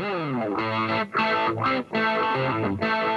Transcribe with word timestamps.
Thank 0.00 1.10
you. 2.82 3.09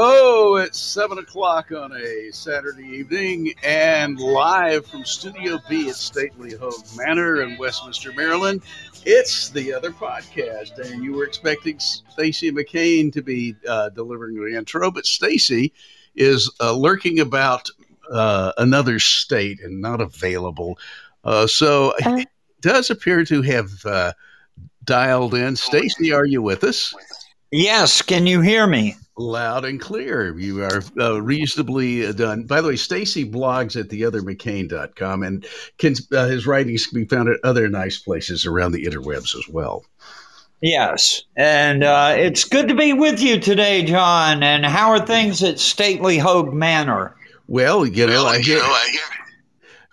Oh, 0.00 0.54
it's 0.54 0.78
seven 0.78 1.18
o'clock 1.18 1.72
on 1.72 1.90
a 1.92 2.30
Saturday 2.30 2.86
evening 2.86 3.52
and 3.64 4.16
live 4.16 4.86
from 4.86 5.04
Studio 5.04 5.58
B 5.68 5.88
at 5.88 5.96
Stately 5.96 6.54
Hoge 6.54 6.84
Manor 6.96 7.42
in 7.42 7.58
Westminster, 7.58 8.12
Maryland. 8.12 8.62
It's 9.04 9.48
the 9.48 9.72
other 9.74 9.90
podcast, 9.90 10.78
and 10.78 11.02
you 11.02 11.14
were 11.14 11.24
expecting 11.24 11.80
Stacy 11.80 12.52
McCain 12.52 13.12
to 13.12 13.22
be 13.22 13.56
uh, 13.68 13.88
delivering 13.88 14.36
the 14.36 14.56
intro, 14.56 14.92
but 14.92 15.04
Stacy 15.04 15.72
is 16.14 16.48
uh, 16.60 16.74
lurking 16.76 17.18
about 17.18 17.68
uh, 18.08 18.52
another 18.56 19.00
state 19.00 19.58
and 19.60 19.80
not 19.80 20.00
available. 20.00 20.78
Uh, 21.24 21.48
so 21.48 21.92
Uh. 22.06 22.18
it 22.18 22.28
does 22.60 22.88
appear 22.90 23.24
to 23.24 23.42
have 23.42 23.84
uh, 23.84 24.12
dialed 24.84 25.34
in. 25.34 25.56
Stacy, 25.56 26.12
are 26.12 26.24
you 26.24 26.40
with 26.40 26.62
us? 26.62 26.94
Yes, 27.50 28.00
can 28.00 28.28
you 28.28 28.40
hear 28.42 28.64
me? 28.64 28.94
Loud 29.18 29.64
and 29.64 29.80
clear. 29.80 30.38
You 30.38 30.62
are 30.62 30.82
uh, 30.98 31.20
reasonably 31.20 32.06
uh, 32.06 32.12
done. 32.12 32.44
By 32.44 32.60
the 32.60 32.68
way, 32.68 32.76
Stacy 32.76 33.28
blogs 33.28 33.78
at 33.78 33.88
theothermccain.com 33.88 35.22
and 35.24 35.46
can, 35.78 35.94
uh, 36.12 36.26
his 36.26 36.46
writings 36.46 36.86
can 36.86 37.00
be 37.00 37.04
found 37.04 37.28
at 37.28 37.40
other 37.42 37.68
nice 37.68 37.98
places 37.98 38.46
around 38.46 38.72
the 38.72 38.84
interwebs 38.84 39.36
as 39.36 39.48
well. 39.48 39.84
Yes, 40.60 41.22
and 41.36 41.84
uh, 41.84 42.14
it's 42.16 42.44
good 42.44 42.68
to 42.68 42.74
be 42.74 42.92
with 42.92 43.20
you 43.20 43.38
today, 43.38 43.84
John. 43.84 44.42
And 44.42 44.64
how 44.64 44.90
are 44.90 45.04
things 45.04 45.42
at 45.42 45.58
Stately 45.58 46.18
Hoge 46.18 46.52
Manor? 46.52 47.16
Well, 47.46 47.86
you 47.86 48.06
know, 48.06 48.26
I 48.26 48.38
hear. 48.38 48.62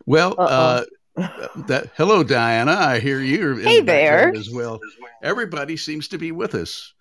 Well, 0.06 0.36
uh, 0.38 0.86
that 1.16 1.92
hello, 1.96 2.24
Dianna. 2.24 2.76
I 2.76 3.00
hear 3.00 3.20
you. 3.20 3.58
Hey 3.58 3.80
the 3.80 3.86
there. 3.86 4.34
as 4.36 4.50
well. 4.52 4.80
Everybody 5.24 5.78
seems 5.78 6.08
to 6.10 6.18
be 6.18 6.32
with 6.32 6.56
us. 6.56 6.94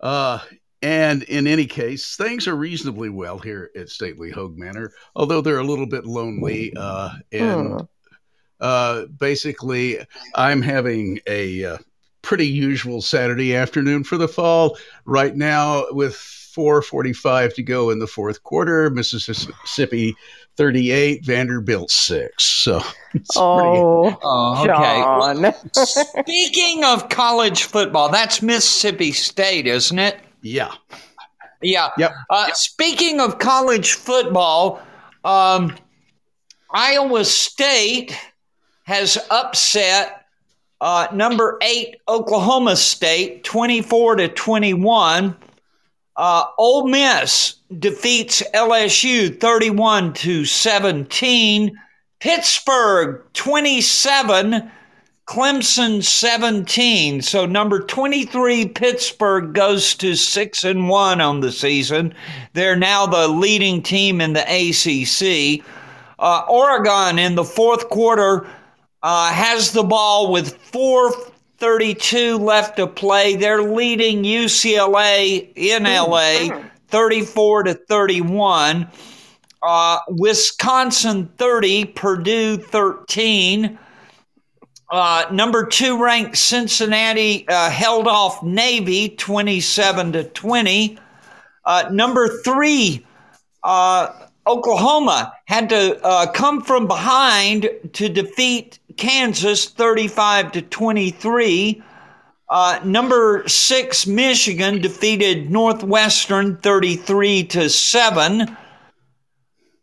Uh, 0.00 0.40
and 0.82 1.22
in 1.24 1.46
any 1.46 1.66
case, 1.66 2.16
things 2.16 2.46
are 2.46 2.54
reasonably 2.56 3.08
well 3.08 3.38
here 3.38 3.70
at 3.76 3.88
Stately 3.88 4.30
Hoge 4.30 4.56
Manor, 4.56 4.92
although 5.14 5.40
they're 5.40 5.58
a 5.58 5.64
little 5.64 5.86
bit 5.86 6.04
lonely. 6.06 6.72
Uh, 6.76 7.10
and 7.32 7.68
Hmm. 7.72 7.76
uh, 8.60 9.04
basically, 9.06 9.98
I'm 10.34 10.62
having 10.62 11.20
a 11.26 11.64
uh, 11.64 11.78
pretty 12.22 12.46
usual 12.46 13.00
Saturday 13.02 13.54
afternoon 13.54 14.04
for 14.04 14.16
the 14.18 14.28
fall. 14.28 14.76
Right 15.04 15.34
now, 15.36 15.84
with 15.90 16.14
4:45 16.14 17.54
to 17.54 17.62
go 17.62 17.90
in 17.90 17.98
the 17.98 18.06
fourth 18.06 18.42
quarter, 18.42 18.88
Mississippi 18.90 20.14
38, 20.56 21.22
Vanderbilt 21.24 21.90
six. 21.90 22.44
So, 22.44 22.78
it's 23.12 23.36
pretty- 23.36 23.36
Oh, 23.36 24.16
Oh, 24.22 24.64
John. 24.66 25.52
Speaking 25.74 26.82
of 26.84 27.10
college 27.10 27.64
football, 27.64 28.08
that's 28.10 28.40
Mississippi 28.40 29.12
State, 29.12 29.66
isn't 29.66 29.98
it? 29.98 30.18
Yeah, 30.42 30.72
Yeah. 31.62 31.90
Yep. 31.98 32.12
Uh, 32.30 32.52
Speaking 32.52 33.20
of 33.20 33.38
college 33.38 33.92
football, 33.94 34.80
um, 35.24 35.74
Iowa 36.70 37.24
State 37.24 38.16
has 38.84 39.18
upset 39.30 40.26
uh, 40.80 41.08
number 41.12 41.58
eight 41.62 41.96
Oklahoma 42.08 42.76
State, 42.76 43.44
twenty-four 43.44 44.16
to 44.16 44.28
twenty-one. 44.28 45.34
Uh, 46.16 46.44
Ole 46.58 46.86
Miss 46.88 47.56
defeats 47.78 48.42
LSU, 48.54 49.38
thirty-one 49.40 50.12
to 50.14 50.44
seventeen. 50.44 51.72
Pittsburgh, 52.20 53.22
twenty-seven. 53.32 54.70
Clemson 55.26 56.04
17. 56.04 57.20
So 57.20 57.46
number 57.46 57.80
23 57.80 58.68
Pittsburgh 58.68 59.52
goes 59.52 59.94
to 59.96 60.14
6 60.14 60.64
and 60.64 60.88
1 60.88 61.20
on 61.20 61.40
the 61.40 61.50
season. 61.50 62.14
They're 62.52 62.76
now 62.76 63.06
the 63.06 63.26
leading 63.26 63.82
team 63.82 64.20
in 64.20 64.34
the 64.34 64.42
ACC. 64.42 65.64
Uh, 66.18 66.44
Oregon 66.48 67.18
in 67.18 67.34
the 67.34 67.44
fourth 67.44 67.88
quarter 67.88 68.46
uh, 69.02 69.32
has 69.32 69.72
the 69.72 69.82
ball 69.82 70.30
with 70.30 70.56
432 70.56 72.38
left 72.38 72.76
to 72.76 72.86
play. 72.86 73.34
They're 73.34 73.62
leading 73.62 74.22
UCLA 74.22 75.52
in 75.56 75.82
LA 75.82 76.62
34 76.88 77.64
to 77.64 77.74
31. 77.74 78.88
Uh, 79.60 79.98
Wisconsin 80.08 81.26
30, 81.36 81.86
Purdue 81.86 82.56
13. 82.58 83.76
Uh, 84.88 85.26
number 85.32 85.66
two 85.66 86.02
ranked 86.02 86.36
Cincinnati 86.36 87.46
uh, 87.48 87.70
held 87.70 88.06
off 88.06 88.42
Navy 88.42 89.08
27 89.10 90.12
to 90.12 90.24
20. 90.24 90.98
Uh, 91.64 91.88
number 91.90 92.28
three, 92.44 93.04
uh, 93.64 94.26
Oklahoma 94.46 95.32
had 95.46 95.68
to 95.70 96.00
uh, 96.04 96.30
come 96.30 96.62
from 96.62 96.86
behind 96.86 97.68
to 97.94 98.08
defeat 98.08 98.78
Kansas 98.96 99.68
35 99.68 100.52
to 100.52 100.62
23. 100.62 101.82
Uh, 102.48 102.78
number 102.84 103.42
six, 103.48 104.06
Michigan 104.06 104.80
defeated 104.80 105.50
Northwestern 105.50 106.58
33 106.58 107.42
to 107.44 107.68
7. 107.68 108.56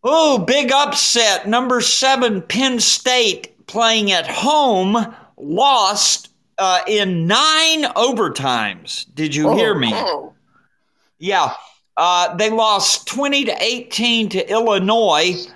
Oh, 0.02 0.38
big 0.38 0.72
upset. 0.72 1.47
Number 1.47 1.81
seven, 1.81 2.41
Penn 2.41 2.80
State 2.80 3.53
playing 3.68 4.12
at 4.12 4.28
home 4.28 5.16
lost 5.38 6.29
uh, 6.57 6.81
in 6.88 7.28
nine 7.28 7.84
overtimes. 7.84 9.06
Did 9.13 9.35
you 9.35 9.53
hear 9.56 9.75
me? 9.75 9.94
Yeah. 11.19 11.53
Uh, 11.96 12.35
they 12.35 12.50
lost 12.50 13.07
20 13.07 13.46
to 13.46 13.56
18 13.63 14.29
to 14.29 14.52
Illinois. 14.52 15.47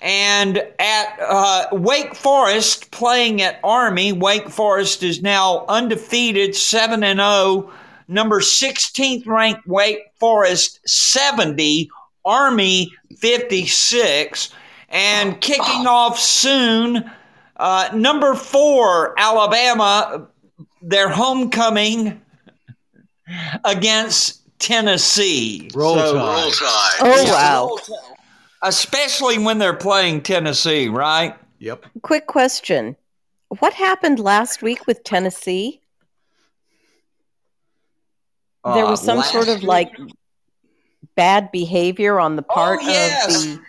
And 0.00 0.58
at 0.80 1.16
uh, 1.20 1.66
Wake 1.70 2.14
Forest, 2.16 2.90
playing 2.90 3.40
at 3.40 3.60
Army, 3.62 4.12
Wake 4.12 4.48
Forest 4.48 5.04
is 5.04 5.22
now 5.22 5.64
undefeated, 5.68 6.56
7 6.56 7.04
and 7.04 7.20
0. 7.20 7.70
Number 8.08 8.40
16th 8.40 9.26
ranked 9.26 9.66
Wake 9.66 10.00
Forest, 10.18 10.80
70. 10.86 11.88
Army, 12.24 12.92
56. 13.18 14.52
And 14.88 15.40
kicking 15.40 15.86
off 15.86 16.18
soon, 16.18 17.10
uh, 17.62 17.88
number 17.94 18.34
four, 18.34 19.14
Alabama, 19.18 20.26
their 20.82 21.08
homecoming 21.08 22.20
against 23.64 24.40
Tennessee. 24.58 25.70
Roll 25.74 25.94
So- 25.96 26.14
Tide. 26.50 26.98
Oh, 27.00 27.24
wow. 27.32 27.78
Especially 28.62 29.38
when 29.38 29.58
they're 29.58 29.76
playing 29.76 30.22
Tennessee, 30.22 30.88
right? 30.88 31.36
Yep. 31.58 31.86
Quick 32.02 32.26
question. 32.26 32.96
What 33.60 33.72
happened 33.74 34.18
last 34.18 34.62
week 34.62 34.86
with 34.86 35.04
Tennessee? 35.04 35.80
There 38.64 38.84
Uh, 38.84 38.90
was 38.90 39.02
some 39.02 39.22
sort 39.22 39.48
of 39.48 39.62
like 39.62 39.90
bad 41.16 41.50
behavior 41.52 42.20
on 42.20 42.36
the 42.36 42.42
part 42.42 42.78
oh, 42.82 42.86
yes. 42.86 43.44
of 43.44 43.50
the. 43.50 43.60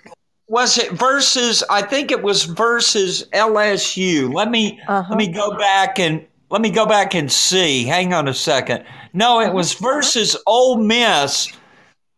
Was 0.54 0.78
it 0.78 0.92
versus? 0.92 1.64
I 1.72 1.82
think 1.82 2.12
it 2.12 2.22
was 2.22 2.44
versus 2.44 3.26
LSU. 3.34 4.32
Let 4.32 4.52
me 4.52 4.80
Uh-huh. 4.88 5.04
let 5.10 5.18
me 5.18 5.28
go 5.28 5.58
back 5.58 5.98
and 6.00 6.24
let 6.52 6.62
me 6.62 6.70
go 6.70 6.86
back 6.86 7.16
and 7.16 7.32
see. 7.32 7.84
Hang 7.86 8.14
on 8.14 8.28
a 8.28 8.34
second. 8.36 8.84
No, 9.14 9.42
it 9.42 9.52
was 9.52 9.74
versus 9.74 10.38
Ole 10.46 10.78
Miss, 10.78 11.52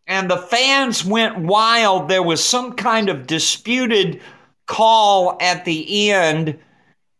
and 0.06 0.30
the 0.30 0.36
fans 0.36 1.02
went 1.02 1.38
wild. 1.38 2.08
There 2.10 2.22
was 2.22 2.44
some 2.44 2.74
kind 2.74 3.08
of 3.08 3.26
disputed 3.26 4.20
call 4.66 5.38
at 5.40 5.64
the 5.64 6.10
end, 6.10 6.58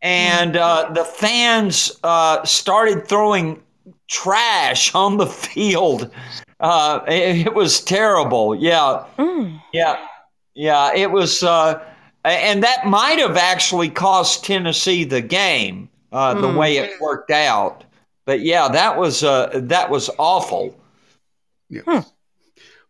and 0.03 0.55
uh, 0.55 0.91
the 0.93 1.03
fans 1.03 1.97
uh, 2.03 2.43
started 2.45 3.07
throwing 3.07 3.59
trash 4.07 4.93
on 4.93 5.17
the 5.17 5.25
field. 5.45 6.11
Uh, 6.59 6.99
it, 7.07 7.47
it 7.47 7.53
was 7.55 7.79
terrible. 7.81 8.53
Yeah, 8.55 9.03
Mm. 9.17 9.59
yeah, 9.73 9.97
yeah. 10.57 10.93
It 10.95 11.11
was, 11.11 11.43
uh, 11.43 11.81
and 12.25 12.63
that 12.63 12.85
might 12.87 13.19
have 13.19 13.37
actually 13.37 13.89
cost 13.89 14.43
Tennessee 14.43 15.03
the 15.05 15.21
game. 15.21 15.89
Uh, 16.11 16.33
the 16.33 16.47
Mm. 16.47 16.57
way 16.57 16.77
it 16.77 16.99
worked 17.01 17.31
out. 17.31 17.83
But 18.25 18.39
yeah, 18.39 18.69
that 18.69 18.97
was 18.97 19.23
uh, 19.23 19.49
that 19.53 19.89
was 19.89 20.09
awful. 20.17 20.77
Yeah. 21.69 22.03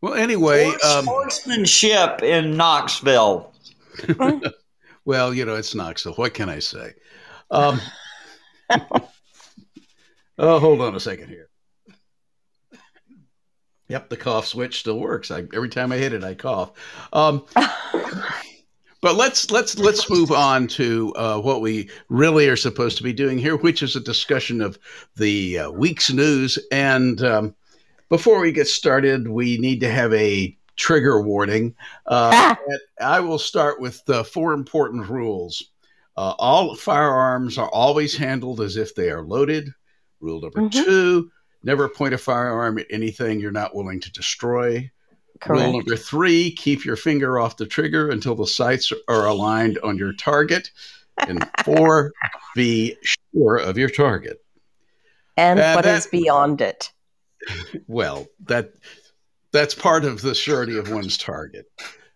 Well, 0.01 0.13
anyway, 0.13 0.67
um, 0.67 1.05
Sportsmanship 1.05 2.21
in 2.21 2.55
Knoxville. 2.55 3.51
well, 5.05 5.33
you 5.33 5.45
know, 5.45 5.55
it's 5.55 5.73
Knoxville. 5.73 6.13
What 6.13 6.35
can 6.35 6.49
I 6.49 6.59
say? 6.59 6.93
Um, 7.49 7.81
oh, 10.37 10.59
hold 10.59 10.81
on 10.81 10.95
a 10.95 10.99
second 10.99 11.29
here. 11.29 11.46
Yep, 13.89 14.09
the 14.09 14.17
cough 14.17 14.45
switch 14.47 14.79
still 14.79 14.99
works. 14.99 15.31
I, 15.31 15.45
every 15.53 15.69
time 15.69 15.91
I 15.91 15.97
hit 15.97 16.13
it, 16.13 16.23
I 16.23 16.33
cough. 16.33 16.71
Um, 17.13 17.45
but 19.01 19.15
let's 19.15 19.49
let's 19.49 19.77
let's 19.79 20.09
move 20.09 20.31
on 20.31 20.67
to 20.67 21.13
uh, 21.15 21.39
what 21.39 21.61
we 21.61 21.89
really 22.09 22.49
are 22.49 22.57
supposed 22.57 22.97
to 22.97 23.03
be 23.03 23.13
doing 23.13 23.37
here, 23.37 23.55
which 23.55 23.81
is 23.81 23.95
a 23.95 24.01
discussion 24.01 24.61
of 24.61 24.77
the 25.15 25.59
uh, 25.59 25.71
week's 25.71 26.11
news. 26.11 26.59
And 26.71 27.21
um, 27.23 27.55
before 28.09 28.41
we 28.41 28.51
get 28.51 28.67
started, 28.67 29.27
we 29.29 29.57
need 29.57 29.79
to 29.81 29.89
have 29.89 30.13
a 30.13 30.57
trigger 30.75 31.21
warning. 31.21 31.75
Uh, 32.05 32.55
Ah. 32.59 32.59
I 32.99 33.19
will 33.21 33.39
start 33.39 33.79
with 33.79 34.03
the 34.05 34.23
four 34.23 34.53
important 34.53 35.09
rules. 35.09 35.63
Uh, 36.17 36.33
all 36.39 36.75
firearms 36.75 37.57
are 37.57 37.69
always 37.69 38.17
handled 38.17 38.59
as 38.59 38.75
if 38.75 38.95
they 38.95 39.09
are 39.11 39.21
loaded. 39.21 39.69
Rule 40.19 40.41
number 40.41 40.61
Mhm. 40.61 40.71
two: 40.71 41.31
never 41.67 41.87
point 41.89 42.13
a 42.13 42.17
firearm 42.17 42.79
at 42.79 42.87
anything 42.89 43.39
you're 43.39 43.51
not 43.51 43.75
willing 43.75 43.99
to 43.99 44.11
destroy. 44.11 44.89
Rule 45.47 45.73
number 45.73 45.95
three 45.95 46.49
keep 46.49 46.83
your 46.83 46.95
finger 46.95 47.37
off 47.37 47.57
the 47.57 47.67
trigger 47.67 48.09
until 48.09 48.33
the 48.33 48.47
sights 48.47 48.91
are 49.07 49.27
aligned 49.27 49.77
on 49.79 49.95
your 49.97 50.13
target. 50.13 50.71
And 51.19 51.47
four, 51.63 52.13
be 52.55 52.97
sure 53.03 53.57
of 53.57 53.77
your 53.77 53.89
target. 53.89 54.43
And 55.35 55.59
Uh, 55.59 55.73
what 55.73 55.83
that- 55.83 55.97
is 55.99 56.07
beyond 56.07 56.61
it? 56.61 56.91
Well, 57.87 58.27
that 58.45 58.71
that's 59.51 59.75
part 59.75 60.03
of 60.05 60.21
the 60.21 60.33
surety 60.33 60.77
of 60.77 60.89
one's 60.89 61.17
target. 61.17 61.69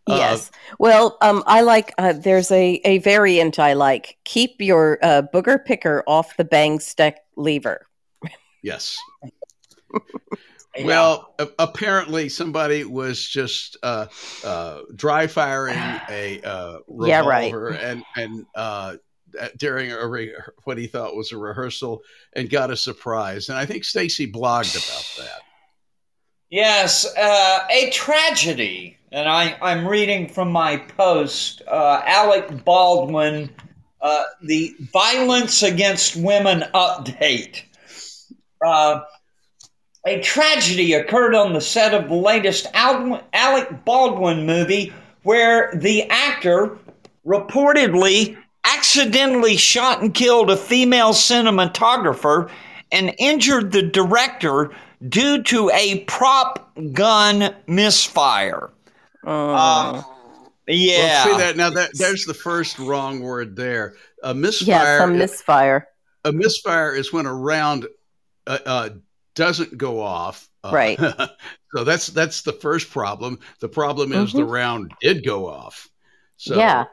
Uh, 0.08 0.16
Yes. 0.18 0.52
Well, 0.80 1.18
um, 1.22 1.44
I 1.46 1.62
like. 1.62 1.94
Uh, 2.00 2.14
there's 2.14 2.50
a 2.52 2.82
a 2.84 2.98
variant 2.98 3.60
I 3.60 3.74
like. 3.74 4.18
Keep 4.26 4.60
your 4.60 4.98
uh, 5.04 5.22
booger 5.32 5.64
picker 5.64 6.04
off 6.08 6.36
the 6.38 6.44
bang 6.44 6.80
stick 6.80 7.18
lever. 7.38 7.86
Yes. 8.64 8.98
Well, 10.84 11.34
a- 11.38 11.50
apparently 11.60 12.30
somebody 12.30 12.86
was 12.86 13.28
just 13.28 13.76
uh, 13.84 14.08
uh, 14.44 14.82
dry 14.96 15.28
firing 15.28 15.78
a 16.10 16.42
uh, 16.42 16.78
Yeah, 17.02 17.20
right. 17.26 17.54
revolver 17.54 17.72
and 17.72 18.04
and 18.16 18.46
uh, 18.56 18.96
during 19.58 19.92
a 19.92 20.08
re- 20.08 20.34
what 20.64 20.78
he 20.78 20.88
thought 20.88 21.16
was 21.16 21.32
a 21.34 21.38
rehearsal 21.38 22.02
and 22.34 22.50
got 22.50 22.72
a 22.72 22.78
surprise. 22.78 23.50
And 23.50 23.58
I 23.58 23.66
think 23.66 23.84
Stacy 23.84 24.32
blogged 24.32 24.76
about 24.76 25.06
that. 25.26 25.42
Yes, 26.50 27.06
uh, 27.18 27.60
a 27.70 27.90
tragedy. 27.92 28.98
And 29.14 29.28
I, 29.28 29.58
I'm 29.62 29.86
reading 29.86 30.28
from 30.30 30.52
my 30.52 30.78
post. 30.78 31.62
Uh, 31.68 32.02
Alec 32.06 32.64
Baldwin, 32.64 33.50
uh, 34.02 34.24
the 34.44 34.74
Violence 34.94 35.64
Against 35.64 36.16
Women 36.16 36.64
update. 36.74 37.64
Uh, 40.06 40.10
a 40.10 40.22
tragedy 40.22 40.94
occurred 40.94 41.36
on 41.36 41.54
the 41.54 41.62
set 41.62 41.94
of 41.94 42.10
the 42.10 42.16
latest 42.16 42.68
Alec 42.74 43.86
Baldwin 43.86 44.46
movie 44.46 44.94
where 45.24 45.72
the 45.76 46.04
actor 46.10 46.78
reportedly 47.26 48.38
accidentally 48.64 49.58
shot 49.58 50.02
and 50.02 50.14
killed 50.14 50.50
a 50.50 50.58
female 50.58 51.14
cinematographer 51.14 52.50
and 52.92 53.14
injured 53.18 53.72
the 53.72 53.82
director 53.82 54.72
due 55.08 55.42
to 55.44 55.70
a 55.72 56.00
prop 56.02 56.76
gun 56.94 57.56
misfire. 57.68 58.70
Mm. 59.24 59.30
Um, 59.30 60.06
yeah. 60.68 61.26
Well, 61.26 61.26
see 61.26 61.44
that 61.44 61.58
now. 61.58 61.70
That 61.70 61.92
there's 61.94 62.26
the 62.26 62.34
first 62.34 62.80
wrong 62.80 63.20
word 63.20 63.56
there. 63.56 63.96
A 64.24 64.34
misfire. 64.34 64.76
yeah, 64.76 64.98
some 65.00 65.18
misfire. 65.18 65.88
a 66.26 66.32
misfire 66.32 66.96
is 66.96 67.12
when 67.12 67.26
a 67.26 67.34
round 67.34 67.88
uh, 68.48 68.60
uh, 68.66 68.90
doesn't 69.36 69.78
go 69.78 70.02
off. 70.02 70.50
Uh, 70.64 70.72
Right. 70.74 71.00
so 71.76 71.84
that's 71.84 72.08
that's 72.08 72.42
the 72.44 72.54
first 72.54 72.90
problem. 72.90 73.40
The 73.60 73.70
problem 73.70 74.12
is 74.14 74.34
the 74.34 74.46
round 74.46 74.92
did 75.02 75.26
go 75.26 75.48
off. 75.48 75.90
So 76.38 76.56
yeah. 76.56 76.86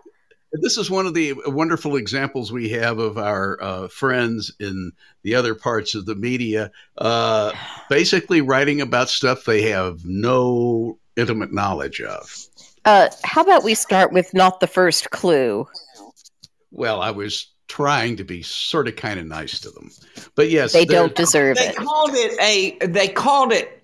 this 0.53 0.77
is 0.77 0.91
one 0.91 1.07
of 1.07 1.15
the 1.15 1.35
wonderful 1.47 1.97
examples 1.97 2.53
we 2.53 2.69
have 2.71 2.99
of 2.99 3.19
our 3.19 3.63
uh, 3.63 3.89
friends 3.89 4.55
in 4.61 4.93
the 5.23 5.35
other 5.35 5.55
parts 5.55 5.95
of 5.95 6.07
the 6.07 6.15
media, 6.15 6.71
uh, 6.99 7.53
basically 7.89 8.41
writing 8.41 8.81
about 8.81 9.09
stuff 9.09 9.45
they 9.45 9.63
have 9.63 10.05
no 10.05 10.99
intimate 11.17 11.53
knowledge 11.53 12.01
of. 12.01 12.31
Uh, 12.85 13.09
how 13.25 13.43
about 13.43 13.65
we 13.65 13.75
start 13.75 14.13
with 14.13 14.33
not 14.33 14.61
the 14.61 14.67
first 14.67 15.11
clue? 15.11 15.67
Well, 16.71 17.01
I 17.03 17.11
was 17.11 17.49
trying 17.69 18.17
to 18.17 18.25
be 18.25 18.43
sort 18.43 18.89
of 18.89 18.97
kind 18.97 19.21
of 19.21 19.27
nice 19.27 19.61
to 19.61 19.71
them, 19.71 19.91
but 20.35 20.51
yes, 20.51 20.73
They 20.73 20.85
don't 20.85 21.15
deserve 21.15 21.57
they 21.57 21.69
it. 21.69 21.77
called 21.77 22.11
it 22.15 22.41
a 22.41 22.87
they 22.87 23.09
called 23.09 23.53
it 23.53 23.83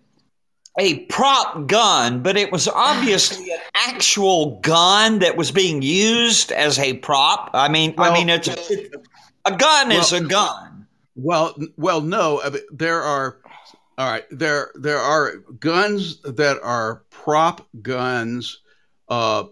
a 0.78 1.00
prop 1.04 1.66
gun, 1.68 2.22
but 2.22 2.36
it 2.36 2.50
was 2.50 2.66
obviously 2.66 3.50
an 3.52 3.58
actual 3.74 4.58
gun 4.60 5.20
that 5.20 5.36
was 5.36 5.52
being 5.52 5.82
used 5.82 6.50
as 6.50 6.78
a 6.78 6.94
prop. 6.94 7.50
I 7.54 7.68
mean, 7.68 7.94
I 7.96 8.12
mean, 8.12 8.28
it's 8.28 8.48
a, 8.48 8.90
a 9.44 9.56
gun 9.56 9.92
is 9.92 10.12
a 10.12 10.20
gun. 10.20 10.86
Well, 11.14 11.54
well, 11.76 12.00
no. 12.00 12.42
There 12.72 13.00
are, 13.00 13.38
all 13.96 14.10
right. 14.10 14.24
There, 14.32 14.72
there 14.74 14.98
are 14.98 15.36
guns 15.60 16.20
that 16.22 16.58
are 16.60 17.04
prop 17.10 17.68
guns 17.80 18.58
uh, 19.08 19.44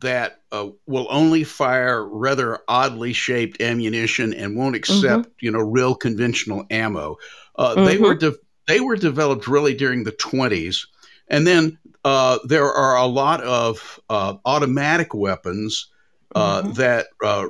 that 0.00 0.40
uh, 0.52 0.68
will 0.86 1.06
only 1.10 1.44
fire 1.44 2.04
rather 2.06 2.60
oddly 2.68 3.12
shaped 3.12 3.60
ammunition 3.60 4.32
and 4.34 4.56
won't 4.56 4.76
accept, 4.76 5.28
you 5.40 5.50
know, 5.50 5.60
real 5.60 5.94
conventional 5.94 6.64
ammo. 6.70 7.16
Uh, 7.56 7.74
They 7.84 7.98
were 7.98 8.14
de- 8.14 8.34
they 8.66 8.80
were 8.80 8.96
developed 8.96 9.46
really 9.46 9.74
during 9.74 10.04
the 10.04 10.12
twenties, 10.12 10.86
and 11.28 11.46
then 11.46 11.78
uh, 12.04 12.38
there 12.44 12.70
are 12.72 12.96
a 12.96 13.06
lot 13.06 13.42
of 13.42 14.00
uh, 14.10 14.34
automatic 14.44 15.14
weapons 15.14 15.88
uh, 16.34 16.62
Mhm. 16.62 16.74
that 16.76 17.06
uh, 17.22 17.46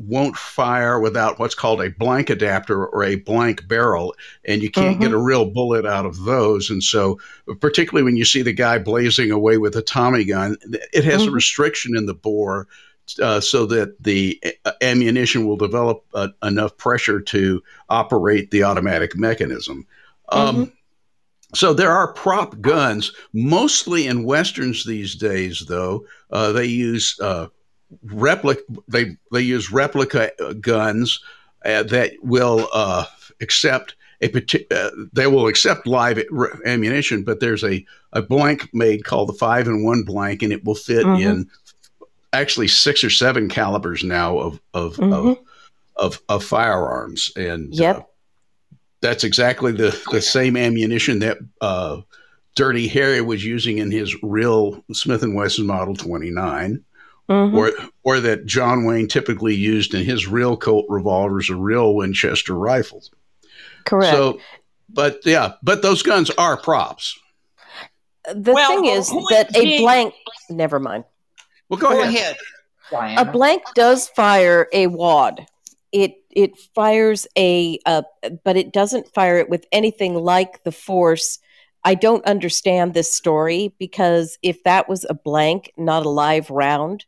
won't 0.00 0.36
fire 0.36 0.98
without 1.00 1.38
what's 1.38 1.54
called 1.54 1.80
a 1.80 1.90
blank 1.90 2.30
adapter 2.30 2.86
or 2.86 3.04
a 3.04 3.16
blank 3.16 3.68
barrel, 3.68 4.14
and 4.44 4.62
you 4.62 4.70
can't 4.70 5.00
get 5.00 5.12
a 5.12 5.18
real 5.18 5.44
bullet 5.44 5.86
out 5.86 6.06
of 6.06 6.24
those. 6.24 6.70
And 6.70 6.82
so, 6.82 7.18
particularly 7.60 8.04
when 8.04 8.16
you 8.16 8.24
see 8.24 8.42
the 8.42 8.52
guy 8.52 8.78
blazing 8.78 9.30
away 9.30 9.58
with 9.58 9.76
a 9.76 9.82
Tommy 9.82 10.24
gun, 10.24 10.56
it 10.92 11.04
has 11.04 11.26
a 11.26 11.30
Mhm. 11.30 11.34
restriction 11.34 11.96
in 11.96 12.06
the 12.06 12.14
bore. 12.14 12.66
Uh, 13.20 13.40
so 13.40 13.66
that 13.66 14.00
the 14.00 14.40
uh, 14.64 14.70
ammunition 14.82 15.44
will 15.44 15.56
develop 15.56 16.04
uh, 16.14 16.28
enough 16.44 16.76
pressure 16.76 17.20
to 17.20 17.60
operate 17.88 18.52
the 18.52 18.62
automatic 18.62 19.16
mechanism. 19.16 19.84
Um, 20.30 20.70
so 21.52 21.74
there 21.74 21.90
are 21.90 22.12
prop 22.12 22.60
guns, 22.60 23.10
mostly 23.32 24.06
in 24.06 24.22
westerns 24.22 24.84
these 24.84 25.16
days. 25.16 25.64
Though 25.66 26.06
uh, 26.30 26.52
they 26.52 26.66
use 26.66 27.16
uh, 27.20 27.48
replica, 28.02 28.62
they 28.88 29.16
they 29.32 29.40
use 29.40 29.70
replica 29.70 30.30
guns 30.60 31.20
uh, 31.64 31.82
that 31.84 32.12
will 32.22 32.68
uh, 32.72 33.04
accept 33.40 33.94
a 34.22 34.30
uh, 34.70 34.90
they 35.12 35.26
will 35.26 35.46
accept 35.46 35.86
live 35.86 36.22
ammunition, 36.66 37.22
but 37.24 37.40
there's 37.40 37.64
a 37.64 37.84
a 38.12 38.22
blank 38.22 38.68
made 38.74 39.04
called 39.04 39.28
the 39.28 39.34
five 39.34 39.66
and 39.66 39.84
one 39.84 40.02
blank, 40.02 40.42
and 40.42 40.52
it 40.52 40.64
will 40.64 40.74
fit 40.74 41.06
Mhm. 41.06 41.20
in 41.20 41.50
actually 42.32 42.68
six 42.68 43.02
or 43.02 43.10
seven 43.10 43.48
calibers 43.48 44.04
now 44.04 44.38
of 44.38 44.60
of 44.74 44.98
of, 44.98 44.98
Mhm. 44.98 45.38
of, 45.96 46.20
of 46.28 46.44
firearms, 46.44 47.30
and 47.36 47.74
Yep. 47.74 47.96
uh, 47.96 48.02
that's 49.00 49.24
exactly 49.24 49.72
the 49.72 49.98
the 50.10 50.20
same 50.20 50.56
ammunition 50.56 51.20
that 51.20 51.38
uh, 51.60 52.00
Dirty 52.56 52.88
Harry 52.88 53.22
was 53.22 53.44
using 53.44 53.78
in 53.78 53.90
his 53.90 54.14
real 54.22 54.84
Smith 54.92 55.22
and 55.22 55.34
Wesson 55.34 55.66
Model 55.66 55.94
29 55.96 56.84
Mhm. 57.30 57.56
or 57.56 57.72
or 58.02 58.18
that 58.20 58.44
John 58.46 58.84
Wayne 58.84 59.06
typically 59.06 59.54
used 59.54 59.94
in 59.94 60.04
his 60.04 60.26
real 60.26 60.56
Colt 60.56 60.86
revolvers 60.88 61.48
or 61.48 61.56
real 61.56 61.94
Winchester 61.94 62.54
rifles. 62.54 63.10
Correct. 63.86 64.12
So, 64.16 64.40
but 64.88 65.20
yeah, 65.24 65.52
but 65.62 65.80
those 65.82 66.02
guns 66.02 66.30
are 66.30 66.56
props. 66.56 67.16
the 68.34 68.52
Well, 68.52 68.68
thing 68.82 68.84
is 68.86 69.08
that 69.30 69.56
a 69.56 69.60
being- 69.62 69.82
blank. 69.82 70.14
Never 70.50 70.78
mind. 70.80 71.04
Well, 71.68 71.78
go, 71.78 71.90
Go 71.90 72.02
ahead. 72.02 72.36
ahead, 72.92 73.18
A 73.18 73.30
blank 73.30 73.62
does 73.74 74.08
fire 74.08 74.68
a 74.72 74.88
wad. 74.88 75.46
It 75.92 76.16
it 76.30 76.58
fires 76.74 77.26
a, 77.38 77.78
uh, 77.86 78.02
but 78.44 78.56
it 78.56 78.72
doesn't 78.72 79.12
fire 79.14 79.38
it 79.38 79.48
with 79.48 79.66
anything 79.72 80.14
like 80.14 80.62
the 80.64 80.72
force 80.72 81.38
I 81.84 81.94
don't 81.94 82.24
understand 82.26 82.92
this 82.92 83.12
story 83.12 83.72
because 83.78 84.38
if 84.42 84.62
that 84.64 84.88
was 84.88 85.06
a 85.08 85.14
blank, 85.14 85.72
not 85.78 86.04
a 86.04 86.10
live 86.10 86.50
round, 86.50 87.04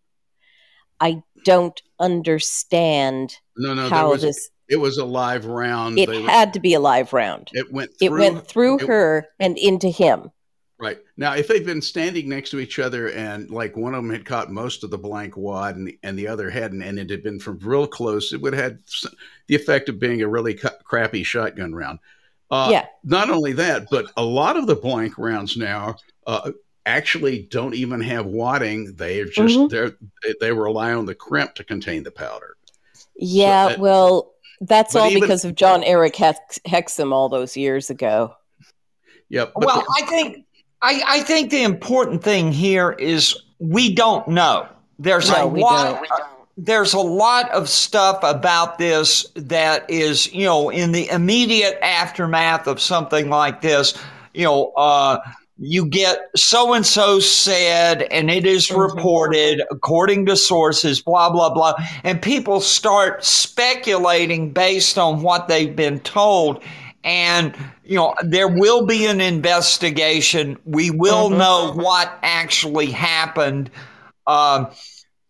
I 1.02 1.23
don't 1.44 1.82
understand 1.99 3.37
No, 3.56 3.75
no, 3.75 3.88
how 3.88 4.11
was 4.11 4.23
this. 4.23 4.50
it 4.68 4.76
was 4.76 4.99
a 4.99 5.04
live 5.04 5.44
round. 5.47 5.99
It 5.99 6.09
They- 6.09 6.23
had 6.23 6.52
to 6.54 6.61
be 6.61 6.75
a 6.75 6.80
live 6.80 7.12
round. 7.12 7.50
it 7.52 7.73
went 7.73 7.90
Through, 7.99 8.06
It 8.06 8.32
went 8.32 8.47
through 8.49 8.78
it- 8.80 8.87
her 8.87 9.26
and 9.40 9.59
into 9.59 9.88
him. 9.88 10.30
Right. 10.78 10.99
Now, 11.16 11.35
if 11.35 11.47
they've 11.49 11.64
been 11.66 11.82
standing 11.82 12.28
next 12.28 12.50
to 12.50 12.59
each 12.61 12.78
other 12.80 13.09
and 13.11 13.50
like 13.50 13.76
one 13.76 13.94
of 13.94 14.02
them 14.02 14.11
had 14.12 14.25
caught 14.25 14.50
most 14.50 14.82
of 14.82 14.90
the 14.90 14.99
blank 14.99 15.37
wad 15.37 15.76
and 15.76 15.87
the, 15.88 15.99
and 16.02 16.18
the 16.18 16.26
other 16.28 16.50
hadn't, 16.50 16.82
and 16.82 16.99
it 16.99 17.09
had 17.11 17.23
been 17.23 17.38
from 17.38 17.59
real 17.59 17.87
close, 17.87 18.32
it 18.32 18.40
would 18.40 18.52
have 18.54 18.62
had 18.64 18.78
the 19.49 19.54
effect 19.54 19.88
of 19.88 19.99
being 20.00 20.23
a 20.23 20.28
really 20.28 20.54
cu- 20.54 20.68
crappy 20.85 21.23
shotgun 21.23 21.73
round. 21.75 21.99
Uh, 22.50 22.68
Yeah. 22.71 22.87
Not 23.04 23.30
only 23.30 23.52
that, 23.52 23.87
but 23.90 24.06
a 24.16 24.25
lot 24.25 24.56
of 24.56 24.66
the 24.66 24.75
blank 24.76 25.18
rounds 25.18 25.56
now 25.56 25.97
uh, 26.26 26.50
actually 26.86 27.42
don't 27.50 27.74
even 27.74 28.00
have 28.00 28.26
wadding. 28.26 28.94
They're 28.96 29.26
just, 29.26 29.54
Mhm. 29.56 29.70
they're, 29.70 29.90
they- 30.22 30.34
they 30.40 30.52
rely 30.52 30.92
on 30.92 31.06
the 31.06 31.14
crimp 31.14 31.54
to 31.56 31.64
contain 31.64 32.02
the 32.02 32.10
powder. 32.10 32.56
Yeah, 33.16 33.68
that- 33.68 33.78
well, 33.78 34.32
that's 34.60 34.94
all 34.96 35.08
even- 35.08 35.20
because 35.20 35.44
of 35.44 35.54
Jon-Erik 35.54 36.16
Hex- 36.16 36.58
Hexum 36.66 37.12
all 37.12 37.28
those 37.28 37.56
years 37.56 37.90
ago. 37.90 38.34
Yep. 39.28 39.52
well, 39.56 39.80
the- 39.80 40.02
I 40.02 40.06
think 40.06 40.44
I, 40.84 41.02
I 41.06 41.20
think 41.20 41.50
the 41.50 41.62
important 41.62 42.24
thing 42.24 42.50
here 42.50 42.90
is 42.90 43.40
we 43.60 43.94
don't 43.94 44.26
know. 44.26 44.66
There's 44.98 45.30
No, 45.30 45.36
a 45.36 45.46
we 45.46 45.60
lot. 45.62 46.02
don't. 46.08 46.22
There's 46.58 46.92
a 46.92 46.98
lot 46.98 47.48
of 47.52 47.68
stuff 47.68 48.18
about 48.24 48.78
this 48.78 49.24
that 49.36 49.88
is, 49.88 50.32
you 50.34 50.44
know, 50.44 50.70
in 50.70 50.90
the 50.92 51.08
immediate 51.08 51.78
aftermath 51.82 52.66
of 52.66 52.80
something 52.80 53.30
like 53.30 53.60
this. 53.62 53.94
You 54.34 54.44
know, 54.44 54.72
uh, 54.76 55.18
you 55.64 55.87
get 55.87 56.19
so 56.35 56.75
and 56.75 56.85
so 56.85 57.21
said, 57.21 58.02
and 58.11 58.31
it 58.31 58.45
is 58.45 58.69
Mhm. 58.69 58.78
reported 58.95 59.62
according 59.71 60.26
to 60.26 60.37
sources, 60.37 61.00
blah 61.00 61.31
blah 61.31 61.50
blah, 61.50 61.75
and 62.02 62.21
people 62.21 62.61
start 62.61 63.25
speculating 63.25 64.50
based 64.50 64.99
on 64.99 65.23
what 65.23 65.49
they've 65.49 65.76
been 65.76 66.00
told. 66.00 66.61
And 67.04 67.54
you 67.85 67.97
know, 67.97 68.14
there 68.23 68.49
will 68.49 68.87
be 68.87 69.07
an 69.07 69.21
investigation. 69.21 70.57
We 70.64 70.90
will 70.90 71.31
Mhm. 71.31 71.37
know 71.37 71.73
what 71.75 72.12
actually 72.23 72.90
happened. 72.90 73.71
Um, 74.26 74.69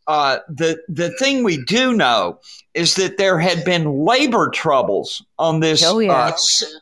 uh, 0.07 0.39
the 0.49 0.79
the 0.89 1.11
thing 1.19 1.45
we 1.45 1.62
do 1.65 1.93
know 1.93 2.39
is 2.75 2.95
that 2.97 3.19
there 3.19 3.39
had 3.39 3.65
been 3.65 4.05
labor 4.05 4.49
troubles 4.51 5.23
on 5.39 5.61
this 5.61 5.83
Oh, 5.85 5.99
yeah. 5.99 6.31
uh, 6.31 6.33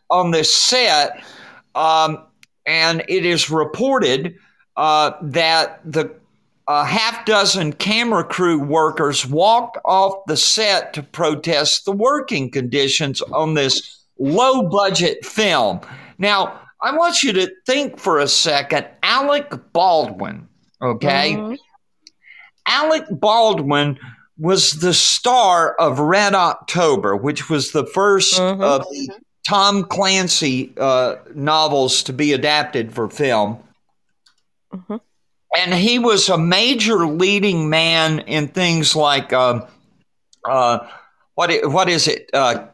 on 0.09 0.31
this 0.31 0.55
set, 0.55 1.23
um, 1.75 2.19
and 2.67 3.03
it 3.09 3.25
is 3.25 3.51
reported 3.51 4.37
uh, 4.77 5.13
that 5.23 5.81
the 5.85 6.15
a 6.69 6.85
half 6.85 7.25
dozen 7.25 7.73
camera 7.73 8.23
crew 8.23 8.61
workers 8.61 9.27
walked 9.27 9.77
off 9.85 10.23
the 10.29 10.37
set 10.37 10.93
to 10.93 11.03
protest 11.03 11.85
the 11.85 11.91
working 11.93 12.49
conditions 12.49 13.21
on 13.23 13.55
this 13.55 14.05
low 14.21 14.69
budget 14.69 15.25
film. 15.27 15.81
Now, 16.19 16.61
I 16.81 16.97
want 16.97 17.25
you 17.25 17.33
to 17.33 17.51
think 17.67 17.99
for 17.99 18.21
a 18.21 18.29
second 18.29 18.87
Alec 19.03 19.53
Baldwin, 19.73 20.47
okay? 20.81 21.35
Mhm. 21.35 21.59
Alec 22.67 23.05
Baldwin 23.11 23.99
was 24.39 24.75
the 24.75 24.95
star 24.95 25.75
of 25.75 25.99
Red 25.99 26.35
October, 26.35 27.17
which 27.17 27.51
was 27.51 27.73
the 27.73 27.85
1st 27.85 28.39
Mhm. 28.41 28.63
of 28.63 28.83
the 28.83 29.09
Tom 29.51 29.83
Clancy 29.83 30.73
uh, 30.79 31.17
novels 31.35 32.05
to 32.05 32.13
be 32.13 32.33
adapted 32.33 32.95
for 32.95 33.09
film. 33.09 33.59
Mhm. 34.73 35.01
And 35.57 35.75
he 35.75 35.99
was 35.99 36.29
a 36.29 36.39
major 36.39 37.05
leading 37.05 37.69
man 37.69 38.21
in 38.21 38.47
things 38.47 38.95
like 38.95 39.33
um, 39.33 39.65
uh, 40.49 40.87
what 41.35 41.51
what 41.69 41.89
is 41.89 42.07
it 42.07 42.31
uh, 42.33 42.67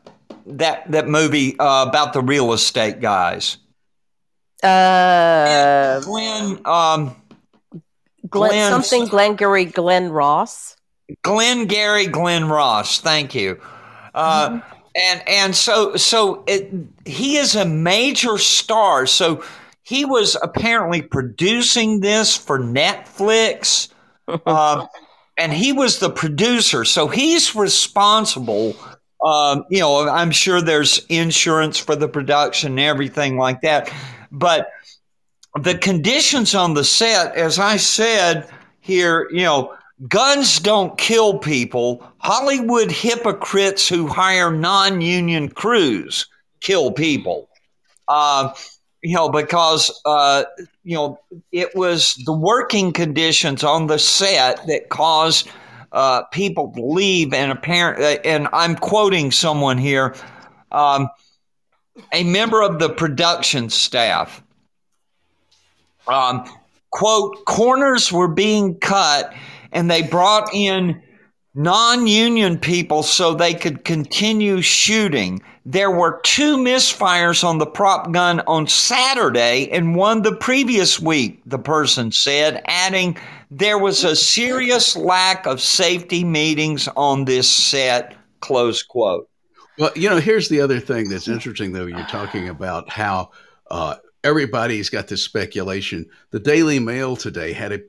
that 0.44 0.90
that 0.92 1.08
movie 1.08 1.58
uh, 1.58 1.86
about 1.88 2.12
the 2.12 2.20
real 2.20 2.52
estate 2.52 3.00
guys? 3.00 3.56
Uh, 4.62 6.00
Glenn 6.00 6.60
um, 6.66 7.16
Glenn, 8.28 8.50
Glenn- 8.50 8.70
something 8.70 9.06
Glengarry 9.06 9.64
Glen 9.64 10.10
Ross. 10.10 10.76
Glengarry 11.22 12.06
Glen 12.06 12.50
Ross. 12.50 13.00
Thank 13.00 13.34
you. 13.34 13.58
Uh, 14.14 14.60
and 14.96 15.22
and 15.28 15.54
so 15.54 15.96
so 15.96 16.42
it, 16.46 16.72
he 17.04 17.36
is 17.36 17.54
a 17.54 17.64
major 17.64 18.38
star. 18.38 19.06
So 19.06 19.44
he 19.82 20.04
was 20.04 20.36
apparently 20.42 21.02
producing 21.02 22.00
this 22.00 22.36
for 22.36 22.58
Netflix, 22.58 23.88
um, 24.46 24.88
and 25.36 25.52
he 25.52 25.72
was 25.72 25.98
the 25.98 26.10
producer. 26.10 26.84
So 26.84 27.08
he's 27.08 27.54
responsible. 27.54 28.74
Um, 29.24 29.64
you 29.70 29.80
know, 29.80 30.08
I'm 30.08 30.30
sure 30.30 30.60
there's 30.60 31.04
insurance 31.08 31.78
for 31.78 31.96
the 31.96 32.08
production 32.08 32.72
and 32.72 32.80
everything 32.80 33.38
like 33.38 33.62
that, 33.62 33.92
but 34.30 34.68
the 35.54 35.76
conditions 35.78 36.54
on 36.54 36.74
the 36.74 36.84
set, 36.84 37.34
as 37.34 37.58
I 37.58 37.76
said 37.76 38.48
here, 38.80 39.28
you 39.30 39.42
know, 39.42 39.74
guns 40.08 40.58
don't 40.60 40.96
kill 40.98 41.38
people. 41.38 42.06
Hollywood 42.18 42.90
hypocrites 42.90 43.88
who 43.88 44.06
hire 44.06 44.50
non 44.50 45.00
union 45.00 45.48
crews 45.48 46.26
kill 46.60 46.92
people. 46.92 47.48
Uh, 48.08 48.52
you 49.02 49.14
know, 49.14 49.28
because, 49.28 50.00
uh, 50.04 50.44
you 50.82 50.96
know, 50.96 51.20
it 51.52 51.74
was 51.74 52.14
the 52.24 52.32
working 52.32 52.92
conditions 52.92 53.62
on 53.62 53.86
the 53.86 53.98
set 53.98 54.66
that 54.66 54.88
caused 54.88 55.48
uh, 55.92 56.22
people 56.24 56.72
to 56.74 56.84
leave. 56.84 57.32
And 57.32 57.52
apparently, 57.52 58.18
and 58.24 58.48
I'm 58.52 58.74
quoting 58.74 59.30
someone 59.30 59.78
here, 59.78 60.14
um, 60.72 61.08
a 62.12 62.24
member 62.24 62.62
of 62.62 62.78
the 62.78 62.88
production 62.88 63.70
staff 63.70 64.42
um, 66.08 66.44
quote, 66.90 67.44
corners 67.44 68.12
were 68.12 68.28
being 68.28 68.78
cut 68.78 69.32
and 69.76 69.90
they 69.90 70.02
brought 70.02 70.52
in 70.54 71.02
non 71.54 72.06
union 72.06 72.58
people 72.58 73.02
so 73.02 73.34
they 73.34 73.52
could 73.52 73.84
continue 73.84 74.62
shooting. 74.62 75.42
There 75.66 75.90
were 75.90 76.20
two 76.22 76.56
misfires 76.56 77.44
on 77.44 77.58
the 77.58 77.66
prop 77.66 78.10
gun 78.10 78.40
on 78.46 78.66
Saturday 78.68 79.68
and 79.70 79.94
one 79.94 80.22
the 80.22 80.34
previous 80.34 80.98
week, 80.98 81.42
the 81.44 81.58
person 81.58 82.10
said, 82.10 82.62
adding, 82.66 83.18
there 83.50 83.78
was 83.78 84.02
a 84.02 84.16
serious 84.16 84.96
lack 84.96 85.46
of 85.46 85.60
safety 85.60 86.24
meetings 86.24 86.88
on 86.96 87.26
this 87.26 87.50
set, 87.50 88.16
close 88.40 88.82
quote. 88.82 89.28
Well, 89.78 89.90
you 89.94 90.08
know, 90.08 90.20
here's 90.20 90.48
the 90.48 90.62
other 90.62 90.80
thing 90.80 91.10
that's 91.10 91.28
interesting, 91.28 91.72
though. 91.72 91.84
You're 91.84 92.06
talking 92.06 92.48
about 92.48 92.88
how 92.88 93.30
uh, 93.70 93.96
everybody's 94.24 94.88
got 94.88 95.08
this 95.08 95.22
speculation. 95.22 96.06
The 96.30 96.40
Daily 96.40 96.78
Mail 96.78 97.14
today 97.14 97.52
had 97.52 97.72
a 97.72 97.80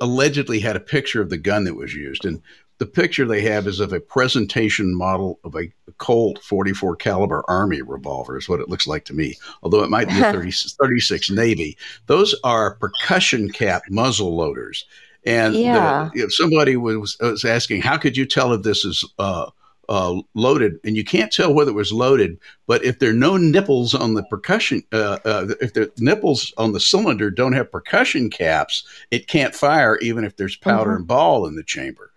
allegedly 0.00 0.60
had 0.60 0.76
a 0.76 0.80
picture 0.80 1.20
of 1.20 1.30
the 1.30 1.36
gun 1.38 1.64
that 1.64 1.74
was 1.74 1.94
used, 1.94 2.24
and 2.24 2.40
the 2.78 2.86
picture 2.86 3.26
they 3.26 3.40
have 3.42 3.66
is 3.66 3.80
of 3.80 3.92
a 3.92 3.98
presentation 4.00 4.94
model 4.96 5.40
of 5.42 5.56
a 5.56 5.72
Colt 5.98 6.38
44 6.44 6.94
caliber 6.96 7.44
Army 7.48 7.82
revolver. 7.82 8.36
Is 8.38 8.48
what 8.48 8.60
it 8.60 8.68
looks 8.68 8.86
like 8.86 9.04
to 9.06 9.14
me. 9.14 9.34
Although 9.64 9.82
it 9.82 9.90
might 9.90 10.08
be 10.08 10.20
a 10.20 10.32
30, 10.32 10.50
36 10.52 11.30
Navy. 11.30 11.76
Those 12.06 12.34
are 12.44 12.74
percussion 12.76 13.50
cap 13.50 13.82
muzzle 13.90 14.36
loaders. 14.36 14.84
And 15.26 15.54
the- 15.54 15.58
Yeah. 15.58 16.10
if 16.14 16.32
somebody 16.32 16.76
was, 16.76 17.16
was 17.20 17.44
asking, 17.44 17.82
how 17.82 17.96
could 17.98 18.16
you 18.16 18.24
tell 18.26 18.52
if 18.52 18.62
this 18.62 18.84
is 18.84 19.04
uh, 19.18 19.50
uh, 19.88 20.20
loaded, 20.34 20.78
and 20.84 20.96
you 20.96 21.04
can't 21.04 21.32
tell 21.32 21.54
whether 21.54 21.70
it 21.70 21.74
was 21.74 21.92
loaded. 21.92 22.38
But 22.66 22.84
if 22.84 22.98
there 22.98 23.10
are 23.10 23.14
no 23.14 23.36
nipples 23.36 23.94
on 23.94 24.14
the 24.14 24.22
percussion, 24.24 24.82
uh, 24.92 25.18
uh, 25.24 25.46
if 25.60 25.72
the 25.72 25.90
nipples 25.98 26.52
on 26.58 26.72
the 26.72 26.80
cylinder 26.80 27.30
don't 27.30 27.54
have 27.54 27.72
percussion 27.72 28.28
caps, 28.30 28.84
it 29.10 29.28
can't 29.28 29.54
fire 29.54 29.96
even 29.98 30.24
if 30.24 30.36
there's 30.36 30.56
powder 30.56 30.90
Mhm. 30.90 30.96
and 30.96 31.06
ball 31.06 31.46
in 31.46 31.56
the 31.56 31.62
chamber. 31.62 32.10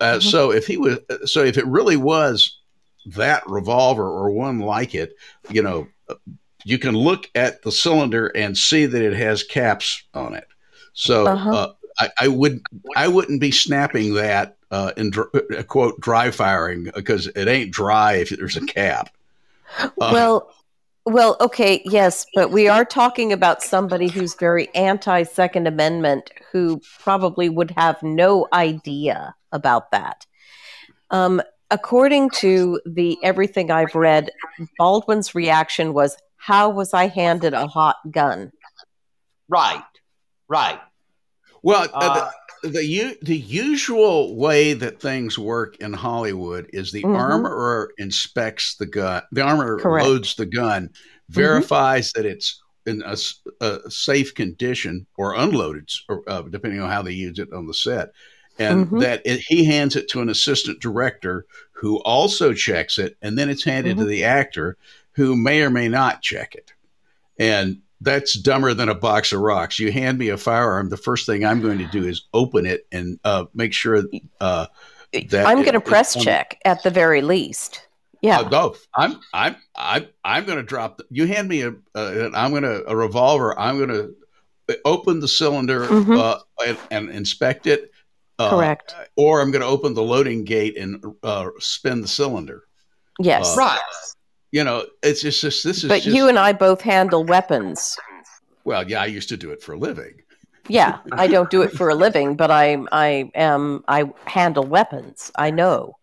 Uh, 0.00 0.18
Mhm. 0.18 0.22
So 0.22 0.50
if 0.52 0.66
he 0.66 0.76
was, 0.76 0.98
so 1.24 1.42
if 1.42 1.56
it 1.56 1.66
really 1.66 1.96
was 1.96 2.58
that 3.06 3.42
revolver 3.48 4.06
or 4.06 4.30
one 4.30 4.58
like 4.58 4.94
it, 4.94 5.14
you 5.48 5.62
know, 5.62 5.88
you 6.64 6.78
can 6.78 6.94
look 6.94 7.30
at 7.34 7.62
the 7.62 7.72
cylinder 7.72 8.26
and 8.36 8.58
see 8.58 8.84
that 8.84 9.02
it 9.02 9.14
has 9.14 9.42
caps 9.44 10.02
on 10.12 10.34
it. 10.34 10.46
So 10.92 11.26
Uh-huh. 11.26 11.50
uh, 11.50 11.72
I, 12.00 12.10
I 12.20 12.28
would 12.28 12.60
I 12.96 13.08
wouldn't 13.08 13.40
be 13.40 13.50
snapping 13.50 14.14
that 14.14 14.57
uh, 14.70 14.92
in 14.96 15.10
dr- 15.10 15.30
uh, 15.34 15.62
quote 15.64 16.00
dry 16.00 16.30
firing 16.30 16.90
because 16.94 17.26
it 17.28 17.48
ain't 17.48 17.70
dry 17.70 18.14
if 18.14 18.30
there's 18.30 18.56
a 18.56 18.66
cap. 18.66 19.10
Uh, 20.00 20.10
well, 20.10 20.50
well, 21.04 21.36
okay, 21.42 21.82
yes, 21.84 22.24
but 22.34 22.50
we 22.50 22.68
are 22.68 22.86
talking 22.86 23.34
about 23.34 23.62
somebody 23.62 24.08
who's 24.08 24.34
very 24.34 24.74
anti 24.74 25.24
Second 25.24 25.66
Amendment, 25.66 26.30
who 26.50 26.80
probably 27.00 27.50
would 27.50 27.70
have 27.72 28.02
no 28.02 28.48
idea 28.54 29.34
about 29.52 29.90
that. 29.90 30.26
Um, 31.10 31.42
according 31.70 32.30
to 32.30 32.80
the 32.86 33.18
everything 33.22 33.70
I've 33.70 33.94
read, 33.94 34.30
Baldwin's 34.78 35.34
reaction 35.34 35.92
was, 35.92 36.16
"How 36.36 36.70
was 36.70 36.94
I 36.94 37.08
handed 37.08 37.52
a 37.52 37.66
hot 37.66 37.96
gun?" 38.10 38.52
Right. 39.48 39.84
Right. 40.48 40.80
Well, 41.62 41.88
Uh, 41.92 41.98
uh, 41.98 42.30
the, 42.62 42.68
the 42.68 42.84
u- 42.84 43.16
the 43.22 43.36
usual 43.36 44.36
way 44.36 44.72
that 44.74 45.00
things 45.00 45.38
work 45.38 45.76
in 45.76 45.92
Hollywood 45.92 46.68
is 46.72 46.92
the 46.92 47.02
Mhm. 47.02 47.16
armorer 47.16 47.92
inspects 47.98 48.76
the 48.76 48.86
gun. 48.86 49.22
The 49.32 49.42
armorer 49.42 49.78
Correct. 49.78 50.06
loads 50.06 50.34
the 50.34 50.46
gun, 50.46 50.90
verifies 51.28 52.12
that 52.12 52.24
it's 52.26 52.60
in 52.86 53.02
a 53.60 53.90
safe 53.90 54.34
condition 54.34 55.06
or 55.18 55.34
unloaded, 55.34 55.90
or, 56.08 56.22
uh, 56.26 56.42
depending 56.42 56.80
on 56.80 56.88
how 56.90 57.02
they 57.02 57.12
use 57.12 57.38
it 57.38 57.52
on 57.52 57.66
the 57.66 57.74
set, 57.74 58.12
and 58.58 58.86
Mhm. 58.86 59.00
that 59.00 59.20
it, 59.26 59.40
he 59.46 59.64
hands 59.64 59.94
it 59.94 60.08
to 60.08 60.22
an 60.22 60.30
assistant 60.30 60.80
director 60.80 61.44
who 61.72 61.98
also 61.98 62.54
checks 62.54 62.98
it, 62.98 63.16
and 63.20 63.36
then 63.38 63.50
it's 63.50 63.64
handed 63.64 63.96
to 63.98 64.02
Mm-hmm. 64.04 64.10
the 64.10 64.24
actor 64.24 64.76
who 65.12 65.36
may 65.36 65.62
or 65.62 65.70
may 65.70 65.88
not 65.88 66.22
check 66.22 66.54
it. 66.54 66.72
And 67.38 67.82
that's 68.00 68.34
dumber 68.38 68.74
than 68.74 68.88
a 68.88 68.94
box 68.94 69.32
of 69.32 69.40
rocks. 69.40 69.78
You 69.78 69.90
hand 69.92 70.18
me 70.18 70.28
a 70.28 70.36
firearm, 70.36 70.88
the 70.88 70.96
first 70.96 71.26
thing 71.26 71.44
I'm 71.44 71.60
going 71.60 71.78
to 71.78 71.86
do 71.86 72.04
is 72.06 72.22
open 72.32 72.64
it 72.66 72.86
and 72.92 73.18
uh, 73.24 73.46
make 73.54 73.72
sure 73.72 74.04
uh, 74.40 74.66
that 75.12 75.46
I'm 75.46 75.62
going 75.62 75.72
to 75.74 75.80
press 75.80 76.16
on- 76.16 76.22
check 76.22 76.60
at 76.64 76.82
the 76.82 76.90
very 76.90 77.22
least. 77.22 77.86
Yeah. 78.20 78.40
Uh, 78.40 78.48
no, 78.48 78.76
I'm 78.96 79.20
I'm 79.32 79.56
I'm 79.76 80.06
I'm 80.24 80.44
going 80.44 80.58
to 80.58 80.64
drop. 80.64 80.98
The, 80.98 81.04
you 81.10 81.26
hand 81.28 81.48
me 81.48 81.62
a. 81.62 81.70
Uh, 81.94 82.30
I'm 82.34 82.50
going 82.50 82.64
to 82.64 82.84
a 82.88 82.96
revolver. 82.96 83.56
I'm 83.58 83.76
going 83.78 83.90
to 83.90 84.78
open 84.84 85.20
the 85.20 85.28
cylinder 85.28 85.86
Mhm. 85.86 86.18
uh, 86.18 86.38
and, 86.66 86.76
and 86.90 87.10
inspect 87.10 87.66
it. 87.68 87.92
Uh, 88.40 88.50
Correct. 88.50 88.94
Or 89.16 89.40
I'm 89.40 89.50
going 89.52 89.62
to 89.62 89.68
open 89.68 89.94
the 89.94 90.02
loading 90.02 90.44
gate 90.44 90.76
and 90.76 91.02
uh, 91.22 91.50
spin 91.60 92.00
the 92.00 92.08
cylinder. 92.08 92.64
yes. 93.20 93.56
uh, 93.56 93.60
Right. 93.60 93.80
You 94.50 94.64
know, 94.64 94.86
it's 95.02 95.20
just, 95.20 95.40
just 95.40 95.64
this 95.64 95.84
is. 95.84 95.88
but 95.88 96.02
just, 96.02 96.16
you 96.16 96.28
and 96.28 96.38
I 96.38 96.52
both 96.52 96.80
handle 96.80 97.24
weapons. 97.24 97.96
well, 98.64 98.88
yeah, 98.88 99.02
I 99.02 99.06
used 99.06 99.28
to 99.28 99.36
do 99.36 99.50
it 99.50 99.62
for 99.62 99.72
a 99.74 99.78
living. 99.78 100.22
Yeah, 100.68 100.98
I 101.12 101.26
don't 101.28 101.48
do 101.50 101.62
it 101.62 101.72
for 101.72 101.88
a 101.88 101.94
living, 101.94 102.36
but 102.36 102.50
I 102.50 102.76
I 102.92 103.30
am 103.34 103.84
I 103.88 104.10
handle 104.26 104.64
weapons. 104.64 105.30
I 105.36 105.50
know. 105.50 105.96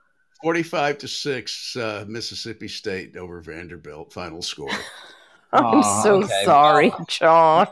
45 0.44 0.98
to 1.00 1.08
6 1.08 1.76
uh, 1.76 2.06
Mississippi 2.08 2.68
State 2.68 3.18
over 3.18 3.42
Vanderbilt 3.42 4.14
final 4.14 4.42
score. 4.42 4.70
I'm 5.54 5.64
Aw, 5.66 6.04
so 6.04 6.24
okay. 6.24 6.44
sorry, 6.44 6.92
John. 7.08 7.68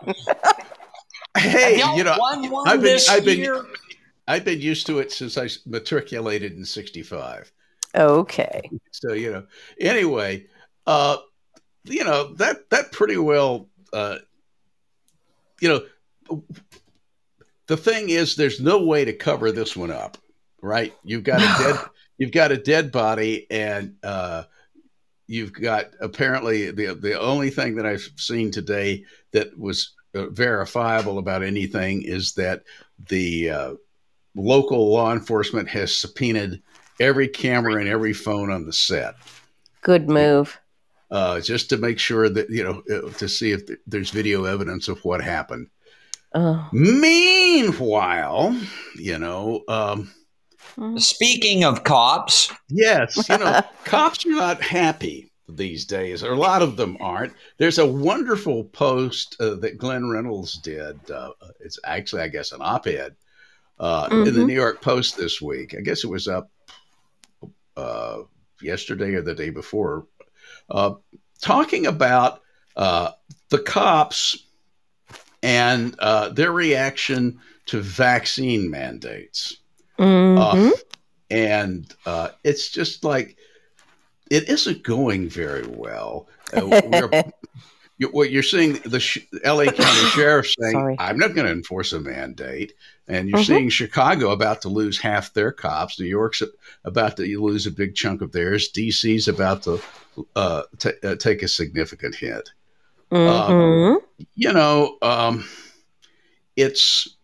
hey, 1.37 1.79
y'all 1.79 1.97
know, 2.03 2.15
won 2.19 2.49
one 2.49 2.67
I've 2.67 2.81
been- 2.81 2.99
I've 3.09 3.25
been- 3.25 3.65
I've 4.27 4.45
been 4.45 4.61
used 4.61 4.87
to 4.87 4.99
it 4.99 5.11
since 5.11 5.37
I 5.37 5.49
matriculated 5.65 6.53
in 6.53 6.63
65. 6.63 7.51
Okay. 7.95 8.61
So, 8.91 9.11
you 9.11 9.31
know, 9.33 9.43
anyway, 9.81 10.45
uh, 10.85 11.17
you 11.85 12.03
know, 12.03 12.33
that, 12.35 12.69
that 12.69 12.91
pretty 12.91 13.17
well, 13.17 13.69
uh, 13.91 14.17
you 15.59 15.69
know, 15.69 16.41
the 17.67 17.77
thing 17.77 18.09
is, 18.09 18.35
there's 18.35 18.59
no 18.59 18.83
way 18.83 19.05
to 19.05 19.13
cover 19.13 19.51
this 19.51 19.75
one 19.75 19.91
up, 19.91 20.17
right? 20.61 20.93
You've 21.03 21.23
got 21.23 21.41
a 21.41 21.63
dead, 21.63 21.85
you've 22.17 22.31
got 22.31 22.51
a 22.51 22.57
dead 22.57 22.91
body, 22.91 23.47
and 23.49 23.95
uh, 24.03 24.43
you've 25.27 25.53
got 25.53 25.91
apparently 26.01 26.71
the 26.71 26.93
the 26.93 27.19
only 27.19 27.49
thing 27.49 27.75
that 27.75 27.85
I've 27.85 28.07
seen 28.17 28.51
today 28.51 29.05
that 29.31 29.57
was 29.57 29.93
uh, 30.13 30.27
verifiable 30.27 31.17
about 31.17 31.43
anything 31.43 32.01
is 32.01 32.33
that 32.33 32.63
the 33.07 33.49
uh, 33.49 33.73
local 34.35 34.91
law 34.91 35.13
enforcement 35.13 35.69
has 35.69 35.95
subpoenaed 35.95 36.61
every 36.99 37.27
camera 37.27 37.75
and 37.75 37.87
every 37.87 38.13
phone 38.13 38.51
on 38.51 38.65
the 38.65 38.73
set 38.73 39.15
Good 39.83 40.09
move. 40.09 40.59
Uh, 41.13 41.39
just 41.39 41.69
to 41.69 41.77
make 41.77 41.99
sure 41.99 42.27
that 42.29 42.49
you 42.49 42.63
know 42.65 42.83
uh, 42.93 43.09
to 43.13 43.29
see 43.29 43.51
if 43.53 43.61
there's 43.87 44.09
video 44.09 44.43
evidence 44.45 44.89
of 44.89 44.99
what 45.05 45.21
happened. 45.21 45.67
Oh. 46.35 46.67
Meanwhile, 46.73 48.59
you 48.97 49.19
know, 49.19 49.63
um, 49.67 50.11
Speaking 50.97 51.63
of 51.63 51.83
cops, 51.83 52.51
yes, 52.69 53.29
you 53.29 53.37
know, 53.37 53.61
cops 53.85 54.25
are 54.25 54.29
not 54.29 54.61
happy 54.61 55.29
these 55.47 55.85
days, 55.85 56.23
or 56.23 56.31
a 56.33 56.37
lot 56.39 56.63
of 56.63 56.77
them 56.77 56.97
aren't. 56.99 57.33
There's 57.57 57.77
a 57.77 57.85
wonderful 57.85 58.63
post 58.63 59.35
uh, 59.39 59.55
that 59.55 59.77
Glenn 59.77 60.09
Reynolds 60.09 60.57
did. 60.57 60.97
Uh, 61.11 61.31
it's 61.59 61.77
actually, 61.83 62.23
I 62.23 62.29
guess, 62.29 62.53
an 62.53 62.61
op-ed 62.61 63.15
uh, 63.79 64.07
in 64.11 64.23
the 64.23 64.31
Mhm. 64.31 64.47
New 64.47 64.55
York 64.55 64.81
Post 64.81 65.15
this 65.17 65.39
week. 65.41 65.75
I 65.77 65.81
guess 65.81 66.03
it 66.03 66.09
was 66.09 66.27
up 66.27 66.49
uh, 67.77 68.23
yesterday 68.61 69.13
or 69.15 69.21
the 69.21 69.35
day 69.35 69.49
before, 69.51 70.07
uh, 70.69 70.93
talking 71.41 71.85
about 71.85 72.41
uh, 72.75 73.11
the 73.49 73.59
cops 73.59 74.37
and 75.41 75.95
uh, 75.99 76.29
their 76.29 76.51
reaction 76.51 77.39
to 77.67 77.81
vaccine 77.81 78.69
mandates. 78.69 79.57
Uh, 79.99 80.71
and 81.29 81.93
uh, 82.05 82.29
it's 82.43 82.69
just 82.69 83.03
like 83.03 83.37
it 84.31 84.49
isn't 84.49 84.83
going 84.83 85.29
very 85.29 85.65
well. 85.67 86.27
Uh, 86.53 86.81
we're, 86.87 87.23
you, 87.97 88.07
what 88.07 88.31
you're 88.31 88.41
seeing, 88.43 88.73
the 88.85 88.99
sh- 88.99 89.19
LA 89.45 89.65
County 89.65 90.07
Sheriff 90.09 90.47
saying, 90.59 90.73
Sorry. 90.73 90.95
"I'm 90.99 91.17
not 91.17 91.35
going 91.35 91.45
to 91.45 91.51
enforce 91.53 91.93
a 91.93 91.99
mandate," 91.99 92.73
and 93.07 93.29
you're 93.29 93.39
Mhm. 93.39 93.45
seeing 93.45 93.69
Chicago 93.69 94.31
about 94.31 94.61
to 94.63 94.69
lose 94.69 94.97
half 94.99 95.33
their 95.33 95.51
cops. 95.51 95.99
New 95.99 96.07
York's 96.07 96.41
about 96.83 97.17
to 97.17 97.41
lose 97.41 97.67
a 97.67 97.71
big 97.71 97.95
chunk 97.95 98.21
of 98.21 98.31
theirs. 98.31 98.71
DC's 98.71 99.27
about 99.27 99.63
to 99.63 99.79
uh, 100.35 100.63
ta 100.79 100.91
uh, 101.03 101.15
take 101.15 101.43
a 101.43 101.47
significant 101.47 102.15
hit 102.15 102.49
Mhm. 103.25 103.99
you 104.35 104.53
know, 104.53 104.97
um, 105.01 105.45
it's 106.55 107.17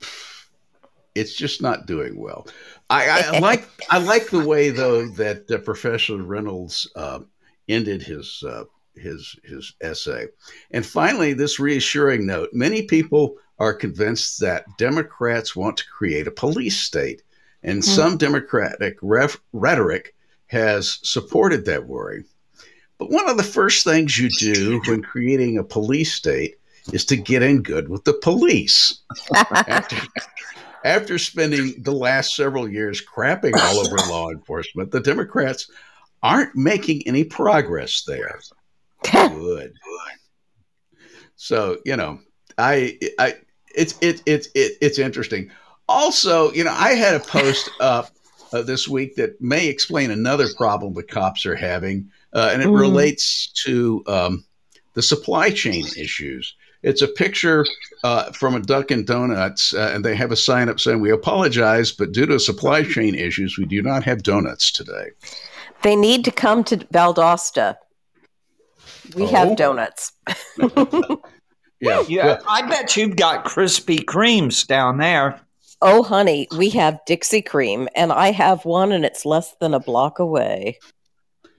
it's 1.16 1.34
just 1.34 1.62
not 1.62 1.86
doing 1.88 2.20
well. 2.20 2.48
I, 2.90 3.10
I 3.10 3.32
like 3.40 3.68
I 3.90 3.98
like 4.00 4.30
the 4.30 4.40
way 4.40 4.70
though 4.70 5.08
that 5.10 5.50
uh, 5.52 5.58
Professor 5.60 6.18
Reynolds 6.18 6.90
uh, 6.96 7.20
ended 7.68 8.02
his 8.02 8.44
uh, 8.48 8.64
his 8.96 9.36
his 9.44 9.74
essay, 9.82 10.28
and 10.72 10.86
finally 10.86 11.34
this 11.34 11.60
reassuring 11.60 12.26
note: 12.26 12.50
many 12.54 12.84
people 12.84 13.36
are 13.60 13.74
convinced 13.74 14.40
that 14.40 14.66
Democrats 14.78 15.56
want 15.56 15.78
to 15.78 15.84
create 15.90 16.28
a 16.28 16.32
police 16.32 16.78
state, 16.80 17.22
and 17.64 17.84
Hmm. 17.84 17.90
some 17.96 18.18
Democratic 18.18 18.98
ref- 19.02 19.42
rhetoric 19.54 20.16
has 20.48 21.00
supported 21.04 21.66
that 21.66 21.86
worry. 21.88 22.24
But 23.00 23.10
one 23.10 23.30
of 23.30 23.38
the 23.38 23.44
first 23.44 23.86
things 23.86 24.20
you 24.20 24.30
do 24.30 24.82
when 24.86 25.02
creating 25.02 25.58
a 25.58 25.64
police 25.64 26.14
state 26.14 26.58
is 26.92 27.06
to 27.06 27.16
get 27.16 27.42
in 27.42 27.64
good 27.64 27.90
with 27.90 28.04
the 28.04 28.14
police. 28.14 29.00
After, 30.84 31.18
spending 31.18 31.74
the 31.82 31.92
last 31.92 32.36
several 32.36 32.70
years 32.70 33.02
crapping 33.02 33.54
all 33.56 33.80
over 33.80 33.96
law 34.10 34.30
enforcement, 34.30 34.92
the 34.92 35.00
Democrats 35.00 35.70
aren't 36.22 36.56
making 36.56 37.04
any 37.06 37.24
progress 37.24 38.04
there. 38.06 38.40
Good. 39.12 39.74
So, 41.36 41.78
you 41.86 41.96
know, 41.96 42.20
I 42.58 43.00
I 43.18 43.36
it's 43.74 43.98
it, 44.02 44.22
it, 44.26 44.48
it 44.56 44.78
it's 44.82 45.00
interesting. 45.00 45.52
Also, 45.88 46.52
you 46.52 46.64
know, 46.64 46.74
I 46.74 46.92
had 46.92 47.16
a 47.16 47.20
post 47.20 47.70
up 47.80 48.12
uh, 48.52 48.62
this 48.62 48.88
week 48.88 49.16
that 49.16 49.40
may 49.42 49.68
explain 49.68 50.12
another 50.12 50.48
problem 50.58 50.94
the 50.94 51.04
cops 51.04 51.46
are 51.46 51.56
having, 51.56 52.10
uh, 52.34 52.50
and 52.54 52.62
it 52.62 52.68
Mm. 52.68 52.80
relates 52.80 53.48
to 53.66 54.04
um, 54.08 54.46
the 54.94 55.02
supply 55.02 55.50
chain 55.50 55.86
issues. 55.98 56.56
It's 56.82 57.02
a 57.02 57.08
picture 57.08 57.66
uh, 58.04 58.32
from 58.32 58.56
a 58.56 58.60
Dunkin' 58.62 59.04
Donuts, 59.06 59.74
uh, 59.74 59.92
and 59.94 60.04
they 60.06 60.16
have 60.16 60.32
a 60.32 60.36
sign 60.38 60.70
up 60.70 60.80
saying, 60.80 61.02
"We 61.02 61.12
apologize, 61.12 61.92
but 61.92 62.12
due 62.14 62.26
to 62.28 62.40
supply 62.40 62.84
chain 62.84 63.16
issues, 63.16 63.58
we 63.58 63.66
do 63.66 63.82
not 63.82 64.04
have 64.04 64.24
donuts 64.24 64.72
today." 64.72 65.10
They 65.82 65.96
need 65.96 66.24
to 66.26 66.32
come 66.32 66.64
to 66.66 66.78
Valdosta. 66.78 67.76
We 69.16 69.24
Oh. 69.24 69.28
have 69.28 69.56
donuts. 69.58 70.12
Yeah, 71.82 72.04
yeah, 72.10 72.40
I 72.46 72.68
bet 72.68 72.98
you've 72.98 73.16
got 73.16 73.46
Krispy 73.46 74.04
Kremes 74.04 74.68
down 74.68 74.98
there. 74.98 75.40
Oh, 75.82 76.04
honey, 76.04 76.46
we 76.58 76.70
have 76.72 77.00
Dixie 77.06 77.42
Cream, 77.42 77.88
and 77.96 78.12
I 78.12 78.32
have 78.32 78.66
one, 78.66 78.92
and 78.92 79.06
it's 79.06 79.26
less 79.26 79.56
than 79.62 79.74
a 79.74 79.80
block 79.80 80.20
away. 80.20 80.78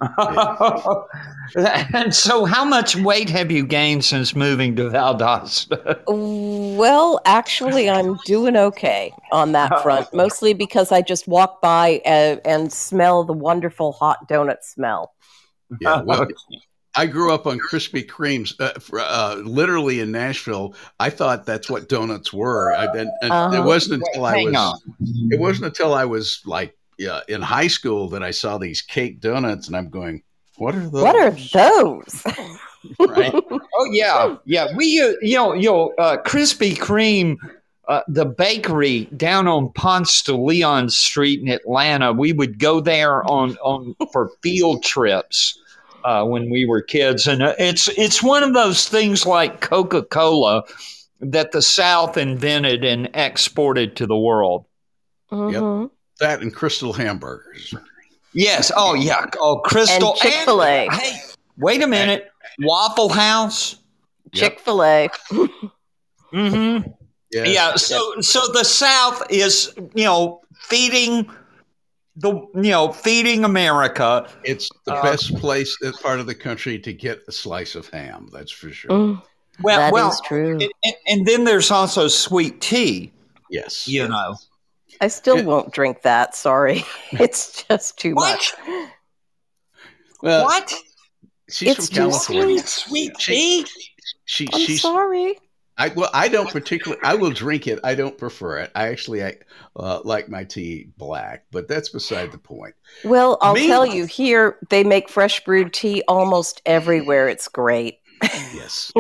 and 1.95 2.15
so, 2.15 2.45
how 2.45 2.65
much 2.65 2.97
weight 2.97 3.29
have 3.31 3.51
you 3.51 3.67
gained 3.67 4.05
since 4.05 4.35
moving 4.35 4.77
to 4.77 4.85
Valdosta? 4.91 6.01
Well, 6.09 7.21
actually, 7.27 7.91
I'm 7.91 8.17
doing 8.25 8.57
okay 8.57 9.13
on 9.33 9.53
that 9.53 9.83
front, 9.83 10.09
mostly 10.15 10.55
because 10.55 10.91
I 10.93 11.03
just 11.03 11.29
walk 11.29 11.61
by 11.61 12.01
and, 12.05 12.41
and 12.45 12.73
smell 12.73 13.25
the 13.25 13.33
wonderful 13.33 13.93
hot 13.93 14.29
donut 14.29 14.63
smell. 14.63 15.13
yeah. 15.81 16.03
Well, 16.03 16.27
I 16.97 17.07
grew 17.07 17.33
up 17.33 17.47
on 17.47 17.59
Krispy 17.61 18.05
Kremes, 18.05 18.55
uh, 18.61 18.79
for, 18.81 18.99
uh, 19.01 19.37
literally 19.37 20.01
in 20.01 20.11
Nashville. 20.11 20.75
I 20.99 21.11
thought 21.11 21.47
that's 21.47 21.71
what 21.71 21.89
donuts 21.89 22.33
were. 22.33 22.73
I, 22.75 22.87
and, 22.87 23.11
and 23.23 23.33
Uh-huh. 23.33 23.57
it 23.57 23.65
wasn't 23.65 24.03
until 24.03 24.25
I 24.25 24.43
was 24.43 24.55
on. 24.57 24.79
it 25.31 25.39
wasn't 25.39 25.67
until 25.67 25.95
I 25.95 26.05
was 26.07 26.41
like 26.47 26.77
yeah, 27.01 27.21
in 27.29 27.41
high 27.41 27.67
school 27.67 28.11
that 28.11 28.23
I 28.23 28.31
saw 28.31 28.59
these 28.59 28.83
cake 28.83 29.21
donuts, 29.21 29.67
and 29.69 29.77
I'm 29.77 29.89
going, 29.89 30.23
"What 30.59 30.75
are 30.75 30.87
those?" 30.89 31.03
What 31.03 31.17
are 31.17 31.31
those? 31.31 32.23
right? 32.99 33.35
Oh 33.83 33.89
yeah, 33.93 34.37
yeah. 34.45 34.67
We 34.77 35.01
uh, 35.01 35.15
you 35.23 35.37
know 35.37 35.55
you 35.55 35.71
know 35.71 35.95
uh, 35.99 36.19
Krispy 36.19 36.77
Kreme, 36.77 37.37
uh, 37.89 38.03
the 38.09 38.27
bakery 38.27 39.07
down 39.17 39.49
on 39.49 39.73
Ponce 39.73 40.23
de 40.23 40.37
Leon 40.37 40.91
Street 40.91 41.41
in 41.41 41.49
Atlanta. 41.49 42.13
We 42.13 42.35
would 42.35 42.59
go 42.59 42.81
there 42.81 43.25
on 43.31 43.57
on 43.63 43.97
for 44.13 44.31
field 44.43 44.83
trips 44.83 45.59
uh, 46.05 46.27
when 46.27 46.51
we 46.51 46.67
were 46.67 46.83
kids, 46.83 47.27
and 47.27 47.43
uh, 47.43 47.55
it's 47.59 47.89
it's 47.97 48.23
one 48.23 48.43
of 48.43 48.53
those 48.53 48.87
things 48.87 49.25
like 49.25 49.63
Coca 49.63 50.03
Cola 50.03 50.65
that 51.21 51.53
the 51.53 51.63
South 51.63 52.19
invented 52.19 52.85
and 52.85 53.09
exported 53.15 53.97
to 53.97 54.07
the 54.07 54.19
world. 54.19 54.67
Mhm. 55.33 55.91
That 56.21 56.41
and 56.43 56.55
Krystal 56.55 56.95
hamburgers. 56.95 57.75
Yes. 58.33 58.71
Oh 58.77 58.95
yeah. 58.95 59.27
Oh, 59.41 59.61
Krystal 59.65 60.11
And 60.13 60.17
Chick-fil-A. 60.19 60.85
and- 60.87 60.93
Hey, 60.93 61.19
wait 61.59 61.83
a 61.83 61.87
minute. 61.87 62.31
Waffle 62.61 63.09
House. 63.09 63.77
Chick-fil-A. 64.35 65.09
Mm-hmm. 66.33 66.89
Yes. 67.33 67.49
Yeah, 67.49 67.75
so 67.77 68.21
so 68.21 68.41
the 68.53 68.65
South 68.65 69.23
is 69.31 69.73
you 69.95 70.05
know 70.05 70.41
feeding 70.55 71.29
the 72.17 72.33
you 72.55 72.71
know 72.71 72.93
feeding 72.93 73.45
America. 73.45 74.29
It's 74.45 74.69
the 74.85 74.95
Uh, 74.95 75.03
best 75.03 75.35
place, 75.37 75.77
uh, 75.85 75.93
part 76.03 76.19
of 76.21 76.27
the 76.27 76.35
country 76.35 76.79
to 76.81 76.93
get 76.93 77.23
a 77.29 77.33
slice 77.33 77.75
of 77.77 77.89
ham. 77.89 78.29
That's 78.33 78.51
for 78.51 78.71
sure. 78.71 78.91
Mm, 78.91 79.23
Well, 79.63 79.79
that 79.79 79.89
is 79.89 79.93
well, 79.93 80.21
true. 80.25 80.53
and, 80.61 80.73
and- 80.85 80.95
and 81.07 81.27
then 81.27 81.45
there's 81.45 81.71
also 81.71 82.09
sweet 82.09 82.61
tea. 82.61 83.13
Yes. 83.49 83.87
You 83.89 84.09
know 84.09 84.37
I 85.01 85.09
still 85.09 85.39
it- 85.39 85.47
won't 85.47 85.73
drink 85.73 86.03
that. 86.03 86.35
Sorry. 86.35 86.85
It's 87.13 87.65
just 87.65 87.99
too 87.99 88.15
what? 88.15 88.33
much. 88.33 88.55
Well, 90.23 90.45
what 90.45 90.73
she's 91.49 91.77
It's 91.79 91.87
from 91.89 91.95
too 91.95 92.01
California. 92.11 92.59
sweet 92.61 93.21
She- 93.21 93.63
tea? 93.65 93.67
She, 94.27 94.49
I'm 94.53 94.61
she's. 94.61 94.83
sorry. 94.83 95.39
I 95.77 95.89
well, 95.89 96.11
I 96.13 96.29
don't 96.29 96.51
particularly. 96.51 97.01
I 97.03 97.15
will 97.15 97.31
drink 97.31 97.67
it. 97.67 97.79
I 97.83 97.95
don't 97.95 98.17
prefer 98.19 98.59
it. 98.59 98.71
I 98.75 98.89
actually, 98.89 99.25
I 99.25 99.37
uh, 99.77 100.01
like 100.05 100.29
my 100.29 100.45
tea 100.45 100.91
black, 100.99 101.47
but 101.51 101.69
that's 101.69 101.89
beside 101.89 102.31
the 102.33 102.39
point. 102.39 102.75
Well, 103.03 103.39
I'll 103.41 103.55
Me- 103.55 103.67
tell 103.67 103.87
you, 103.87 104.05
here 104.05 104.59
they 104.69 104.85
make 104.85 105.09
fresh 105.09 105.43
brewed 105.43 105.73
tea 105.73 106.03
almost 106.07 106.61
everywhere. 106.67 107.29
It's 107.29 107.49
great. 107.49 107.99
Yes. 108.23 108.93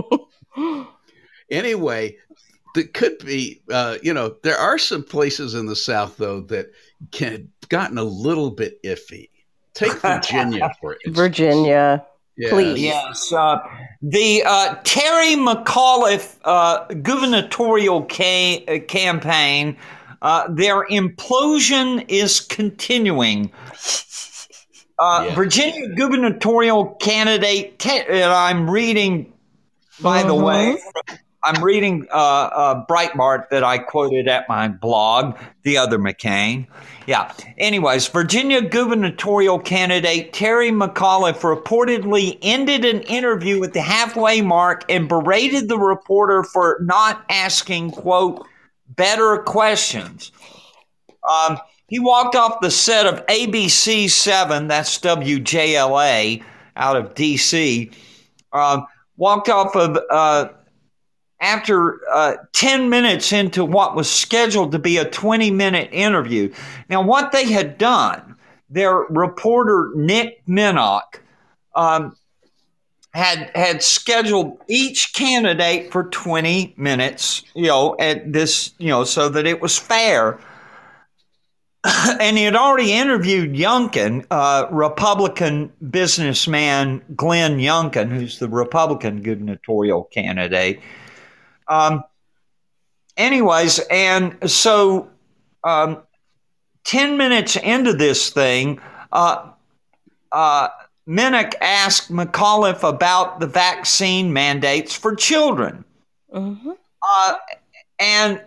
anyway, 1.51 2.17
that 2.75 2.95
could 2.95 3.19
be. 3.19 3.61
Uh, 3.71 3.97
you 4.03 4.13
know, 4.15 4.37
there 4.43 4.57
are 4.57 4.79
some 4.79 5.03
places 5.03 5.55
in 5.55 5.67
the 5.67 5.77
South 5.77 6.17
though 6.17 6.41
that 6.43 6.71
can 7.11 7.49
gotten 7.69 7.99
a 7.99 8.05
little 8.05 8.51
bit 8.51 8.83
iffy. 8.83 9.29
Take 9.75 9.93
Virginia 10.01 10.71
for 10.81 10.95
instance. 10.95 11.17
Virginia. 11.17 12.05
Yes. 12.37 12.51
please. 12.53 12.81
Yes, 12.81 13.33
uh, 13.35 13.59
the 14.01 14.43
uh, 14.47 14.77
Terry 14.85 15.35
McAuliffe 15.37 16.37
uh, 16.45 16.85
gubernatorial 16.87 18.07
ca- 18.11 18.65
uh, 18.67 18.79
campaign. 18.87 19.77
Uh, 20.23 20.49
their 20.53 20.87
implosion 20.89 22.05
is 22.09 22.41
continuing. 22.41 23.51
Uh, 24.99 25.25
Yeah. 25.29 25.35
Virginia 25.35 25.89
gubernatorial 25.95 26.95
candidate, 27.01 27.79
Te- 27.79 28.05
and 28.09 28.25
I'm 28.33 28.71
reading, 28.71 29.33
by 30.01 30.23
the 30.23 30.35
way, 30.35 30.79
I'm 31.43 31.63
reading 31.65 32.07
uh, 32.13 32.17
uh, 32.17 32.87
Breitbart 32.87 33.49
that 33.49 33.65
I 33.65 33.79
quoted 33.79 34.29
at 34.29 34.49
my 34.49 34.69
blog, 34.69 35.39
The 35.63 35.79
Other 35.79 35.99
McCain. 35.99 36.67
Yeah. 37.07 37.33
Anyways, 37.57 38.09
Virginia 38.09 38.61
gubernatorial 38.61 39.59
candidate 39.59 40.33
Terry 40.33 40.71
McAuliffe 40.71 41.41
reportedly 41.41 42.39
ended 42.43 42.85
an 42.85 43.01
interview 43.03 43.65
at 43.65 43.73
the 43.73 43.81
halfway 43.81 44.43
mark 44.43 44.85
and 44.91 45.09
berated 45.09 45.69
the 45.69 45.79
reporter 45.79 46.45
for 46.45 46.79
not 46.83 47.25
asking, 47.31 47.93
quote, 47.93 48.47
better 48.89 49.39
questions. 49.39 50.33
Um, 51.29 51.59
he 51.89 51.99
walked 51.99 52.37
off 52.37 52.61
the 52.61 52.71
set 52.71 53.07
of 53.07 53.25
ABC 53.27 54.11
7, 54.11 54.69
that's 54.69 54.99
WJLA 54.99 56.43
out 56.77 56.97
of 56.97 57.15
DC, 57.15 57.93
um, 58.53 58.87
walked 59.17 59.49
off 59.49 59.75
of 59.75 59.99
uh, 60.11 60.49
after 61.41 62.01
uh, 62.13 62.37
10 62.53 62.89
minutes 62.89 63.33
into 63.33 63.65
what 63.65 63.97
was 63.97 64.11
scheduled 64.11 64.73
to 64.73 64.79
be 64.79 64.99
a 64.99 65.05
20 65.05 65.51
minute 65.51 65.89
interview. 65.93 66.53
Now, 66.89 67.03
what 67.03 67.33
they 67.33 67.51
had 67.51 67.79
done, 67.79 68.37
their 68.69 68.95
reporter 69.09 69.91
Nick 69.95 70.43
Minock 70.47 71.23
um, 71.75 72.17
had 73.13 73.51
had 73.55 73.83
scheduled 73.83 74.59
each 74.69 75.13
candidate 75.15 75.91
for 75.91 76.05
20 76.05 76.75
minutes, 76.77 77.43
you 77.55 77.67
know, 77.67 77.97
at 77.99 78.33
this, 78.33 78.73
you 78.79 78.89
know, 78.89 79.05
so 79.05 79.29
that 79.29 79.47
it 79.47 79.61
was 79.61 79.77
fair. 79.77 80.39
and 82.21 82.37
he 82.37 82.45
had 82.45 82.55
already 82.55 82.93
interviewed 82.93 83.55
Youngkin, 83.55 84.27
uh, 84.31 84.67
Republican 84.71 85.73
businessman 85.91 87.03
Glenn 87.17 87.59
Youngkin, 87.59 88.11
who's 88.11 88.39
the 88.39 88.49
Republican 88.49 89.23
gubernatorial 89.23 90.05
candidate. 90.05 90.81
Um, 91.71 92.05
anyways, 93.17 93.79
and 93.91 94.51
so 94.51 95.09
um, 95.65 96.03
10 96.85 97.17
minutes 97.17 97.57
into 97.57 97.93
this 97.95 98.31
thing, 98.31 98.81
uh, 99.13 99.51
uh, 100.33 100.69
Minock 101.07 101.55
asked 101.61 102.13
McAuliffe 102.13 102.87
about 102.87 103.41
the 103.41 103.47
vaccine 103.47 104.33
mandates 104.33 104.95
for 104.95 105.15
children. 105.15 105.85
Mhm. 106.35 106.77
Uh, 107.03 107.35
and 107.99 108.41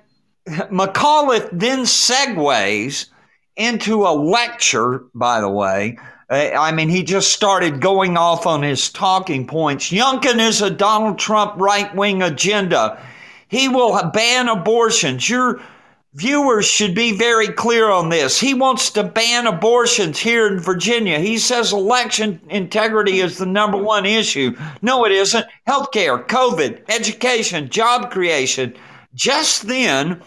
McAuliffe 0.47 1.49
then 1.51 1.79
segues 1.79 3.07
into 3.55 4.03
a 4.03 4.13
lecture, 4.13 5.05
by 5.13 5.39
the 5.39 5.49
way. 5.49 5.97
Uh, 6.29 6.51
I 6.57 6.71
mean, 6.71 6.89
he 6.89 7.03
just 7.03 7.31
started 7.31 7.81
going 7.81 8.17
off 8.17 8.47
on 8.47 8.63
his 8.63 8.89
talking 8.89 9.45
points. 9.45 9.91
Youngkin 9.91 10.39
is 10.39 10.61
a 10.61 10.69
Donald 10.69 11.19
Trump 11.19 11.53
right 11.57 11.93
wing 11.95 12.21
agenda. 12.21 12.99
He 13.53 13.67
will 13.67 14.09
ban 14.09 14.49
abortions. 14.49 15.29
Your 15.29 15.61
viewers 16.15 16.65
should 16.65 16.95
be 16.95 17.15
very 17.15 17.49
clear 17.49 17.91
on 17.91 18.09
this. 18.09 18.39
He 18.39 18.55
wants 18.55 18.89
to 18.89 19.03
ban 19.03 19.45
abortions 19.45 20.17
here 20.17 20.47
in 20.47 20.59
Virginia. 20.59 21.19
He 21.19 21.37
says 21.37 21.71
election 21.71 22.41
integrity 22.49 23.19
is 23.19 23.37
the 23.37 23.45
number 23.45 23.77
one 23.77 24.07
issue. 24.07 24.57
No, 24.81 25.05
it 25.05 25.11
isn't. 25.11 25.45
Healthcare, 25.67 26.25
COVID, 26.25 26.81
education, 26.89 27.69
job 27.69 28.09
creation. 28.09 28.73
Just 29.13 29.67
then, 29.67 30.19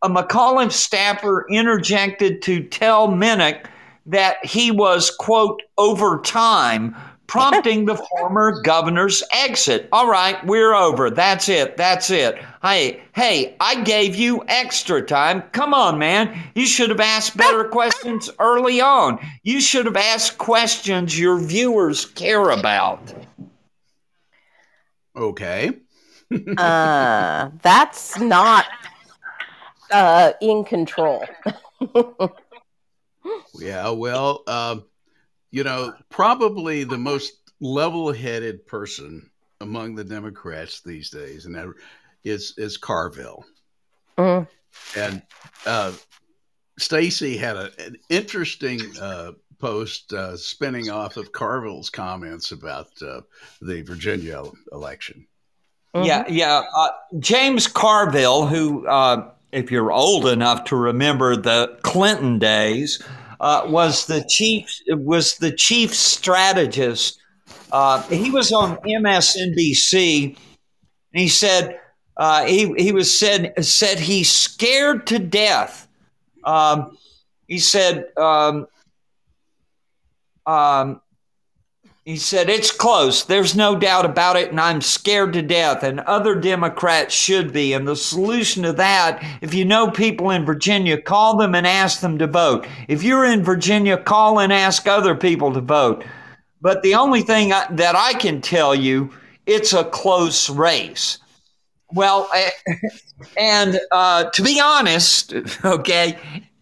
a 0.00 0.08
McCollum 0.08 0.72
staffer 0.72 1.44
interjected 1.50 2.40
to 2.40 2.62
tell 2.62 3.08
Minock 3.08 3.68
that 4.06 4.42
he 4.42 4.70
was, 4.70 5.10
quote, 5.10 5.60
over 5.76 6.22
time, 6.22 6.96
prompting 7.26 7.84
the 7.84 7.96
former 7.96 8.60
governor's 8.62 9.22
exit. 9.32 9.88
All 9.92 10.08
right, 10.08 10.44
we're 10.46 10.74
over. 10.74 11.10
That's 11.10 11.48
it. 11.48 11.76
That's 11.76 12.10
it. 12.10 12.38
Hey, 12.62 13.02
hey, 13.14 13.56
I 13.60 13.82
gave 13.82 14.14
you 14.14 14.44
extra 14.48 15.02
time. 15.02 15.42
Come 15.52 15.74
on, 15.74 15.98
man. 15.98 16.50
You 16.54 16.66
should 16.66 16.90
have 16.90 17.00
asked 17.00 17.36
better 17.36 17.64
questions 17.64 18.30
early 18.38 18.80
on. 18.80 19.18
You 19.42 19.60
should 19.60 19.86
have 19.86 19.96
asked 19.96 20.38
questions 20.38 21.18
your 21.18 21.38
viewers 21.38 22.04
care 22.04 22.50
about. 22.50 23.12
Okay. 25.14 25.72
uh, 26.58 27.50
that's 27.62 28.18
not 28.18 28.66
uh, 29.90 30.32
in 30.40 30.64
control. 30.64 31.24
Yeah, 33.58 33.90
well, 33.90 34.42
um, 34.46 34.84
you 35.56 35.64
know, 35.64 35.94
probably 36.10 36.84
the 36.84 36.98
most 36.98 37.50
level-headed 37.60 38.66
person 38.66 39.30
among 39.62 39.94
the 39.94 40.04
Democrats 40.04 40.82
these 40.82 41.08
days, 41.08 41.46
and 41.46 41.54
that 41.54 41.66
is 42.24 42.52
is 42.58 42.76
Carville. 42.76 43.42
Mm. 44.18 44.46
And 44.94 45.22
uh, 45.64 45.92
Stacy 46.78 47.38
had 47.38 47.56
a, 47.56 47.70
an 47.78 47.96
interesting 48.10 48.82
uh, 49.00 49.32
post 49.58 50.12
uh, 50.12 50.36
spinning 50.36 50.90
off 50.90 51.16
of 51.16 51.32
Carville's 51.32 51.88
comments 51.88 52.52
about 52.52 52.88
uh, 53.00 53.22
the 53.62 53.80
Virginia 53.80 54.42
election. 54.72 55.26
Yeah, 55.94 56.24
yeah. 56.28 56.64
Uh, 56.76 56.88
James 57.18 57.66
Carville, 57.66 58.46
who, 58.46 58.86
uh, 58.86 59.30
if 59.52 59.70
you're 59.70 59.90
old 59.90 60.26
enough 60.26 60.64
to 60.64 60.76
remember 60.76 61.34
the 61.34 61.78
Clinton 61.82 62.38
days, 62.38 63.02
uh, 63.40 63.66
was 63.66 64.06
the 64.06 64.24
chief 64.28 64.68
was 64.88 65.36
the 65.36 65.52
chief 65.52 65.94
strategist. 65.94 67.18
Uh, 67.72 68.02
he 68.04 68.30
was 68.30 68.52
on 68.52 68.76
MSNBC, 68.78 70.26
and 70.26 70.36
he 71.12 71.28
said 71.28 71.78
uh, 72.16 72.44
he 72.44 72.72
he 72.76 72.92
was 72.92 73.16
said 73.16 73.52
said 73.64 73.98
he's 73.98 74.30
scared 74.32 75.06
to 75.08 75.18
death. 75.18 75.88
Um, 76.44 76.96
he 77.46 77.58
said. 77.58 78.06
Um, 78.16 78.66
um, 80.46 81.00
he 82.06 82.16
said, 82.16 82.48
It's 82.48 82.70
close. 82.70 83.24
There's 83.24 83.56
no 83.56 83.76
doubt 83.76 84.04
about 84.04 84.36
it, 84.36 84.50
and 84.50 84.60
I'm 84.60 84.80
scared 84.80 85.32
to 85.32 85.42
death, 85.42 85.82
and 85.82 85.98
other 86.00 86.36
Democrats 86.36 87.12
should 87.12 87.52
be. 87.52 87.72
And 87.72 87.86
the 87.86 87.96
solution 87.96 88.62
to 88.62 88.72
that, 88.74 89.22
if 89.40 89.52
you 89.52 89.64
know 89.64 89.90
people 89.90 90.30
in 90.30 90.46
Virginia, 90.46 91.02
call 91.02 91.36
them 91.36 91.56
and 91.56 91.66
ask 91.66 92.00
them 92.00 92.16
to 92.18 92.28
vote. 92.28 92.64
If 92.86 93.02
you're 93.02 93.24
in 93.24 93.42
Virginia, 93.42 93.98
call 93.98 94.38
and 94.38 94.52
ask 94.52 94.86
other 94.86 95.16
people 95.16 95.52
to 95.52 95.60
vote. 95.60 96.04
But 96.60 96.84
the 96.84 96.94
only 96.94 97.22
thing 97.22 97.52
I, 97.52 97.66
that 97.72 97.96
I 97.96 98.14
can 98.14 98.40
tell 98.40 98.72
you, 98.72 99.10
it's 99.44 99.72
a 99.72 99.82
close 99.82 100.48
race. 100.48 101.18
Well, 101.92 102.28
eh, 102.32 102.50
and 103.36 103.80
uh, 103.90 104.30
to 104.30 104.42
be 104.42 104.60
honest, 104.60 105.34
okay, 105.64 106.16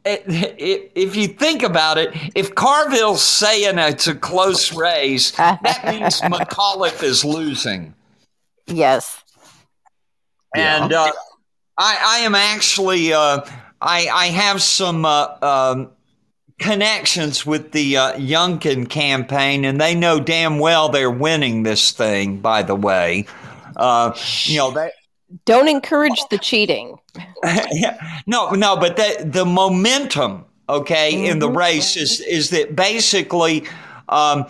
if 0.05 1.17
you 1.17 1.29
think 1.29 1.63
about 1.63 1.99
it, 1.99 2.11
if 2.35 2.55
Carville's 2.55 3.23
saying 3.23 3.79
it's 3.79 4.07
a 4.07 4.15
close 4.15 4.73
race, 4.75 5.31
that 5.33 5.85
means 5.87 6.21
McAuliffe 6.21 7.03
is 7.03 7.25
losing. 7.25 7.95
Yes. 8.67 9.23
And 10.55 10.93
uh, 10.93 11.11
I, 11.77 11.99
I, 12.05 12.19
am 12.21 12.35
actually, 12.35 13.13
uh, 13.13 13.41
I, 13.81 14.09
I, 14.09 14.27
have 14.27 14.63
some 14.63 15.05
uh, 15.05 15.37
um, 15.43 15.91
connections 16.61 17.45
with 17.45 17.73
the 17.73 17.97
uh, 17.97 18.13
Youngkin 18.13 18.89
campaign, 18.89 19.65
and 19.65 19.81
they 19.81 19.95
know 19.95 20.21
damn 20.21 20.61
well 20.61 20.89
they're 20.91 21.11
winning 21.11 21.65
this 21.65 21.91
thing, 21.91 22.39
by 22.39 22.63
the 22.63 22.77
way. 22.77 23.27
Uh, 23.77 24.17
you 24.45 24.59
know, 24.59 24.71
they, 24.71 24.91
don't 25.45 25.69
encourage 25.69 26.21
the 26.31 26.39
cheating. 26.39 26.99
no, 28.27 28.51
no, 28.51 28.77
but 28.77 28.97
the 28.97 29.29
the 29.31 29.45
momentum, 29.45 30.45
okay, 30.69 31.13
mm-hmm. 31.13 31.33
in 31.33 31.39
the 31.39 31.49
mm-hmm. 31.49 31.59
race 31.59 31.97
is 31.97 32.21
is 32.21 32.51
that 32.51 32.77
basically. 32.77 33.67
Um, 34.09 34.47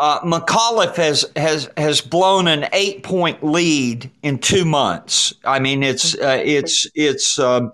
uh, 0.00 0.20
McAuliffe 0.20 0.94
has 0.94 1.24
has 1.34 1.68
has 1.76 2.00
blown 2.00 2.46
an 2.46 2.68
eight 2.72 3.02
point 3.02 3.42
lead 3.42 4.08
in 4.22 4.38
two 4.38 4.64
months. 4.64 5.34
I 5.44 5.58
mean, 5.58 5.82
it's 5.82 6.14
uh, 6.14 6.40
it's 6.44 6.86
it's 6.94 7.36
um, 7.40 7.72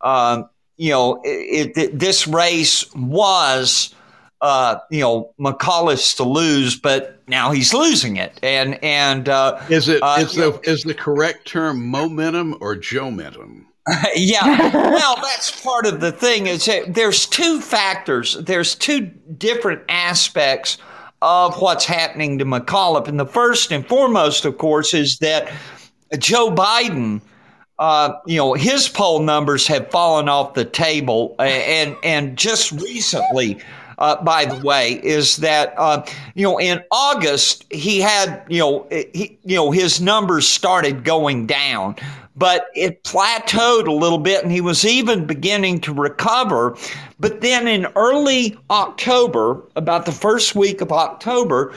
uh, 0.00 0.44
you 0.76 0.90
know 0.90 1.20
it, 1.24 1.76
it, 1.76 1.98
this 1.98 2.28
race 2.28 2.88
was 2.94 3.95
uh, 4.40 4.78
you 4.90 5.00
know 5.00 5.32
McAuliffe's 5.38 6.14
to 6.14 6.24
lose, 6.24 6.78
but 6.78 7.22
now 7.28 7.50
he's 7.50 7.72
losing 7.72 8.16
it. 8.16 8.38
And 8.42 8.82
and 8.82 9.28
uh, 9.28 9.60
is 9.68 9.88
it 9.88 10.02
uh, 10.02 10.16
is 10.20 10.34
the 10.34 10.50
know, 10.50 10.60
is 10.64 10.82
the 10.82 10.94
correct 10.94 11.46
term 11.46 11.86
momentum 11.86 12.56
or 12.60 12.76
Joe 12.76 13.10
momentum? 13.10 13.66
yeah, 14.16 14.72
well, 14.74 15.16
that's 15.22 15.62
part 15.62 15.86
of 15.86 16.00
the 16.00 16.10
thing. 16.10 16.48
Is 16.48 16.68
there's 16.88 17.26
two 17.26 17.60
factors. 17.60 18.34
There's 18.34 18.74
two 18.74 19.02
different 19.38 19.82
aspects 19.88 20.78
of 21.22 21.60
what's 21.60 21.84
happening 21.84 22.38
to 22.38 22.44
McAuliffe, 22.44 23.06
and 23.06 23.18
the 23.18 23.26
first 23.26 23.70
and 23.70 23.86
foremost, 23.86 24.44
of 24.44 24.58
course, 24.58 24.92
is 24.92 25.18
that 25.18 25.50
Joe 26.18 26.50
Biden. 26.50 27.20
Uh, 27.78 28.14
you 28.24 28.38
know 28.38 28.54
his 28.54 28.88
poll 28.88 29.20
numbers 29.20 29.66
have 29.66 29.90
fallen 29.90 30.30
off 30.30 30.54
the 30.54 30.64
table, 30.64 31.36
and 31.38 31.94
and 32.02 32.38
just 32.38 32.72
recently, 32.72 33.58
uh, 33.98 34.22
by 34.22 34.44
the 34.44 34.64
way, 34.64 35.00
is 35.02 35.36
that 35.38 35.74
uh, 35.76 36.04
you 36.34 36.42
know 36.42 36.58
in 36.58 36.82
August 36.90 37.64
he 37.70 38.00
had 38.00 38.42
you 38.48 38.58
know 38.58 38.86
he, 38.90 39.38
you 39.44 39.56
know 39.56 39.70
his 39.70 40.00
numbers 40.00 40.46
started 40.46 41.04
going 41.04 41.46
down, 41.46 41.96
but 42.36 42.66
it 42.74 43.02
plateaued 43.04 43.86
a 43.86 43.92
little 43.92 44.18
bit, 44.18 44.42
and 44.42 44.52
he 44.52 44.60
was 44.60 44.84
even 44.84 45.26
beginning 45.26 45.80
to 45.80 45.92
recover. 45.92 46.76
But 47.18 47.40
then 47.40 47.66
in 47.66 47.86
early 47.96 48.58
October, 48.70 49.62
about 49.76 50.04
the 50.04 50.12
first 50.12 50.54
week 50.54 50.80
of 50.80 50.92
October, 50.92 51.72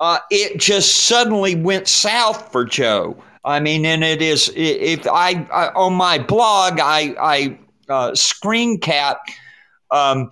uh, 0.00 0.18
it 0.30 0.58
just 0.58 1.06
suddenly 1.06 1.54
went 1.54 1.88
south 1.88 2.52
for 2.52 2.64
Joe. 2.64 3.16
I 3.44 3.60
mean, 3.60 3.84
and 3.86 4.04
it 4.04 4.20
is 4.22 4.52
if 4.54 5.06
I, 5.06 5.46
I 5.52 5.68
on 5.74 5.94
my 5.94 6.18
blog 6.18 6.78
I 6.80 7.14
I 7.20 7.58
uh, 7.88 8.14
screen 8.14 8.78
cap. 8.78 9.18
Um, 9.90 10.30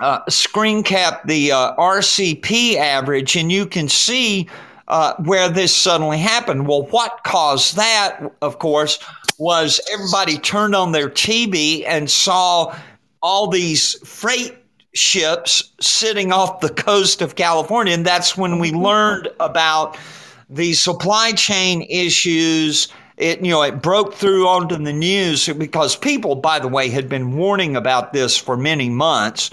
uh, 0.00 0.20
screen 0.28 0.82
cap 0.82 1.26
the 1.26 1.52
uh, 1.52 1.74
RCP 1.76 2.76
average, 2.76 3.36
and 3.36 3.50
you 3.50 3.66
can 3.66 3.88
see 3.88 4.48
uh, 4.88 5.14
where 5.24 5.48
this 5.48 5.74
suddenly 5.74 6.18
happened. 6.18 6.66
Well, 6.66 6.84
what 6.86 7.24
caused 7.24 7.76
that, 7.76 8.20
of 8.40 8.58
course, 8.58 8.98
was 9.38 9.80
everybody 9.92 10.38
turned 10.38 10.74
on 10.74 10.92
their 10.92 11.08
TV 11.08 11.84
and 11.86 12.10
saw 12.10 12.76
all 13.22 13.48
these 13.48 13.94
freight 14.06 14.56
ships 14.94 15.72
sitting 15.80 16.32
off 16.32 16.60
the 16.60 16.70
coast 16.70 17.22
of 17.22 17.34
California. 17.34 17.94
And 17.94 18.06
that's 18.06 18.36
when 18.36 18.58
we 18.58 18.72
learned 18.72 19.28
about 19.40 19.96
the 20.48 20.72
supply 20.72 21.32
chain 21.32 21.82
issues. 21.88 22.88
It, 23.16 23.44
you 23.44 23.50
know, 23.50 23.62
it 23.62 23.82
broke 23.82 24.14
through 24.14 24.46
onto 24.46 24.76
the 24.76 24.92
news 24.92 25.48
because 25.48 25.96
people, 25.96 26.36
by 26.36 26.58
the 26.58 26.68
way, 26.68 26.88
had 26.88 27.08
been 27.08 27.36
warning 27.36 27.76
about 27.76 28.12
this 28.12 28.36
for 28.36 28.56
many 28.56 28.88
months. 28.88 29.50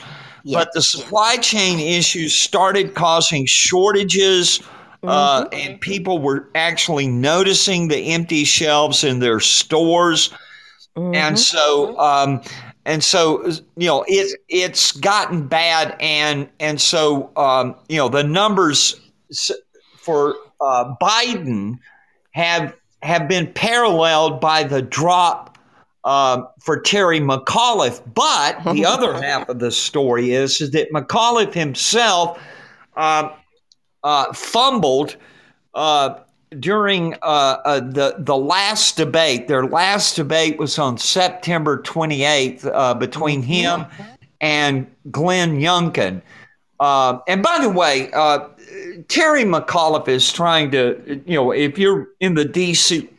But 0.53 0.73
the 0.73 0.81
supply 0.81 1.37
chain 1.37 1.79
issues 1.79 2.35
started 2.35 2.93
causing 2.93 3.45
shortages, 3.45 4.61
uh, 5.03 5.45
mm-hmm. 5.45 5.53
and 5.53 5.81
people 5.81 6.19
were 6.19 6.49
actually 6.53 7.07
noticing 7.07 7.87
the 7.87 7.97
empty 8.13 8.43
shelves 8.43 9.03
in 9.03 9.19
their 9.19 9.39
stores. 9.39 10.29
Mm-hmm. 10.95 11.15
And 11.15 11.39
so, 11.39 11.97
um, 11.99 12.41
and 12.85 13.03
so, 13.03 13.43
you 13.75 13.87
know, 13.87 14.05
it 14.07 14.39
it's 14.47 14.91
gotten 14.91 15.47
bad, 15.47 15.97
and 15.99 16.47
and 16.59 16.79
so, 16.79 17.31
um, 17.35 17.75
you 17.89 17.97
know, 17.97 18.07
the 18.07 18.23
numbers 18.23 18.99
for 19.97 20.35
uh, 20.61 20.93
Biden 21.01 21.79
have 22.31 22.75
have 23.01 23.27
been 23.27 23.51
paralleled 23.53 24.39
by 24.39 24.63
the 24.63 24.81
drop 24.81 25.54
uh, 26.05 26.43
for 26.61 26.79
Terry 26.79 27.19
McAuliffe. 27.19 28.01
But 28.13 28.63
the 28.73 28.85
other 28.87 29.13
half 29.13 29.49
of 29.49 29.59
the 29.59 29.71
story 29.71 30.31
is, 30.31 30.61
is 30.61 30.71
that 30.71 30.91
McAuliffe 30.93 31.53
himself 31.53 32.39
uh, 32.95 33.29
uh, 34.03 34.31
fumbled 34.33 35.17
uh, 35.73 36.19
during 36.59 37.15
uh, 37.15 37.57
uh, 37.65 37.79
the 37.79 38.15
the 38.19 38.37
last 38.37 38.95
debate. 38.95 39.47
Their 39.47 39.65
last 39.65 40.15
debate 40.15 40.59
was 40.59 40.79
on 40.79 40.97
September 40.97 41.81
28th 41.81 42.99
between 42.99 43.41
him 43.41 43.85
and 44.39 44.87
Glenn 45.09 45.59
Youngkin. 45.59 46.21
and 46.79 47.43
by 47.43 47.59
the 47.59 47.69
way, 47.69 48.09
Terry 49.07 49.43
McAuliffe 49.43 50.07
is 50.07 50.31
trying 50.31 50.71
to, 50.71 51.21
you 51.25 51.35
know, 51.35 51.51
if 51.51 51.77
you're 51.77 52.09
in 52.19 52.35
the 52.35 52.45
DC 52.45 53.09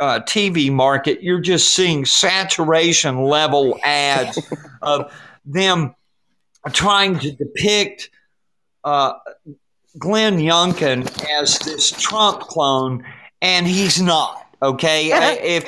uh, 0.00 0.20
TV 0.20 0.70
market, 0.70 1.22
you're 1.22 1.40
just 1.40 1.74
seeing 1.74 2.04
saturation 2.04 3.22
level 3.22 3.78
ads 3.82 4.38
of 4.82 5.12
them 5.44 5.94
trying 6.72 7.18
to 7.20 7.32
depict 7.32 8.10
uh, 8.84 9.14
Glenn 9.98 10.38
Youngkin 10.38 11.08
as 11.40 11.58
this 11.60 11.90
Trump 11.90 12.40
clone, 12.40 13.04
and 13.40 13.66
he's 13.66 14.00
not. 14.00 14.46
Okay, 14.62 15.10
if 15.56 15.64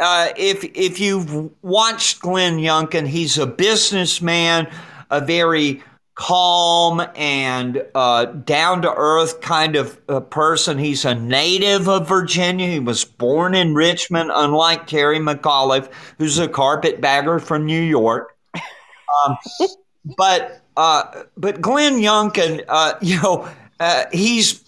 uh, 0.00 0.28
if 0.36 0.64
if 0.74 1.00
you've 1.00 1.50
watched 1.62 2.20
Glenn 2.20 2.58
Youngkin, 2.58 3.06
he's 3.06 3.38
a 3.38 3.46
businessman, 3.46 4.70
a 5.10 5.20
very 5.20 5.82
calm 6.20 7.00
and 7.16 7.82
uh, 7.94 8.26
down 8.26 8.82
to 8.82 8.94
earth 8.94 9.40
kind 9.40 9.74
of 9.74 9.98
a 10.06 10.20
person. 10.20 10.76
He's 10.76 11.06
a 11.06 11.14
native 11.14 11.88
of 11.88 12.06
Virginia. 12.06 12.68
He 12.68 12.78
was 12.78 13.06
born 13.06 13.54
in 13.54 13.74
Richmond, 13.74 14.30
unlike 14.34 14.86
Terry 14.86 15.18
McAuliffe, 15.18 15.90
who's 16.18 16.38
a 16.38 16.46
carpetbagger 16.46 17.38
from 17.38 17.64
New 17.64 17.80
York. 17.80 18.36
Um, 18.54 19.36
but 20.18 20.60
uh, 20.76 21.22
but 21.38 21.62
Glenn 21.62 21.94
Youngkin, 21.94 22.64
uh, 22.68 22.96
you 23.00 23.16
know, 23.22 23.48
uh, 23.80 24.04
he's 24.12 24.62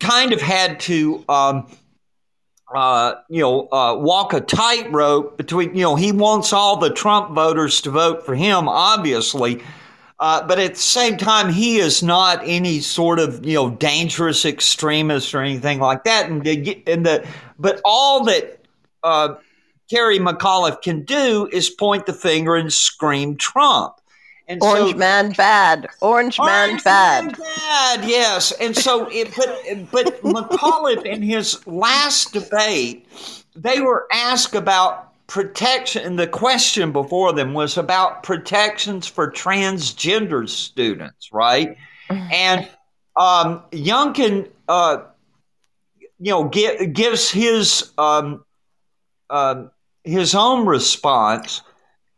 kind 0.00 0.34
of 0.34 0.42
had 0.42 0.80
to. 0.80 1.24
Um, 1.30 1.66
uh, 2.72 3.14
you 3.28 3.40
know, 3.40 3.68
uh, 3.72 3.96
walk 3.96 4.32
a 4.32 4.40
tightrope 4.40 5.36
between, 5.36 5.74
you 5.74 5.82
know, 5.82 5.96
he 5.96 6.12
wants 6.12 6.52
all 6.52 6.76
the 6.76 6.88
Trump 6.88 7.34
voters 7.34 7.80
to 7.80 7.90
vote 7.90 8.24
for 8.24 8.36
him, 8.36 8.68
obviously, 8.68 9.60
uh, 10.20 10.46
but 10.46 10.58
at 10.58 10.74
the 10.74 10.80
same 10.80 11.16
time, 11.16 11.50
he 11.50 11.78
is 11.78 12.02
not 12.02 12.42
any 12.44 12.80
sort 12.80 13.18
of 13.18 13.44
you 13.44 13.54
know 13.54 13.70
dangerous 13.70 14.44
extremist 14.44 15.34
or 15.34 15.40
anything 15.40 15.80
like 15.80 16.04
that. 16.04 16.28
And 16.28 16.44
the, 16.44 16.82
and 16.86 17.06
the 17.06 17.26
but 17.58 17.80
all 17.86 18.24
that 18.24 18.62
uh, 19.02 19.34
Terry 19.88 20.18
McAuliffe 20.18 20.82
can 20.82 21.04
do 21.04 21.48
is 21.50 21.70
point 21.70 22.04
the 22.04 22.12
finger 22.12 22.54
and 22.54 22.70
scream 22.70 23.36
Trump. 23.36 23.94
And 24.46 24.62
Orange 24.62 24.90
so, 24.92 24.96
man 24.98 25.32
bad. 25.32 25.88
Orange, 26.02 26.38
man 26.38 26.78
bad. 26.84 27.24
Man 27.24 27.34
bad. 27.38 28.04
Yes. 28.04 28.52
And 28.60 28.76
so, 28.76 29.08
it, 29.10 29.34
but 29.34 29.90
but 29.90 30.22
McAuliffe 30.22 31.06
in 31.06 31.22
his 31.22 31.66
last 31.66 32.34
debate, 32.34 33.06
they 33.56 33.80
were 33.80 34.06
asked 34.12 34.54
about 34.54 35.09
protection 35.30 36.16
the 36.16 36.26
question 36.26 36.92
before 36.92 37.32
them 37.32 37.54
was 37.54 37.78
about 37.78 38.22
protections 38.22 39.06
for 39.06 39.30
transgender 39.30 40.48
students 40.48 41.30
right 41.32 41.76
and 42.10 42.68
um, 43.16 43.62
Youngkin, 43.72 44.48
uh, 44.68 45.02
you 46.18 46.30
know, 46.30 46.44
gives 46.44 47.30
his 47.30 47.92
um, 47.98 48.44
uh, 49.28 49.64
his 50.04 50.34
own 50.34 50.66
response 50.66 51.62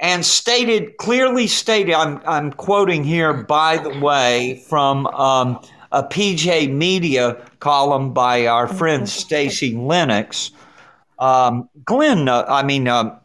and 0.00 0.24
stated 0.24 0.96
clearly 0.98 1.46
stated. 1.46 1.94
I'm 1.94 2.20
I'm 2.26 2.52
quoting 2.52 3.04
here, 3.04 3.32
by 3.32 3.78
the 3.78 3.98
way, 4.00 4.62
from 4.68 5.06
um, 5.08 5.60
a 5.90 6.02
PJ 6.02 6.72
Media 6.72 7.42
column 7.60 8.12
by 8.12 8.46
our 8.46 8.68
friend 8.68 9.08
Stacey 9.08 9.74
Lennox. 9.74 10.52
Um, 11.22 11.68
Glenn, 11.84 12.28
uh, 12.28 12.44
I 12.48 12.64
mean, 12.64 12.88
uh, 12.88 13.16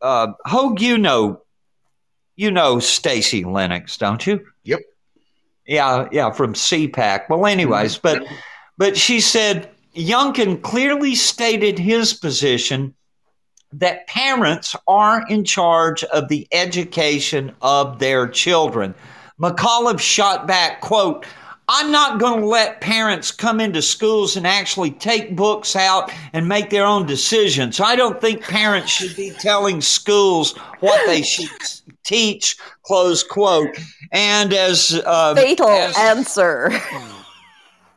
uh, 0.00 0.28
Hoge, 0.46 0.80
you 0.80 0.96
know, 0.96 1.42
you 2.36 2.52
know 2.52 2.78
Stacey 2.78 3.42
Lennox, 3.42 3.96
don't 3.96 4.24
you? 4.24 4.46
Yep. 4.62 4.80
Yeah, 5.66 6.08
yeah, 6.12 6.30
from 6.30 6.54
CPAC. 6.54 7.28
Well, 7.28 7.44
anyways, 7.46 7.98
but 7.98 8.24
but 8.78 8.96
she 8.96 9.20
said 9.20 9.68
Youngkin 9.96 10.62
clearly 10.62 11.16
stated 11.16 11.76
his 11.76 12.14
position 12.14 12.94
that 13.72 14.06
parents 14.06 14.76
are 14.86 15.26
in 15.28 15.44
charge 15.44 16.04
of 16.04 16.28
the 16.28 16.46
education 16.52 17.52
of 17.62 17.98
their 17.98 18.28
children. 18.28 18.94
McAuliffe 19.40 19.98
shot 19.98 20.46
back, 20.46 20.80
quote, 20.80 21.26
I'm 21.68 21.90
not 21.90 22.20
going 22.20 22.40
to 22.40 22.46
let 22.46 22.80
parents 22.82 23.30
come 23.30 23.58
into 23.58 23.80
schools 23.80 24.36
and 24.36 24.46
actually 24.46 24.90
take 24.90 25.34
books 25.34 25.74
out 25.74 26.12
and 26.34 26.46
make 26.46 26.68
their 26.68 26.84
own 26.84 27.06
decisions. 27.06 27.80
I 27.80 27.96
don't 27.96 28.20
think 28.20 28.42
parents 28.42 28.90
should 28.90 29.16
be 29.16 29.30
telling 29.30 29.80
schools 29.80 30.56
what 30.80 31.00
they 31.06 31.22
should 31.22 31.48
teach, 32.04 32.58
close 32.82 33.22
quote. 33.22 33.76
And 34.12 34.52
as 34.52 35.00
uh, 35.06 35.34
Fatal 35.34 35.68
as, 35.68 35.96
answer. 35.98 36.70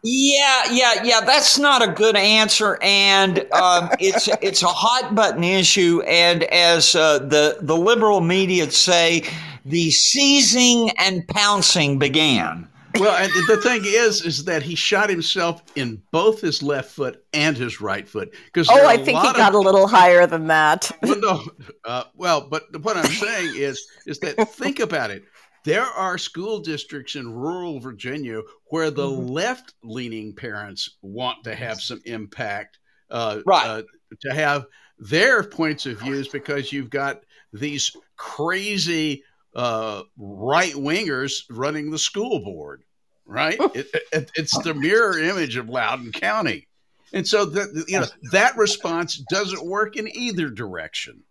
Yeah, 0.03 0.63
yeah, 0.71 1.03
yeah. 1.03 1.21
That's 1.21 1.57
not 1.57 1.81
a 1.81 1.91
good 1.91 2.15
answer, 2.15 2.77
and 2.81 3.39
um, 3.51 3.89
it's 3.99 4.29
it's 4.41 4.63
a 4.63 4.67
hot 4.67 5.15
button 5.15 5.43
issue. 5.43 6.01
And 6.07 6.43
as 6.45 6.95
uh, 6.95 7.19
the 7.19 7.57
the 7.61 7.75
liberal 7.75 8.21
media 8.21 8.71
say, 8.71 9.23
the 9.65 9.91
seizing 9.91 10.91
and 10.91 11.27
pouncing 11.27 11.99
began. 11.99 12.69
Well, 12.99 13.15
and 13.15 13.31
the 13.47 13.61
thing 13.61 13.81
is, 13.85 14.21
is 14.23 14.45
that 14.45 14.63
he 14.63 14.75
shot 14.75 15.09
himself 15.09 15.61
in 15.75 16.01
both 16.11 16.41
his 16.41 16.63
left 16.63 16.91
foot 16.91 17.23
and 17.33 17.57
his 17.57 17.81
right 17.81 18.07
foot. 18.07 18.33
Because 18.45 18.67
oh, 18.69 18.87
I 18.87 18.97
think 18.97 19.19
he 19.19 19.33
got 19.33 19.53
a 19.53 19.59
little 19.59 19.87
higher 19.87 20.25
than 20.27 20.47
that. 20.47 20.91
well, 21.03 21.19
no, 21.19 21.43
uh, 21.85 22.03
well, 22.15 22.47
but 22.49 22.63
what 22.81 22.97
I'm 22.97 23.05
saying 23.05 23.53
is, 23.55 23.87
is 24.05 24.19
that 24.19 24.35
think 24.49 24.79
about 24.79 25.11
it. 25.11 25.23
There 25.63 25.85
are 25.85 26.17
school 26.17 26.59
districts 26.59 27.15
in 27.15 27.31
rural 27.33 27.79
Virginia 27.79 28.41
where 28.67 28.89
the 28.89 29.05
mm-hmm. 29.05 29.27
left 29.27 29.73
leaning 29.83 30.33
parents 30.33 30.97
want 31.01 31.43
to 31.43 31.55
have 31.55 31.81
some 31.81 32.01
impact, 32.05 32.79
uh, 33.11 33.41
right? 33.45 33.67
Uh, 33.67 33.81
to 34.21 34.33
have 34.33 34.65
their 34.97 35.43
points 35.43 35.85
of 35.85 35.99
views 35.99 36.29
because 36.29 36.71
you've 36.71 36.89
got 36.89 37.23
these 37.53 37.91
crazy 38.15 39.23
uh, 39.55 40.03
right 40.17 40.73
wingers 40.73 41.43
running 41.49 41.91
the 41.91 41.99
school 41.99 42.39
board, 42.39 42.83
right? 43.27 43.57
it, 43.75 43.87
it, 44.11 44.31
it's 44.35 44.57
the 44.63 44.73
mirror 44.73 45.19
image 45.19 45.57
of 45.57 45.69
Loudoun 45.69 46.11
County. 46.11 46.67
And 47.13 47.27
so 47.27 47.45
that 47.45 47.85
you 47.87 47.99
know 47.99 48.05
that 48.31 48.57
response 48.57 49.17
doesn't 49.29 49.65
work 49.65 49.95
in 49.95 50.09
either 50.15 50.49
direction. 50.49 51.23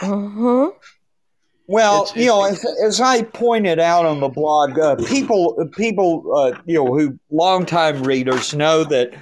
Uh-huh. 0.00 0.70
Well, 1.66 2.02
it's, 2.02 2.16
you 2.16 2.26
know, 2.26 2.44
as, 2.44 2.64
as, 2.82 3.00
I 3.00 3.22
pointed 3.22 3.78
out 3.78 4.04
on 4.04 4.18
the 4.18 4.28
blog, 4.28 4.76
uh, 4.76 4.96
people, 4.96 5.68
people, 5.76 6.24
uh, 6.34 6.58
you 6.66 6.74
know, 6.74 6.86
who 6.86 7.16
longtime 7.30 8.02
readers 8.02 8.54
know 8.54 8.82
that 8.84 9.14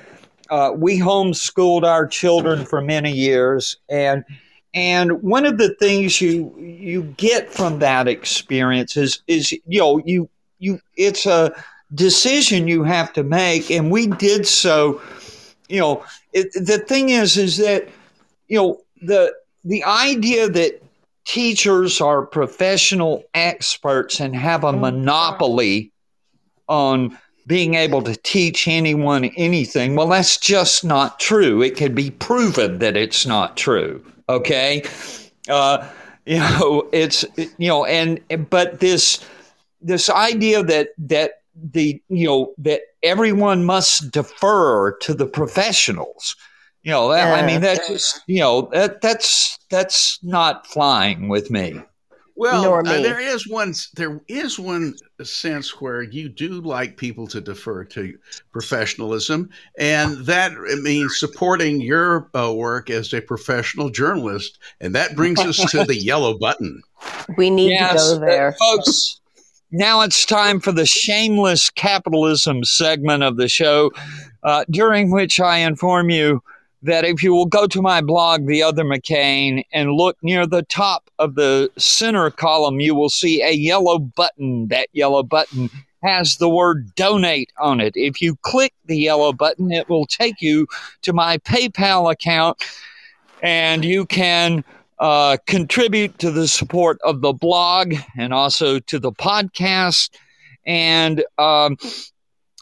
uh, 0.48 0.72
we 0.74 0.98
homeschooled 0.98 1.82
our 1.82 2.06
children 2.06 2.64
for 2.64 2.80
many 2.80 3.12
years, 3.12 3.76
and 3.90 4.24
and 4.72 5.22
one 5.22 5.44
of 5.44 5.58
the 5.58 5.74
things 5.74 6.20
you 6.20 6.56
you 6.58 7.02
get 7.18 7.52
from 7.52 7.80
that 7.80 8.08
experience 8.08 8.96
is 8.96 9.22
is 9.26 9.52
you 9.52 9.80
know 9.80 9.98
you 10.04 10.30
you 10.58 10.80
it's 10.96 11.26
a 11.26 11.52
decision 11.94 12.68
you 12.68 12.82
have 12.84 13.12
to 13.14 13.22
make, 13.22 13.70
and 13.70 13.90
we 13.90 14.06
did 14.06 14.46
so. 14.46 15.00
You 15.68 15.80
know, 15.80 16.04
it, 16.32 16.52
the 16.54 16.78
thing 16.78 17.10
is, 17.10 17.36
is 17.36 17.56
that 17.58 17.88
you 18.48 18.58
know 18.58 18.80
the 19.02 19.34
the 19.64 19.84
idea 19.84 20.48
that 20.48 20.82
teachers 21.24 22.00
are 22.00 22.24
professional 22.24 23.22
experts 23.34 24.18
and 24.18 24.34
have 24.34 24.64
a 24.64 24.72
mm-hmm. 24.72 24.80
monopoly 24.80 25.92
on 26.68 27.16
being 27.46 27.74
able 27.74 28.02
to 28.02 28.16
teach 28.16 28.68
anyone 28.68 29.26
anything. 29.36 29.94
Well, 29.94 30.08
that's 30.08 30.36
just 30.36 30.84
not 30.84 31.18
true. 31.20 31.62
It 31.62 31.76
can 31.76 31.94
be 31.94 32.10
proven 32.10 32.78
that 32.78 32.96
it's 32.96 33.26
not 33.26 33.56
true. 33.56 34.04
Okay. 34.28 34.82
Uh, 35.48 35.86
you 36.26 36.38
know, 36.38 36.88
it's, 36.92 37.24
you 37.36 37.68
know, 37.68 37.84
and, 37.86 38.20
but 38.50 38.80
this, 38.80 39.24
this 39.80 40.10
idea 40.10 40.62
that, 40.62 40.88
that 40.98 41.42
the, 41.62 42.00
you 42.08 42.26
know, 42.26 42.54
that 42.58 42.82
everyone 43.02 43.64
must 43.64 44.10
defer 44.10 44.96
to 44.98 45.14
the 45.14 45.26
professionals 45.26 46.36
you 46.82 46.92
know, 46.92 47.10
that, 47.10 47.38
I 47.38 47.46
mean, 47.46 47.60
that's 47.60 47.86
just, 47.88 48.22
you 48.26 48.40
know, 48.40 48.70
that 48.72 49.00
that's 49.00 49.58
that's 49.68 50.18
not 50.22 50.66
flying 50.66 51.28
with 51.28 51.50
me. 51.50 51.82
Well, 52.34 52.72
uh, 52.72 52.82
there 52.82 53.18
is 53.18 53.48
one. 53.48 53.74
There 53.96 54.20
is 54.28 54.60
one 54.60 54.94
sense 55.24 55.80
where 55.80 56.02
you 56.02 56.28
do 56.28 56.60
like 56.60 56.96
people 56.96 57.26
to 57.26 57.40
defer 57.40 57.82
to 57.84 58.16
professionalism, 58.52 59.50
and 59.76 60.24
that 60.24 60.52
means 60.82 61.18
supporting 61.18 61.80
your 61.80 62.30
uh, 62.34 62.54
work 62.54 62.90
as 62.90 63.12
a 63.12 63.20
professional 63.20 63.90
journalist, 63.90 64.58
and 64.80 64.94
that 64.94 65.16
brings 65.16 65.40
us 65.40 65.56
to 65.72 65.84
the 65.84 65.96
yellow 66.00 66.38
button. 66.38 66.80
We 67.36 67.50
need 67.50 67.72
yes, 67.72 68.12
to 68.12 68.14
go 68.14 68.20
there, 68.24 68.52
folks. 68.52 69.20
Now 69.70 70.00
it's 70.00 70.24
time 70.24 70.60
for 70.60 70.72
the 70.72 70.86
shameless 70.86 71.68
capitalism 71.68 72.64
segment 72.64 73.22
of 73.22 73.36
the 73.36 73.48
show, 73.48 73.92
uh, 74.42 74.64
during 74.70 75.10
which 75.10 75.40
I 75.40 75.58
inform 75.58 76.08
you 76.08 76.42
that 76.82 77.04
if 77.04 77.22
you 77.22 77.34
will 77.34 77.46
go 77.46 77.66
to 77.66 77.82
my 77.82 78.00
blog, 78.00 78.46
The 78.46 78.62
Other 78.62 78.82
McCain, 78.82 79.64
and 79.72 79.92
look 79.92 80.16
near 80.22 80.46
the 80.46 80.62
top 80.62 81.10
of 81.18 81.34
the 81.34 81.70
center 81.76 82.30
column, 82.30 82.80
you 82.80 82.94
will 82.94 83.10
see 83.10 83.42
a 83.42 83.52
yellow 83.52 83.98
button. 83.98 84.68
That 84.68 84.88
yellow 84.94 85.22
button 85.22 85.68
has 86.02 86.36
the 86.36 86.48
word 86.48 86.94
donate 86.94 87.52
on 87.58 87.80
it. 87.80 87.92
If 87.94 88.22
you 88.22 88.36
click 88.36 88.72
the 88.86 88.96
yellow 88.96 89.34
button, 89.34 89.70
it 89.70 89.88
will 89.90 90.06
take 90.06 90.40
you 90.40 90.66
to 91.02 91.12
my 91.12 91.36
PayPal 91.38 92.10
account 92.10 92.62
and 93.42 93.84
you 93.84 94.06
can 94.06 94.64
uh, 95.00 95.36
contribute 95.46 96.18
to 96.18 96.30
the 96.30 96.48
support 96.48 96.98
of 97.04 97.20
the 97.20 97.32
blog 97.32 97.94
and 98.16 98.32
also 98.32 98.78
to 98.80 98.98
the 98.98 99.12
podcast. 99.12 100.10
And 100.66 101.24
um, 101.38 101.76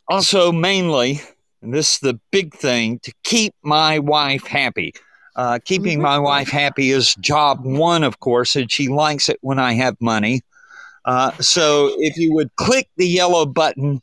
also, 0.09 0.53
mainly, 0.53 1.21
and 1.63 1.73
this 1.73 1.95
is 1.95 1.99
the 2.01 2.21
big 2.31 2.55
thing 2.55 2.99
to 3.01 3.13
keep 3.25 3.55
my 3.63 3.99
wife 3.99 4.47
happy. 4.47 4.95
Uh, 5.35 5.59
keeping 5.65 6.01
my 6.01 6.19
wife 6.19 6.49
happy 6.49 6.91
is 6.91 7.15
job 7.17 7.63
one, 7.63 8.03
of 8.03 8.21
course, 8.21 8.57
and 8.57 8.73
she 8.73 8.89
likes 8.89 9.29
it 9.29 9.39
when 9.43 9.59
I 9.59 9.75
have 9.75 9.95
money. 10.01 10.43
Uh, 11.05 11.31
so 11.41 11.95
if 11.99 12.17
you 12.17 12.33
would 12.35 12.55
click 12.57 12.89
the 12.97 13.07
yellow 13.07 13.45
button 13.45 14.01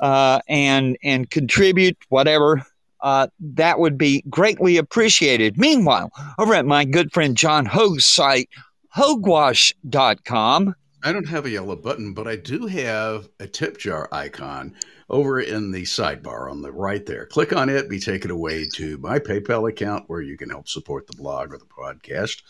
uh, 0.00 0.40
and 0.46 0.98
and 1.02 1.30
contribute 1.30 1.96
whatever, 2.10 2.64
uh, 3.04 3.28
that 3.38 3.78
would 3.78 3.98
be 3.98 4.24
greatly 4.30 4.78
appreciated. 4.78 5.58
Meanwhile, 5.58 6.10
over 6.38 6.54
at 6.54 6.64
my 6.64 6.86
good 6.86 7.12
friend 7.12 7.36
John 7.36 7.66
Hoge's 7.66 8.06
site, 8.06 8.48
hogewash.com. 8.96 10.74
I 11.02 11.12
don't 11.12 11.28
have 11.28 11.44
a 11.44 11.50
yellow 11.50 11.76
button, 11.76 12.14
but 12.14 12.26
I 12.26 12.36
do 12.36 12.66
have 12.66 13.28
a 13.38 13.46
tip 13.46 13.76
jar 13.76 14.08
icon 14.10 14.74
over 15.10 15.38
in 15.38 15.70
the 15.70 15.82
sidebar 15.82 16.50
on 16.50 16.62
the 16.62 16.72
right 16.72 17.04
there. 17.04 17.26
Click 17.26 17.54
on 17.54 17.68
it, 17.68 17.90
be 17.90 18.00
taken 18.00 18.30
away 18.30 18.66
to 18.76 18.96
my 18.96 19.18
PayPal 19.18 19.68
account 19.68 20.04
where 20.06 20.22
you 20.22 20.38
can 20.38 20.48
help 20.48 20.66
support 20.66 21.06
the 21.06 21.16
blog 21.16 21.52
or 21.52 21.58
the 21.58 21.66
podcast. 21.66 22.40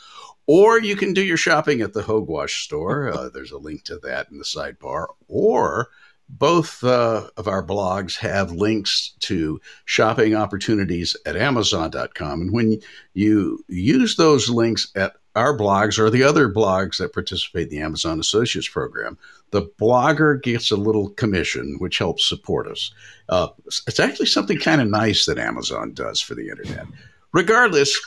Or 0.46 0.78
you 0.78 0.94
can 0.94 1.14
do 1.14 1.22
your 1.24 1.36
shopping 1.36 1.80
at 1.80 1.94
the 1.94 2.02
Hogewash 2.02 2.62
store. 2.62 3.12
Uh, 3.12 3.28
there's 3.28 3.50
a 3.50 3.58
link 3.58 3.82
to 3.84 3.98
that 4.04 4.30
in 4.30 4.38
the 4.38 4.44
sidebar. 4.44 5.06
Or 5.26 5.88
both 6.28 6.82
uh, 6.82 7.28
of 7.36 7.48
our 7.48 7.64
blogs 7.64 8.16
have 8.16 8.52
links 8.52 9.14
to 9.20 9.60
shopping 9.84 10.34
opportunities 10.34 11.16
at 11.26 11.36
Amazon.com. 11.36 12.40
And 12.40 12.52
when 12.52 12.80
you 13.12 13.64
use 13.68 14.16
those 14.16 14.48
links 14.48 14.90
at 14.96 15.14
our 15.36 15.56
blogs 15.56 15.98
or 15.98 16.10
the 16.10 16.22
other 16.22 16.48
blogs 16.48 16.98
that 16.98 17.12
participate 17.12 17.64
in 17.64 17.70
the 17.70 17.80
Amazon 17.80 18.20
Associates 18.20 18.68
program, 18.68 19.18
the 19.50 19.62
blogger 19.80 20.40
gets 20.40 20.70
a 20.70 20.76
little 20.76 21.10
commission, 21.10 21.76
which 21.78 21.98
helps 21.98 22.28
support 22.28 22.68
us. 22.68 22.92
Uh, 23.28 23.48
it's 23.86 24.00
actually 24.00 24.26
something 24.26 24.58
kind 24.58 24.80
of 24.80 24.88
nice 24.88 25.26
that 25.26 25.38
Amazon 25.38 25.92
does 25.92 26.20
for 26.20 26.34
the 26.34 26.48
internet. 26.48 26.86
Regardless, 27.32 27.98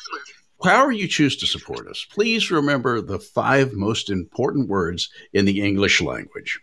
however 0.63 0.93
you 0.93 1.07
choose 1.07 1.35
to 1.37 1.45
support 1.45 1.87
us, 1.87 2.05
please 2.09 2.49
remember 2.49 3.01
the 3.01 3.19
five 3.19 3.73
most 3.73 4.09
important 4.09 4.69
words 4.69 5.09
in 5.33 5.45
the 5.45 5.61
English 5.61 6.01
language 6.01 6.61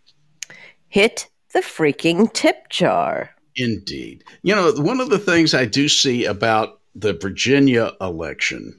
hit 0.94 1.28
the 1.54 1.60
freaking 1.60 2.30
tip 2.32 2.68
jar. 2.68 3.30
Indeed. 3.56 4.24
You 4.42 4.54
know, 4.54 4.72
one 4.74 5.00
of 5.00 5.08
the 5.08 5.18
things 5.18 5.54
I 5.54 5.64
do 5.64 5.88
see 5.88 6.26
about 6.26 6.80
the 6.94 7.14
Virginia 7.14 7.92
election 8.00 8.78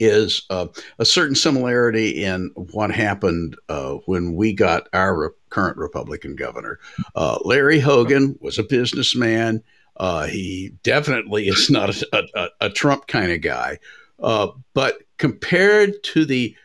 is 0.00 0.46
uh, 0.50 0.66
a 0.98 1.04
certain 1.04 1.34
similarity 1.34 2.24
in 2.24 2.50
what 2.54 2.90
happened 2.90 3.56
uh, 3.68 3.94
when 4.06 4.34
we 4.34 4.52
got 4.52 4.88
our 4.92 5.16
re- 5.16 5.28
current 5.50 5.76
Republican 5.76 6.34
governor. 6.34 6.78
Uh, 7.14 7.38
Larry 7.44 7.78
Hogan 7.78 8.36
was 8.40 8.58
a 8.58 8.64
businessman. 8.64 9.62
Uh, 9.96 10.26
he 10.26 10.72
definitely 10.82 11.48
is 11.48 11.68
not 11.70 11.90
a, 12.12 12.24
a, 12.34 12.48
a 12.62 12.70
Trump 12.70 13.06
kind 13.06 13.30
of 13.30 13.42
guy. 13.42 13.78
Uh, 14.18 14.48
but 14.74 15.02
compared 15.18 16.02
to 16.04 16.24
the 16.24 16.56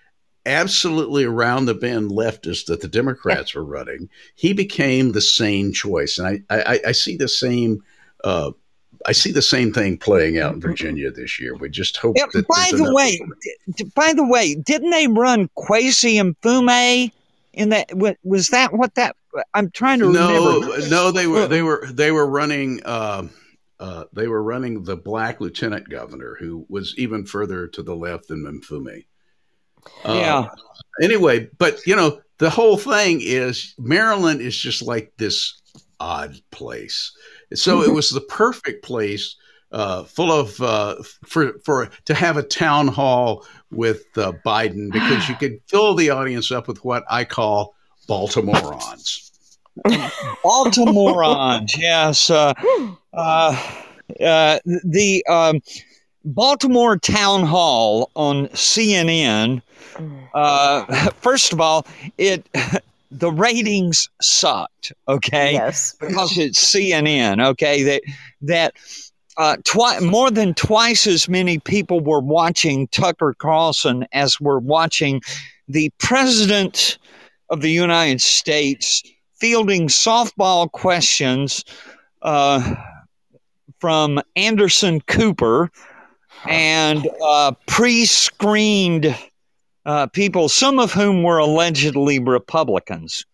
absolutely 0.48 1.26
around 1.26 1.66
the 1.66 1.74
bend 1.74 2.12
leftist 2.12 2.66
that 2.66 2.82
the 2.82 2.88
Democrats 2.88 3.54
were 3.54 3.64
running, 3.64 4.10
he 4.36 4.54
became 4.54 5.12
the 5.12 5.22
sane 5.22 5.74
choice. 5.74 6.18
And 6.18 6.44
I, 6.50 6.56
I, 6.56 6.80
I 6.88 6.92
see 6.94 7.18
the 7.18 7.28
same. 7.28 7.84
Uh, 8.24 8.52
I 9.06 9.12
see 9.12 9.32
the 9.32 9.44
same 9.44 9.72
thing 9.72 9.98
playing 9.98 10.40
out 10.40 10.56
in 10.56 10.62
Virginia 10.62 11.12
this 11.12 11.40
year. 11.40 11.56
We 11.56 11.70
just 11.70 11.98
hope 11.98 12.16
that. 12.16 12.48
by 12.48 12.76
the 12.76 12.92
way, 12.94 13.20
d- 13.76 13.92
by 13.96 14.14
the 14.14 14.26
way, 14.26 14.56
didn't 14.56 14.90
they 14.90 15.08
run 15.08 15.50
Kweisi 15.56 16.20
Mfume 16.20 17.12
in 17.54 17.70
that? 17.70 17.96
Was 18.24 18.50
that 18.50 18.74
what 18.74 18.96
that? 18.96 19.16
I'm 19.54 19.70
trying 19.70 20.00
to 20.00 20.12
no, 20.12 20.60
remember. 20.60 20.90
no, 20.90 21.12
they 21.12 21.28
were 21.28 21.48
they 21.48 21.62
were 21.62 21.88
they 21.92 22.12
were 22.12 22.28
running. 22.28 22.82
Um, 22.86 23.30
uh, 23.80 24.06
they 24.12 24.28
were 24.28 24.42
running 24.42 24.84
the 24.84 24.98
black 24.98 25.40
lieutenant 25.40 25.88
governor, 25.88 26.36
who 26.40 26.66
was 26.68 26.96
even 26.98 27.26
further 27.26 27.68
to 27.68 27.84
the 27.84 27.96
left 27.96 28.28
than 28.28 28.44
Mfume. 30.04 30.10
Uh, 30.10 30.14
Yeah. 30.14 30.48
Anyway, 31.02 31.48
but 31.58 31.86
you 31.86 31.96
know, 31.96 32.20
the 32.40 32.50
whole 32.50 32.78
thing 32.78 33.20
is 33.22 33.74
Maryland 33.78 34.42
is 34.42 34.58
just 34.58 34.82
like 34.82 35.12
this 35.18 35.62
odd 36.00 36.40
place. 36.52 37.12
So 37.54 37.82
it 37.82 37.94
was 37.94 38.10
the 38.10 38.22
perfect 38.22 38.84
place, 38.84 39.36
uh, 39.72 40.04
full 40.04 40.32
of 40.32 40.60
uh, 40.62 40.96
for 41.26 41.54
for 41.64 41.90
to 42.06 42.14
have 42.14 42.38
a 42.38 42.44
town 42.44 42.88
hall 42.88 43.46
with 43.72 44.06
uh, 44.18 44.34
Biden 44.46 44.92
because 44.92 45.30
you 45.30 45.36
could 45.36 45.60
fill 45.68 45.96
the 45.96 46.10
audience 46.10 46.52
up 46.52 46.68
with 46.68 46.84
what 46.84 47.04
I 47.10 47.24
call 47.26 47.76
Baltimoreans. 48.08 49.32
Baltimoreans, 50.44 51.78
yes. 51.78 52.30
Uh, 52.30 52.54
uh, 53.14 53.74
uh, 54.20 54.60
the 54.66 55.24
um, 55.30 55.62
Baltimore 56.28 56.98
Town 56.98 57.44
Hall 57.46 58.12
on 58.16 58.48
CNN. 58.50 59.62
Uh, 60.34 61.10
first 61.22 61.54
of 61.54 61.62
all, 61.62 61.86
it 62.18 62.46
the 63.12 63.32
ratings 63.32 64.10
sucked. 64.22 64.92
Okay, 65.08 65.54
Yes. 65.54 65.96
because 66.00 66.38
it's 66.38 66.74
CNN. 66.74 67.44
Okay, 67.52 67.84
that 67.84 68.02
that 68.42 68.74
uh, 69.38 69.56
twi- 69.64 70.00
more 70.02 70.30
than 70.30 70.54
twice 70.54 71.08
as 71.08 71.30
many 71.30 71.60
people 71.60 72.02
were 72.02 72.20
watching 72.20 72.88
Tucker 72.90 73.34
Carlson 73.38 74.06
as 74.12 74.40
were 74.42 74.60
watching 74.60 75.22
the 75.70 75.92
president 76.00 76.98
of 77.50 77.62
the 77.62 77.72
United 77.72 78.20
States 78.22 79.02
fielding 79.36 79.88
softball 79.88 80.70
questions 80.72 81.64
uh, 82.24 82.76
from 83.80 84.20
Anderson 84.36 85.00
Cooper 85.02 85.72
and 86.50 87.08
uh, 87.24 87.54
pre-screened 87.68 89.16
uh, 89.86 90.08
people, 90.08 90.50
some 90.50 90.80
of 90.80 90.92
whom 90.92 91.24
were 91.24 91.38
allegedly 91.38 92.20
Republicans. 92.20 93.26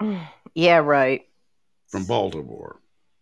Yeah, 0.52 0.78
right. 0.78 1.22
from 1.90 2.06
Baltimore. 2.06 2.80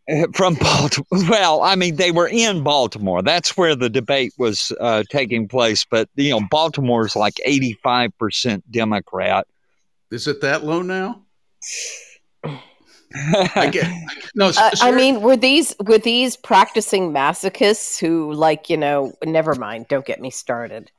From 0.32 0.54
Baltimore. 0.54 1.06
Well, 1.28 1.60
I 1.62 1.74
mean, 1.74 1.96
they 1.96 2.10
were 2.10 2.26
in 2.26 2.62
Baltimore. 2.62 3.20
That's 3.20 3.54
where 3.54 3.76
the 3.76 3.90
debate 3.90 4.32
was 4.38 4.72
uh, 4.80 5.04
taking 5.10 5.46
place. 5.46 5.84
But 5.84 6.08
you 6.16 6.30
know, 6.30 6.40
Baltimore's 6.50 7.14
like 7.14 7.34
eighty-five 7.44 8.16
percent 8.18 8.64
Democrat. 8.72 9.46
Is 10.10 10.26
it 10.26 10.40
that 10.40 10.64
low 10.64 10.80
now? 10.80 11.20
I 13.54 13.70
get 13.72 13.90
no. 14.34 14.48
Uh, 14.48 14.70
I 14.80 14.90
mean, 14.90 15.22
were 15.22 15.36
these 15.36 15.74
were 15.84 15.98
these 15.98 16.36
practicing 16.36 17.10
masochists 17.10 17.98
who, 17.98 18.32
like, 18.32 18.68
you 18.68 18.76
know, 18.76 19.12
never 19.24 19.54
mind. 19.54 19.86
Don't 19.88 20.04
get 20.04 20.20
me 20.20 20.30
started. 20.30 20.90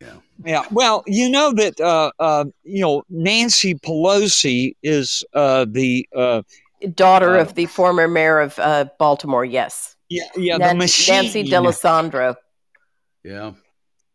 yeah. 0.00 0.14
Yeah. 0.44 0.62
Well, 0.70 1.02
you 1.06 1.28
know 1.28 1.52
that 1.54 1.80
uh, 1.80 2.12
uh, 2.20 2.44
you 2.62 2.80
know 2.80 3.02
Nancy 3.10 3.74
Pelosi 3.74 4.76
is 4.82 5.24
uh, 5.34 5.66
the 5.68 6.08
uh, 6.14 6.42
Daughter 6.94 7.36
Uh, 7.36 7.40
of 7.42 7.54
the 7.56 7.66
former 7.66 8.06
mayor 8.06 8.38
of 8.38 8.56
uh, 8.60 8.84
Baltimore. 9.00 9.44
Yes, 9.44 9.96
yeah 10.08 10.22
yeah 10.36 10.58
the 10.58 10.74
machine 10.76 11.22
Nancy 11.24 11.42
D'Alesandro. 11.42 12.36
yeah. 13.24 13.52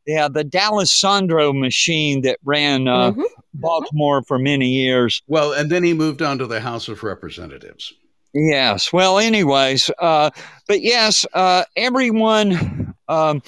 Yeah 0.05 0.27
the 0.27 0.43
Dallas 0.43 0.89
D'Alesandro 1.01 1.53
machine 1.53 2.21
that 2.21 2.39
ran 2.43 2.87
uh, 2.87 3.11
Mhm. 3.11 3.23
Baltimore 3.55 4.23
for 4.23 4.39
many 4.39 4.67
years. 4.69 5.21
Well, 5.27 5.53
and 5.53 5.69
then 5.69 5.83
he 5.83 5.93
moved 5.93 6.21
on 6.21 6.37
to 6.39 6.47
the 6.47 6.59
House 6.59 6.87
of 6.87 7.03
Representatives. 7.03 7.93
Yes. 8.33 8.91
Well, 8.91 9.19
anyways, 9.19 9.91
uh, 9.99 10.31
but 10.67 10.81
yes, 10.81 11.23
uh, 11.33 11.65
everyone 11.75 12.95
um, 13.07 13.43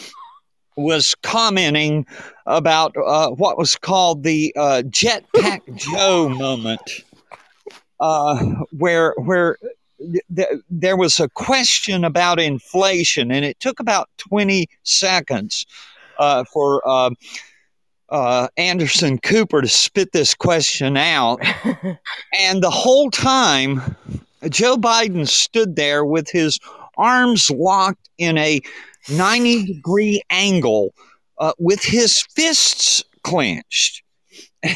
was 0.78 1.16
commenting 1.24 2.06
about 2.46 2.96
uh, 2.98 3.32
what 3.32 3.58
was 3.58 3.76
called 3.76 4.22
the 4.24 4.54
uh, 4.56 4.84
Jetpack 4.86 5.62
Joe 5.76 6.30
moment, 6.30 6.82
uh, 8.00 8.38
where 8.72 9.14
where 9.18 9.58
th- 10.36 10.50
there 10.70 10.98
was 10.98 11.20
a 11.20 11.30
question 11.30 12.04
about 12.04 12.40
inflation, 12.40 13.32
and 13.32 13.44
it 13.44 13.60
took 13.60 13.80
about 13.80 14.08
twenty 14.18 14.68
seconds 14.84 15.66
uh, 16.20 16.44
for. 16.46 16.82
Uh, 16.88 17.12
uh, 18.10 18.48
Anderson 18.56 19.18
Cooper 19.18 19.64
to 19.64 19.68
spit 19.68 20.12
this 20.12 20.36
question 20.36 20.96
out, 20.96 21.42
and 22.40 22.62
the 22.62 22.70
whole 22.70 23.10
time 23.10 23.82
Joe 24.50 24.78
Biden 24.78 25.28
stood 25.28 25.76
there 25.76 26.06
with 26.06 26.30
his 26.30 26.60
arms 26.98 27.50
locked 27.50 28.10
in 28.18 28.38
a 28.38 28.62
90 29.10 29.66
degree 29.66 30.22
angle 30.30 30.94
uh, 31.38 31.54
with 31.60 31.84
his 31.84 32.24
fists 32.36 33.04
clenched. 33.24 34.04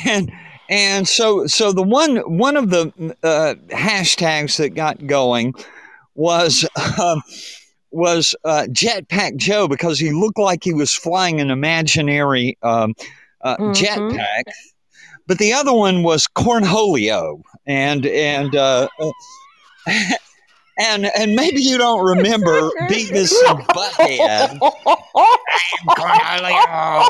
And 0.06 0.32
and 0.70 1.08
so 1.08 1.48
so 1.48 1.72
the 1.72 1.82
one 1.82 2.18
one 2.18 2.56
of 2.56 2.70
the 2.70 2.92
uh, 3.24 3.56
hashtags 3.70 4.58
that 4.58 4.76
got 4.76 5.08
going 5.08 5.56
was 6.14 6.68
um, 7.02 7.24
was 7.92 8.36
uh, 8.46 8.66
Jetpack 8.70 9.38
Joe 9.38 9.68
because 9.68 10.00
he 10.00 10.12
looked 10.12 10.38
like 10.40 10.64
he 10.64 10.74
was 10.74 10.94
flying 10.94 11.40
an 11.42 11.50
imaginary 11.52 12.58
um, 12.64 12.94
uh, 13.42 13.58
Mhm. 13.58 13.74
jetpack. 13.74 14.44
But 15.28 15.38
the 15.38 15.54
other 15.54 15.74
one 15.74 16.04
was 16.04 16.28
Cornholio, 16.28 17.42
and 17.68 18.06
and 18.06 18.56
uh, 18.56 18.88
uh, 19.00 19.12
and 20.80 21.06
and 21.06 21.36
maybe 21.36 21.62
you 21.62 21.78
don't 21.78 22.04
remember 22.04 22.72
Beavis 22.90 23.34
and 23.48 23.60
Butthead. 23.68 24.58
I 25.16 26.42
am 26.42 27.10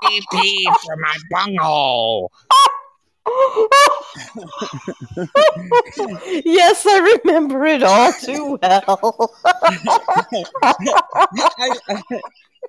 Cornholio, 0.00 0.24
pee 0.30 0.66
for 0.84 0.96
my 0.96 1.16
bunghole. 1.30 2.32
yes, 6.44 6.84
I 6.86 7.18
remember 7.24 7.66
it 7.66 7.82
all 7.82 8.12
too 8.12 8.58
well. 8.62 9.34
I- 10.62 11.76
I- 11.88 12.02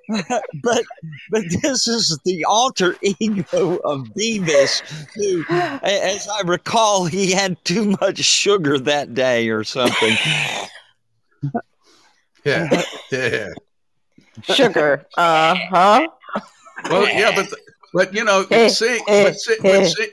but 0.62 0.82
but 1.30 1.42
this 1.62 1.86
is 1.86 2.18
the 2.24 2.44
alter 2.44 2.96
ego 3.02 3.76
of 3.84 4.00
Beavis, 4.18 4.82
who, 5.14 5.44
as 5.82 6.28
I 6.28 6.40
recall, 6.44 7.04
he 7.04 7.30
had 7.30 7.62
too 7.64 7.94
much 8.00 8.18
sugar 8.18 8.78
that 8.80 9.14
day 9.14 9.48
or 9.48 9.62
something. 9.64 10.16
Yeah, 12.44 12.82
yeah. 13.12 13.48
Sugar. 14.42 15.06
Uh 15.16 15.54
huh. 15.70 16.08
Well, 16.90 17.06
yeah, 17.08 17.32
but 17.34 17.46
but 17.92 18.14
you 18.14 18.24
know, 18.24 18.44
Eh, 18.50 18.68
seeing 18.68 19.02
eh, 19.08 19.24
but, 19.24 19.36
see, 19.40 19.54
eh. 19.64 19.80
but 19.80 19.86
see, 19.86 20.08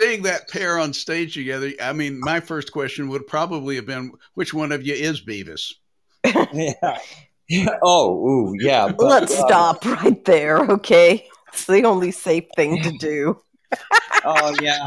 seeing 0.00 0.22
that 0.22 0.48
pair 0.48 0.78
on 0.78 0.92
stage 0.92 1.34
together, 1.34 1.72
I 1.82 1.92
mean, 1.92 2.20
my 2.20 2.40
first 2.40 2.72
question 2.72 3.08
would 3.08 3.26
probably 3.26 3.76
have 3.76 3.86
been, 3.86 4.12
which 4.34 4.52
one 4.54 4.72
of 4.72 4.86
you 4.86 4.94
is 4.94 5.20
Beavis? 5.24 5.72
yeah. 6.52 6.98
Yeah. 7.48 7.76
Oh, 7.82 8.26
ooh, 8.26 8.54
yeah. 8.58 8.88
but, 8.98 9.04
Let's 9.06 9.34
uh, 9.38 9.46
stop 9.46 9.84
right 9.84 10.24
there, 10.24 10.60
okay? 10.60 11.28
It's 11.52 11.66
the 11.66 11.84
only 11.84 12.10
safe 12.10 12.46
thing 12.56 12.82
to 12.82 12.90
do. 12.98 13.38
Oh, 14.24 14.54
yeah. 14.62 14.78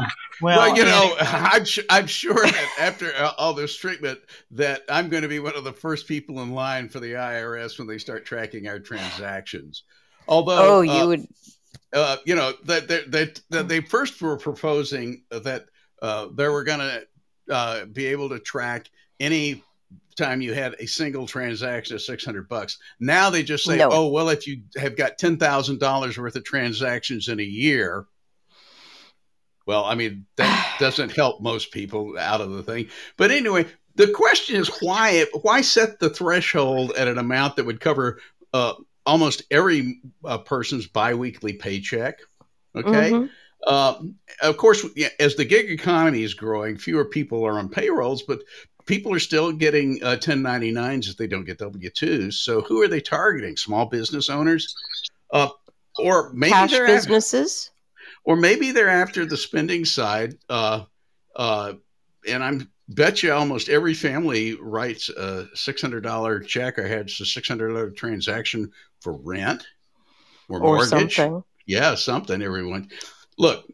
Well, 0.42 0.58
Well, 0.58 0.76
you 0.76 0.84
know. 0.84 1.14
I'm 1.20 1.64
su- 1.64 1.84
I'm 1.88 2.06
sure 2.08 2.34
that 2.34 2.68
after 2.80 3.12
all 3.38 3.54
this 3.54 3.76
treatment, 3.76 4.18
that 4.52 4.82
I'm 4.88 5.08
going 5.08 5.22
to 5.22 5.28
be 5.28 5.38
one 5.38 5.54
of 5.56 5.62
the 5.64 5.72
first 5.72 6.08
people 6.08 6.40
in 6.42 6.50
line 6.52 6.88
for 6.88 6.98
the 7.00 7.12
IRS 7.12 7.78
when 7.78 7.86
they 7.86 7.98
start 7.98 8.24
tracking 8.24 8.66
our 8.66 8.80
transactions. 8.80 9.84
Although, 10.26 10.78
Oh, 10.78 10.80
you 10.80 10.90
uh, 10.90 11.06
would. 11.06 11.26
Uh, 11.92 12.16
you 12.24 12.34
know 12.34 12.52
that 12.64 12.88
that 12.88 13.10
that 13.10 13.40
that 13.50 13.68
they 13.68 13.80
first 13.80 14.20
were 14.20 14.36
proposing 14.36 15.22
that 15.30 15.66
uh, 16.02 16.28
they 16.34 16.48
were 16.48 16.64
going 16.64 16.80
to 16.80 17.06
uh, 17.52 17.84
be 17.86 18.06
able 18.06 18.28
to 18.28 18.38
track 18.38 18.90
any 19.20 19.62
time 20.16 20.42
you 20.42 20.52
had 20.52 20.74
a 20.80 20.86
single 20.86 21.26
transaction 21.26 21.94
of 21.94 22.02
600 22.02 22.48
bucks. 22.48 22.78
Now 23.00 23.30
they 23.30 23.42
just 23.42 23.64
say, 23.64 23.78
No. 23.78 23.88
oh, 23.90 24.08
well, 24.08 24.28
if 24.28 24.46
you 24.46 24.62
have 24.76 24.96
got 24.96 25.18
$10,000 25.18 26.18
worth 26.18 26.36
of 26.36 26.44
transactions 26.44 27.28
in 27.28 27.40
a 27.40 27.44
year, 27.44 28.06
well, 29.66 29.84
I 29.84 29.94
mean, 29.94 30.26
that 30.36 30.76
doesn't 30.80 31.12
help 31.12 31.40
most 31.40 31.72
people 31.72 32.18
out 32.18 32.40
of 32.40 32.50
the 32.50 32.62
thing. 32.62 32.88
But 33.16 33.30
anyway, 33.30 33.66
the 33.94 34.08
question 34.08 34.56
is 34.56 34.68
why 34.80 35.24
why 35.42 35.60
set 35.60 35.98
the 35.98 36.10
threshold 36.10 36.92
at 36.96 37.08
an 37.08 37.18
amount 37.18 37.56
that 37.56 37.66
would 37.66 37.80
cover 37.80 38.20
uh, 38.52 38.74
almost 39.08 39.42
every 39.50 40.00
uh, 40.24 40.38
person's 40.38 40.86
biweekly 40.86 41.54
paycheck? 41.54 42.18
Okay. 42.76 43.10
Mhm. 43.10 43.30
Uh, 43.66 43.94
of 44.42 44.56
course, 44.56 44.86
as 45.18 45.34
the 45.34 45.44
gig 45.44 45.70
economy 45.70 46.22
is 46.22 46.34
growing, 46.34 46.76
fewer 46.76 47.04
people 47.04 47.44
are 47.44 47.58
on 47.58 47.68
payrolls, 47.68 48.22
but 48.22 48.40
people 48.86 49.12
are 49.12 49.18
still 49.18 49.50
getting 49.50 50.00
uh, 50.02 50.16
1099s 50.20 51.08
if 51.08 51.16
they 51.16 51.26
don't 51.26 51.44
get 51.44 51.58
W 51.58 51.90
2s. 51.90 52.34
So 52.34 52.60
who 52.60 52.80
are 52.82 52.88
they 52.88 53.00
targeting? 53.00 53.56
Small 53.56 53.86
business 53.86 54.30
owners? 54.30 54.74
Uh, 55.32 55.48
or 55.98 56.32
maybe 56.34 56.52
Cash 56.52 56.70
they're 56.70 56.84
after, 56.84 56.94
businesses. 56.94 57.70
or 58.24 58.36
maybe 58.36 58.70
they're 58.70 58.88
after 58.88 59.26
the 59.26 59.36
spending 59.36 59.84
side. 59.84 60.34
Uh, 60.48 60.84
uh, 61.34 61.72
and 62.28 62.44
I'm 62.44 62.70
bet 62.88 63.22
you 63.22 63.32
almost 63.32 63.68
every 63.68 63.94
family 63.94 64.54
writes 64.54 65.08
a 65.10 65.48
$600 65.54 66.46
check 66.46 66.78
or 66.78 66.86
has 66.86 67.20
a 67.20 67.24
$600 67.24 67.96
transaction 67.96 68.70
for 69.00 69.12
rent 69.12 69.66
or, 70.48 70.58
Or 70.58 70.76
mortgage. 70.76 71.14
something. 71.16 71.42
Yeah, 71.66 71.94
something, 71.94 72.40
everyone. 72.42 72.88
Look, 73.38 73.64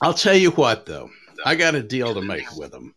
I'll 0.00 0.14
tell 0.14 0.36
you 0.36 0.50
what, 0.52 0.86
though. 0.86 1.10
I 1.44 1.54
got 1.54 1.74
a 1.74 1.82
deal 1.82 2.14
to 2.14 2.22
make 2.22 2.56
with 2.56 2.72
them. 2.72 2.94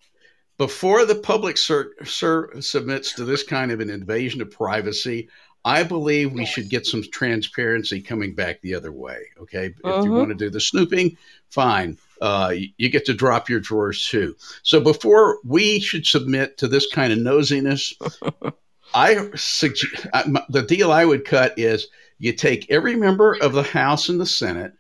Before 0.58 1.06
the 1.06 1.16
public 1.16 1.58
sur- 1.58 1.94
sur- 2.04 2.62
submits 2.62 3.14
to 3.16 3.26
this 3.26 3.44
kind 3.44 3.72
of 3.72 3.80
an 3.80 3.90
invasion 3.90 4.42
of 4.42 4.52
privacy, 4.52 5.28
I 5.66 5.84
believe 5.84 6.32
we 6.34 6.46
should 6.46 6.70
get 6.70 6.86
some 6.88 7.04
transparency 7.12 8.02
coming 8.02 8.34
back 8.34 8.62
the 8.62 8.74
other 8.74 8.92
way. 8.92 9.20
Okay. 9.42 9.66
If 9.68 9.76
you 9.84 10.12
Mhm. 10.12 10.18
want 10.18 10.30
to 10.30 10.36
do 10.36 10.50
the 10.50 10.60
snooping, 10.60 11.18
fine. 11.50 11.98
Uh, 12.20 12.54
you, 12.56 12.70
you 12.78 12.90
get 12.90 13.06
to 13.06 13.14
drop 13.14 13.50
your 13.50 13.60
drawers 13.60 14.08
too. 14.08 14.36
So 14.64 14.80
before 14.80 15.40
we 15.44 15.80
should 15.80 16.06
submit 16.08 16.58
to 16.60 16.68
this 16.68 16.88
kind 16.92 17.12
of 17.14 17.20
nosiness, 17.20 17.94
I 18.94 19.30
suggest 19.36 20.08
the 20.50 20.66
deal 20.68 20.92
I 20.92 21.06
would 21.06 21.26
cut 21.26 21.58
is 21.58 21.88
you 22.20 22.34
take 22.34 22.70
every 22.70 22.96
member 22.96 23.38
of 23.42 23.54
the 23.54 23.64
House 23.64 24.10
and 24.10 24.20
the 24.20 24.26
Senate 24.26 24.74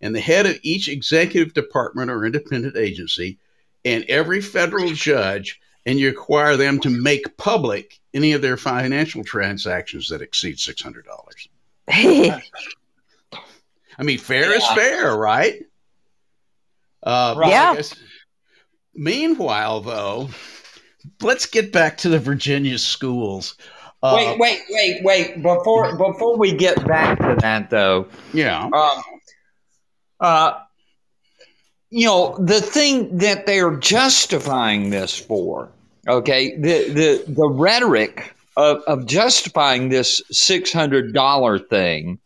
and 0.00 0.14
the 0.14 0.20
head 0.20 0.46
of 0.46 0.58
each 0.62 0.88
executive 0.88 1.54
department 1.54 2.10
or 2.10 2.24
independent 2.24 2.76
agency 2.76 3.38
and 3.84 4.04
every 4.04 4.40
federal 4.40 4.90
judge 4.90 5.60
and 5.86 5.98
you 5.98 6.08
require 6.08 6.56
them 6.56 6.80
to 6.80 6.90
make 6.90 7.36
public 7.36 8.00
any 8.12 8.32
of 8.32 8.42
their 8.42 8.56
financial 8.56 9.22
transactions 9.22 10.08
that 10.08 10.20
exceed 10.20 10.56
$600. 10.56 11.04
I 11.88 12.42
mean, 14.02 14.18
fair 14.18 14.54
is 14.54 14.66
fair, 14.68 15.16
right? 15.16 15.62
Uh, 17.02 17.34
Right. 17.38 17.50
Yeah. 17.50 17.80
Meanwhile, 18.94 19.82
though, 19.82 20.30
let's 21.22 21.46
get 21.46 21.72
back 21.72 21.96
to 21.98 22.08
the 22.08 22.18
Virginia 22.18 22.78
schools. 22.78 23.56
Uh, 24.02 24.14
wait, 24.16 24.38
wait, 24.38 24.60
wait, 24.70 25.04
wait. 25.04 25.42
Before 25.42 25.96
before 25.96 26.36
we 26.36 26.52
get 26.52 26.86
back 26.86 27.18
to 27.18 27.36
that, 27.40 27.70
though, 27.70 28.06
Yeah. 28.32 28.64
um, 28.64 29.02
uh, 30.20 30.52
you 31.90 32.06
know, 32.06 32.36
the 32.38 32.60
thing 32.60 33.18
that 33.18 33.46
they're 33.46 33.76
justifying 33.76 34.90
this 34.90 35.16
for, 35.18 35.68
okay, 36.08 36.56
the 36.56 36.90
the 36.90 37.32
the 37.32 37.48
rhetoric 37.48 38.34
of, 38.56 38.82
of 38.86 39.06
justifying 39.06 39.88
this 39.88 40.20
six 40.30 40.72
hundred 40.72 41.12
dollar 41.12 41.58
thing. 41.58 42.18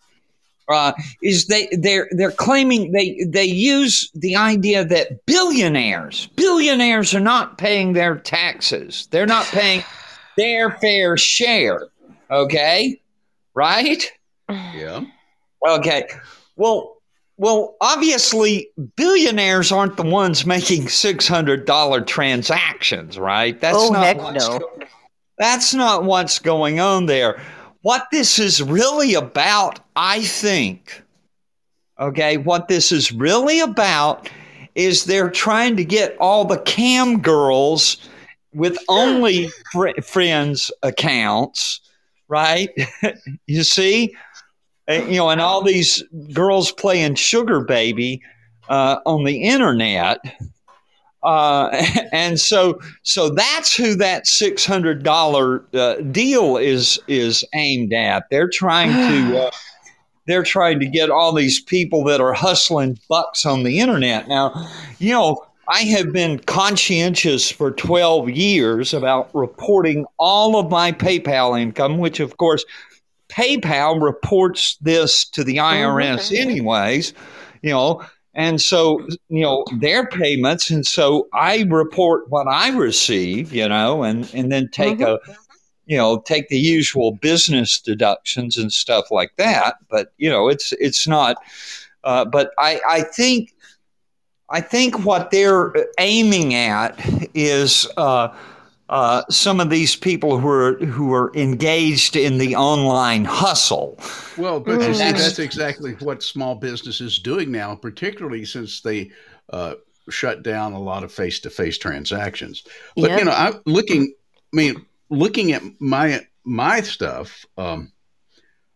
Uh, 0.71 0.93
is 1.23 1.47
they 1.47 1.69
they're 1.73 2.09
they're 2.13 2.31
claiming 2.31 2.93
they 2.93 3.25
they 3.29 3.45
use 3.45 4.11
the 4.15 4.37
idea 4.37 4.85
that 4.85 5.25
billionaires 5.27 6.29
billionaires 6.37 7.15
are 7.15 7.21
not 7.21 7.59
paying 7.59 7.93
their 7.93 8.17
taxes 8.17 9.09
they're 9.11 9.27
not 9.27 9.45
paying 9.47 9.83
their 10.37 10.71
fair 10.79 11.17
share 11.17 11.89
okay 12.31 13.01
right 13.55 14.11
Yeah. 14.49 15.05
Okay. 15.67 16.09
Well, 16.57 16.97
well, 17.37 17.77
obviously, 17.81 18.69
billionaires 18.97 19.71
aren't 19.73 19.97
the 19.97 20.03
ones 20.03 20.45
making 20.47 20.89
six 20.89 21.29
hundred 21.29 21.67
dollar 21.67 22.01
transactions, 22.01 23.19
right? 23.19 23.59
That's 23.61 23.77
Oh, 23.79 23.91
not 23.91 24.05
heck 24.05 24.19
what's 24.19 24.49
no. 24.49 24.59
go- 24.59 24.79
that's 25.39 25.73
not 25.75 26.05
what's 26.05 26.39
going 26.39 26.81
on 26.81 27.07
there. 27.07 27.41
What 27.83 28.09
this 28.13 28.39
is 28.39 28.63
really 28.63 29.15
about, 29.15 29.81
I 29.97 30.23
think, 30.23 31.03
okay, 31.99 32.37
what 32.37 32.69
this 32.69 32.93
is 32.93 33.11
really 33.13 33.61
about 33.61 34.29
is 34.75 35.05
they're 35.05 35.31
trying 35.31 35.77
to 35.77 35.85
get 35.85 36.17
all 36.19 36.45
the 36.45 36.59
cam 36.59 37.21
girls 37.21 37.97
with 38.53 38.77
only 38.89 39.49
fr- 39.73 40.01
friends 40.03 40.71
accounts, 40.83 41.81
right? 42.29 42.71
you 43.47 43.63
see? 43.63 44.15
Uh, 44.89 44.95
you 44.95 45.17
know, 45.17 45.31
and 45.31 45.41
all 45.41 45.63
these 45.63 46.03
girls 46.33 46.73
playing 46.73 47.15
sugar 47.15 47.61
baby 47.61 48.21
uh, 48.69 48.99
on 49.07 49.25
the 49.25 49.43
internet. 49.43 50.19
Uh, 51.23 51.71
and 52.13 52.39
so, 52.39 52.81
so 53.03 53.31
that's 53.31 53.75
who 53.75 53.95
that 53.97 54.27
six 54.27 54.65
hundred 54.65 55.03
dollar 55.03 55.65
uh, 55.75 55.97
deal 55.97 56.57
is 56.57 56.99
is 57.09 57.45
aimed 57.55 57.93
at. 57.93 58.25
They're 58.31 58.49
trying 58.49 58.91
to 58.93 59.39
uh, 59.47 59.51
they're 60.27 60.43
trying 60.43 60.81
to 60.81 60.87
get 60.87 61.11
all 61.11 61.33
these 61.33 61.61
people 61.61 62.05
that 62.05 62.21
are 62.21 62.33
hustling 62.33 62.99
bucks 63.09 63.45
on 63.45 63.65
the 63.65 63.81
internet. 63.81 64.29
Now, 64.29 64.69
you 64.99 65.13
know, 65.13 65.45
I 65.69 65.81
have 65.81 66.13
been 66.13 66.39
conscientious 66.41 67.51
for 67.51 67.71
twelve 67.71 68.31
years 68.31 68.95
about 68.95 69.31
reporting 69.35 70.07
all 70.19 70.59
of 70.59 70.71
my 70.71 70.93
PayPal 70.93 71.61
income, 71.61 71.99
which 71.99 72.21
of 72.21 72.37
course 72.37 72.65
PayPal 73.31 74.03
reports 74.03 74.77
this 74.81 75.25
to 75.31 75.45
the 75.45 75.57
IRS 75.57 76.37
anyways, 76.37 77.15
you 77.63 77.71
know, 77.71 78.03
and 78.35 78.61
so, 78.61 79.07
you 79.29 79.43
know, 79.43 79.65
their 79.79 80.07
payments. 80.07 80.71
And 80.71 80.87
so 80.87 81.29
I 81.33 81.67
report 81.69 82.29
what 82.31 82.47
I 82.47 82.71
receive, 82.71 83.53
you 83.53 83.69
know, 83.69 84.03
and, 84.03 84.31
and 84.35 84.53
then 84.53 84.69
take 84.69 85.01
a, 85.01 85.19
you 85.87 85.97
know, 85.97 86.21
take 86.21 86.49
the 86.49 86.59
usual 86.59 87.13
business 87.13 87.81
deductions 87.81 88.57
and 88.57 88.73
stuff 88.73 89.11
like 89.11 89.33
that. 89.37 89.77
But, 89.91 90.13
you 90.19 90.31
know, 90.31 90.49
it's, 90.49 90.73
it's 90.75 91.09
not, 91.09 91.37
uh, 92.05 92.25
but 92.25 92.53
I, 92.59 92.81
I 92.89 93.03
think, 93.03 93.55
I 94.49 94.61
think 94.61 95.05
what 95.05 95.31
they're 95.31 95.73
aiming 95.99 96.55
at 96.55 96.99
is, 97.35 97.89
uh, 97.97 98.29
uh, 98.91 99.23
some 99.31 99.61
of 99.61 99.71
these 99.71 99.95
people 99.97 100.39
who 100.39 100.49
are 100.49 100.75
who 100.85 101.15
are 101.15 101.33
engaged 101.35 102.17
in 102.17 102.39
the 102.39 102.57
online 102.57 103.25
hustle. 103.25 103.97
Well, 104.37 104.59
but 104.61 104.81
you 104.81 104.93
see, 104.93 104.99
That's- 104.99 105.25
that's 105.25 105.39
exactly 105.39 105.93
what 106.01 106.23
small 106.23 106.57
business 106.57 107.01
is 107.01 107.19
doing 107.21 107.51
now, 107.53 107.77
particularly 107.77 108.45
since 108.45 108.81
they 108.81 109.13
uh, 109.53 109.75
shut 110.11 110.43
down 110.43 110.73
a 110.73 110.81
lot 110.81 111.05
of 111.05 111.13
face-to-face 111.13 111.79
transactions. 111.79 112.65
But 112.97 113.11
Yep. 113.11 113.19
you 113.21 113.25
know, 113.27 113.33
I'm 113.33 113.61
looking. 113.65 114.13
I 114.53 114.57
mean, 114.57 114.85
looking 115.09 115.53
at 115.53 115.63
my 115.81 116.27
my 116.45 116.81
stuff. 116.81 117.47
Um, 117.57 117.93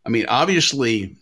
I 0.07 0.11
mean, 0.11 0.27
obviously, 0.29 1.17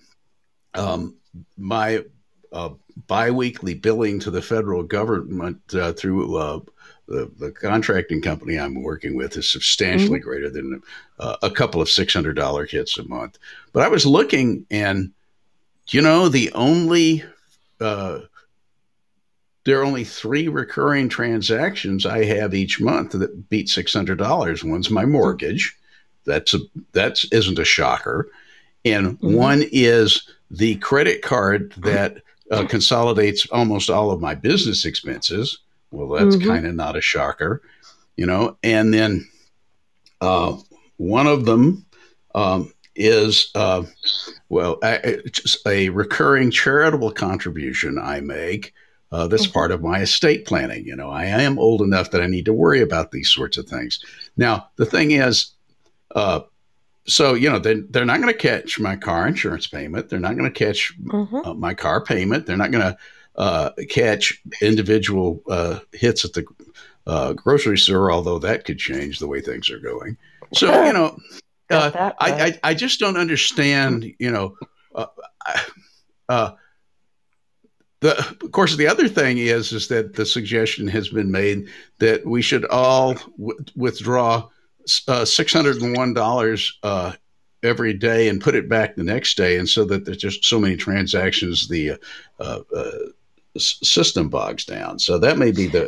um, 0.75 1.17
my 1.57 2.05
uh, 2.53 2.71
biweekly 3.07 3.75
billing 3.75 4.21
to 4.21 4.31
the 4.31 4.43
federal 4.43 4.83
government 4.83 5.63
uh, 5.75 5.93
through 5.95 6.37
uh, 6.37 6.61
the, 7.09 7.31
the 7.39 7.51
contracting 7.51 8.23
company 8.23 8.59
I'm 8.59 8.83
working 8.83 9.15
with 9.17 9.37
is 9.37 9.51
substantially 9.51 10.19
greater 10.21 10.49
than 10.49 10.83
uh, 11.19 11.37
a 11.43 11.51
couple 11.51 11.81
of 11.81 11.91
six 11.91 12.15
hundred 12.15 12.35
dollar 12.37 12.65
hits 12.67 12.99
a 12.99 13.09
month. 13.09 13.39
But 13.73 13.83
I 13.83 13.89
was 13.89 14.07
looking, 14.07 14.67
and 14.71 15.13
you 15.89 16.01
know, 16.01 16.29
the 16.29 16.53
only 16.53 17.25
uh, 17.81 18.21
there 19.65 19.81
are 19.81 19.85
only 19.85 20.05
three 20.05 20.49
recurring 20.49 21.09
transactions 21.09 22.07
I 22.07 22.25
have 22.25 22.55
each 22.55 22.81
month 22.81 23.13
that 23.13 23.49
beat 23.49 23.69
six 23.69 23.93
hundred 23.93 24.19
dollars. 24.19 24.65
One's 24.65 24.91
my 24.91 25.05
mortgage. 25.05 25.77
That's 26.25 26.55
a 26.55 26.59
that 26.93 27.23
isn't 27.33 27.59
a 27.59 27.65
shocker, 27.65 28.31
and 28.85 29.19
Mhm. 29.21 29.35
one 29.35 29.65
is 29.73 30.29
the 30.51 30.77
credit 30.77 31.23
card 31.23 31.75
that 31.79 32.19
uh, 32.51 32.67
consolidates 32.67 33.47
almost 33.51 33.89
all 33.91 34.11
of 34.11 34.21
my 34.21 34.35
business 34.35 34.85
expenses. 34.85 35.59
Well, 35.93 36.09
that's 36.09 36.37
Mhm. 36.37 36.47
kind 36.47 36.67
of 36.67 36.75
not 36.75 36.97
a 36.97 37.01
shocker, 37.01 37.63
you 38.17 38.27
know. 38.27 38.57
And 38.63 38.93
then 38.93 39.29
uh, 40.21 40.57
one 40.97 41.27
of 41.27 41.45
them 41.45 41.85
um, 42.35 42.73
is 42.97 43.51
uh, 43.55 43.83
well, 44.49 44.79
I, 44.83 45.19
a 45.67 45.89
recurring 45.91 46.51
charitable 46.51 47.13
contribution 47.13 47.99
I 47.99 48.21
make 48.21 48.73
Uh, 49.13 49.27
that's 49.27 49.47
Mhm. 49.47 49.53
part 49.53 49.71
of 49.73 49.83
my 49.83 50.01
estate 50.01 50.47
planning. 50.47 50.87
You 50.87 50.97
know, 50.97 51.11
I 51.11 51.27
am 51.27 51.59
old 51.59 51.83
enough 51.83 52.11
that 52.13 52.23
I 52.23 52.27
need 52.27 52.47
to 52.47 52.55
worry 52.55 52.81
about 52.81 53.11
these 53.11 53.29
sorts 53.29 53.59
of 53.59 53.67
things. 53.69 54.03
Now, 54.39 54.69
the 54.77 54.87
thing 54.87 55.11
is, 55.11 55.53
uh, 56.15 56.41
so 57.07 57.35
you 57.35 57.51
know, 57.51 57.59
they, 57.59 57.75
they're 57.91 58.07
not 58.07 58.23
going 58.23 58.33
to 58.33 58.39
catch 58.39 58.81
my 58.81 58.97
car 58.97 59.29
insurance 59.29 59.67
payment. 59.67 60.09
They're 60.09 60.19
not 60.19 60.39
going 60.39 60.51
to 60.51 60.65
catch 60.65 60.95
Mhm. 60.99 61.47
uh, 61.47 61.53
my 61.53 61.75
car 61.75 62.03
payment. 62.03 62.47
They're 62.47 62.57
not 62.57 62.71
going 62.71 62.85
to 62.85 62.97
uh, 63.37 63.71
catch 63.89 64.41
individual 64.61 65.43
uh, 65.49 65.81
hits 65.93 66.25
at 66.25 66.33
the 66.33 66.45
uh, 67.07 67.33
grocery 67.33 67.79
store, 67.79 68.13
although 68.13 68.39
that 68.39 68.65
could 68.65 68.79
change 68.79 69.19
the 69.19 69.27
way 69.27 69.41
things 69.41 69.71
are 69.71 69.79
going. 69.79 70.17
So 70.55 70.85
you 70.85 70.93
know, 70.93 71.19
uh, 71.71 72.13
I. 72.21 72.33
I 72.33 72.59
I 72.63 72.75
just 72.75 73.01
don't 73.01 73.17
understand. 73.17 74.15
You 74.19 74.31
know, 74.31 74.57
uh, 74.95 75.07
uh, 76.29 76.53
the 78.01 78.19
of 78.19 78.53
course 78.53 78.77
the 78.77 78.87
other 78.87 79.09
thing 79.09 79.39
is 79.39 79.73
is 79.73 79.89
that 79.89 80.15
the 80.15 80.27
suggestion 80.27 80.87
has 80.89 81.09
been 81.09 81.31
made 81.31 81.69
that 81.99 82.27
we 82.27 82.43
should 82.43 82.67
all 82.67 83.15
w- 83.39 83.59
withdraw 83.77 84.49
uh, 85.09 85.25
six 85.25 85.53
hundred 85.53 85.81
and 85.81 85.97
one 85.97 86.13
dollars 86.13 86.79
uh, 86.83 87.13
every 87.63 87.95
day 87.95 88.29
and 88.29 88.41
put 88.41 88.55
it 88.55 88.69
back 88.69 88.97
the 88.97 89.05
next 89.05 89.37
day, 89.37 89.57
and 89.57 89.69
so 89.69 89.85
that 89.85 90.05
there's 90.05 90.17
just 90.19 90.45
so 90.45 90.59
many 90.59 90.77
transactions, 90.77 91.69
the 91.69 91.93
uh, 92.41 92.61
uh, 92.75 92.91
system 93.59 94.29
bogs 94.29 94.65
down. 94.65 94.99
So 94.99 95.19
that 95.19 95.39
may 95.39 95.51
be 95.53 95.67
the, 95.67 95.81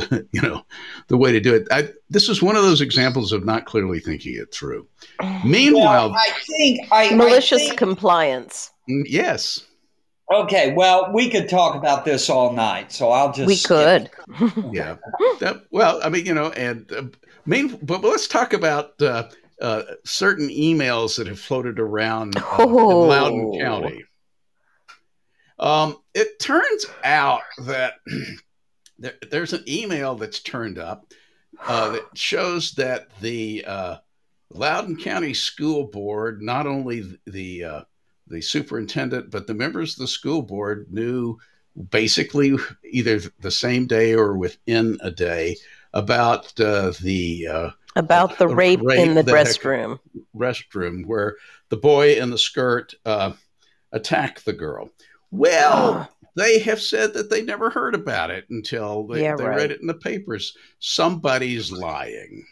the 0.00 0.26
you 0.32 0.42
know 0.42 0.62
the 1.08 1.16
way 1.16 1.32
to 1.32 1.40
do 1.40 1.54
it. 1.54 1.66
I, 1.70 1.88
this 2.10 2.28
is 2.28 2.42
one 2.42 2.56
of 2.56 2.62
those 2.62 2.80
examples 2.80 3.32
of 3.32 3.44
not 3.44 3.64
clearly 3.66 4.00
thinking 4.00 4.34
it 4.34 4.52
through. 4.52 4.86
Meanwhile, 5.44 6.10
Well, 6.10 6.18
I 6.18 6.30
think 6.46 6.80
I 6.92 7.08
I 7.10 7.14
Malicious 7.14 7.62
think- 7.68 7.78
compliance. 7.78 8.70
mm, 8.88 9.04
yes, 9.06 9.64
okay, 10.32 10.72
well, 10.74 11.10
we 11.12 11.30
could 11.30 11.48
talk 11.48 11.74
about 11.76 12.04
this 12.04 12.28
all 12.28 12.52
night, 12.52 12.92
so 12.92 13.10
I'll 13.10 13.32
just 13.32 13.46
we 13.46 13.58
could. 13.58 14.10
yeah. 14.72 14.96
That, 15.40 15.62
well, 15.70 16.00
I 16.02 16.08
mean, 16.08 16.26
you 16.26 16.34
know, 16.34 16.50
and 16.50 16.90
uh, 16.92 17.02
main, 17.46 17.76
but 17.82 18.02
let's 18.02 18.26
talk 18.26 18.52
about 18.52 19.00
uh, 19.00 19.24
uh, 19.62 19.82
certain 20.04 20.48
emails 20.48 21.16
that 21.16 21.26
have 21.28 21.38
floated 21.40 21.78
around 21.78 22.36
uh, 22.36 22.42
Oh. 22.58 23.04
in 23.04 23.08
Loudoun 23.08 23.60
County. 23.60 24.04
Um, 25.58 25.96
it 26.14 26.38
turns 26.38 26.86
out 27.04 27.42
that 27.64 27.94
there, 28.98 29.14
there's 29.30 29.52
an 29.52 29.64
email 29.68 30.14
that's 30.14 30.40
turned 30.40 30.78
up 30.78 31.12
uh, 31.66 31.90
that 31.90 32.02
shows 32.14 32.72
that 32.72 33.08
the 33.20 33.64
uh, 33.66 33.96
Loudoun 34.50 34.96
County 34.96 35.34
School 35.34 35.84
Board, 35.84 36.42
not 36.42 36.66
only 36.66 37.18
the 37.26 37.64
uh, 37.64 37.80
the 38.28 38.40
superintendent, 38.40 39.30
but 39.30 39.46
the 39.46 39.54
members 39.54 39.92
of 39.94 40.00
the 40.00 40.08
school 40.08 40.42
board 40.42 40.86
knew 40.90 41.38
basically 41.90 42.56
either 42.84 43.20
the 43.40 43.50
same 43.50 43.86
day 43.86 44.14
or 44.14 44.36
within 44.36 44.98
a 45.00 45.10
day 45.10 45.56
about 45.92 46.58
uh, 46.60 46.92
the 47.02 47.46
uh, 47.50 47.70
About 47.94 48.38
the 48.38 48.48
The 48.48 48.54
rape, 48.54 48.80
rape 48.82 48.98
in 48.98 49.14
the 49.14 49.22
restroom. 49.22 49.98
restroom 50.34 51.06
where 51.06 51.36
the 51.68 51.76
boy 51.76 52.14
in 52.14 52.30
the 52.30 52.38
skirt 52.38 52.94
uh, 53.04 53.32
attacked 53.92 54.44
the 54.44 54.52
girl. 54.52 54.90
Well, 55.36 56.10
they 56.36 56.58
have 56.60 56.80
said 56.80 57.14
that 57.14 57.30
they 57.30 57.42
never 57.42 57.70
heard 57.70 57.94
about 57.94 58.30
it 58.30 58.44
until 58.50 59.06
they, 59.06 59.22
Yeah, 59.22 59.36
they 59.36 59.44
right. 59.44 59.56
read 59.56 59.70
it 59.70 59.80
in 59.80 59.86
the 59.86 59.94
papers. 59.94 60.56
Somebody's 60.78 61.72
lying. 61.72 62.44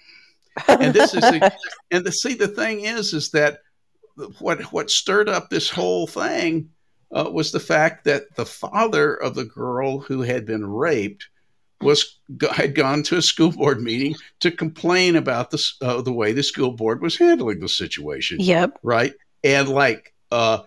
and 0.68 0.94
this 0.94 1.14
is 1.14 1.20
the, 1.20 1.52
and 1.90 2.04
the 2.04 2.12
see 2.12 2.34
the 2.34 2.48
thing 2.48 2.82
is 2.82 3.12
is 3.12 3.30
that 3.30 3.58
what 4.38 4.62
what 4.72 4.90
stirred 4.90 5.28
up 5.28 5.50
this 5.50 5.68
whole 5.68 6.06
thing 6.06 6.70
uh, 7.12 7.28
was 7.30 7.52
the 7.52 7.60
fact 7.60 8.04
that 8.04 8.34
the 8.36 8.46
father 8.46 9.14
of 9.14 9.34
the 9.34 9.44
girl 9.44 9.98
who 9.98 10.22
had 10.22 10.46
been 10.46 10.66
raped 10.66 11.28
was 11.80 12.18
had 12.52 12.74
gone 12.74 13.02
to 13.02 13.16
a 13.16 13.22
school 13.22 13.50
board 13.50 13.82
meeting 13.82 14.14
to 14.40 14.50
complain 14.50 15.16
about 15.16 15.50
the 15.50 15.62
uh, 15.82 16.00
the 16.00 16.12
way 16.12 16.32
the 16.32 16.42
school 16.42 16.70
board 16.70 17.02
was 17.02 17.18
handling 17.18 17.60
the 17.60 17.68
situation 17.68 18.38
yep. 18.40 18.78
right 18.82 19.12
and 19.42 19.68
like 19.68 20.14
uh 20.30 20.60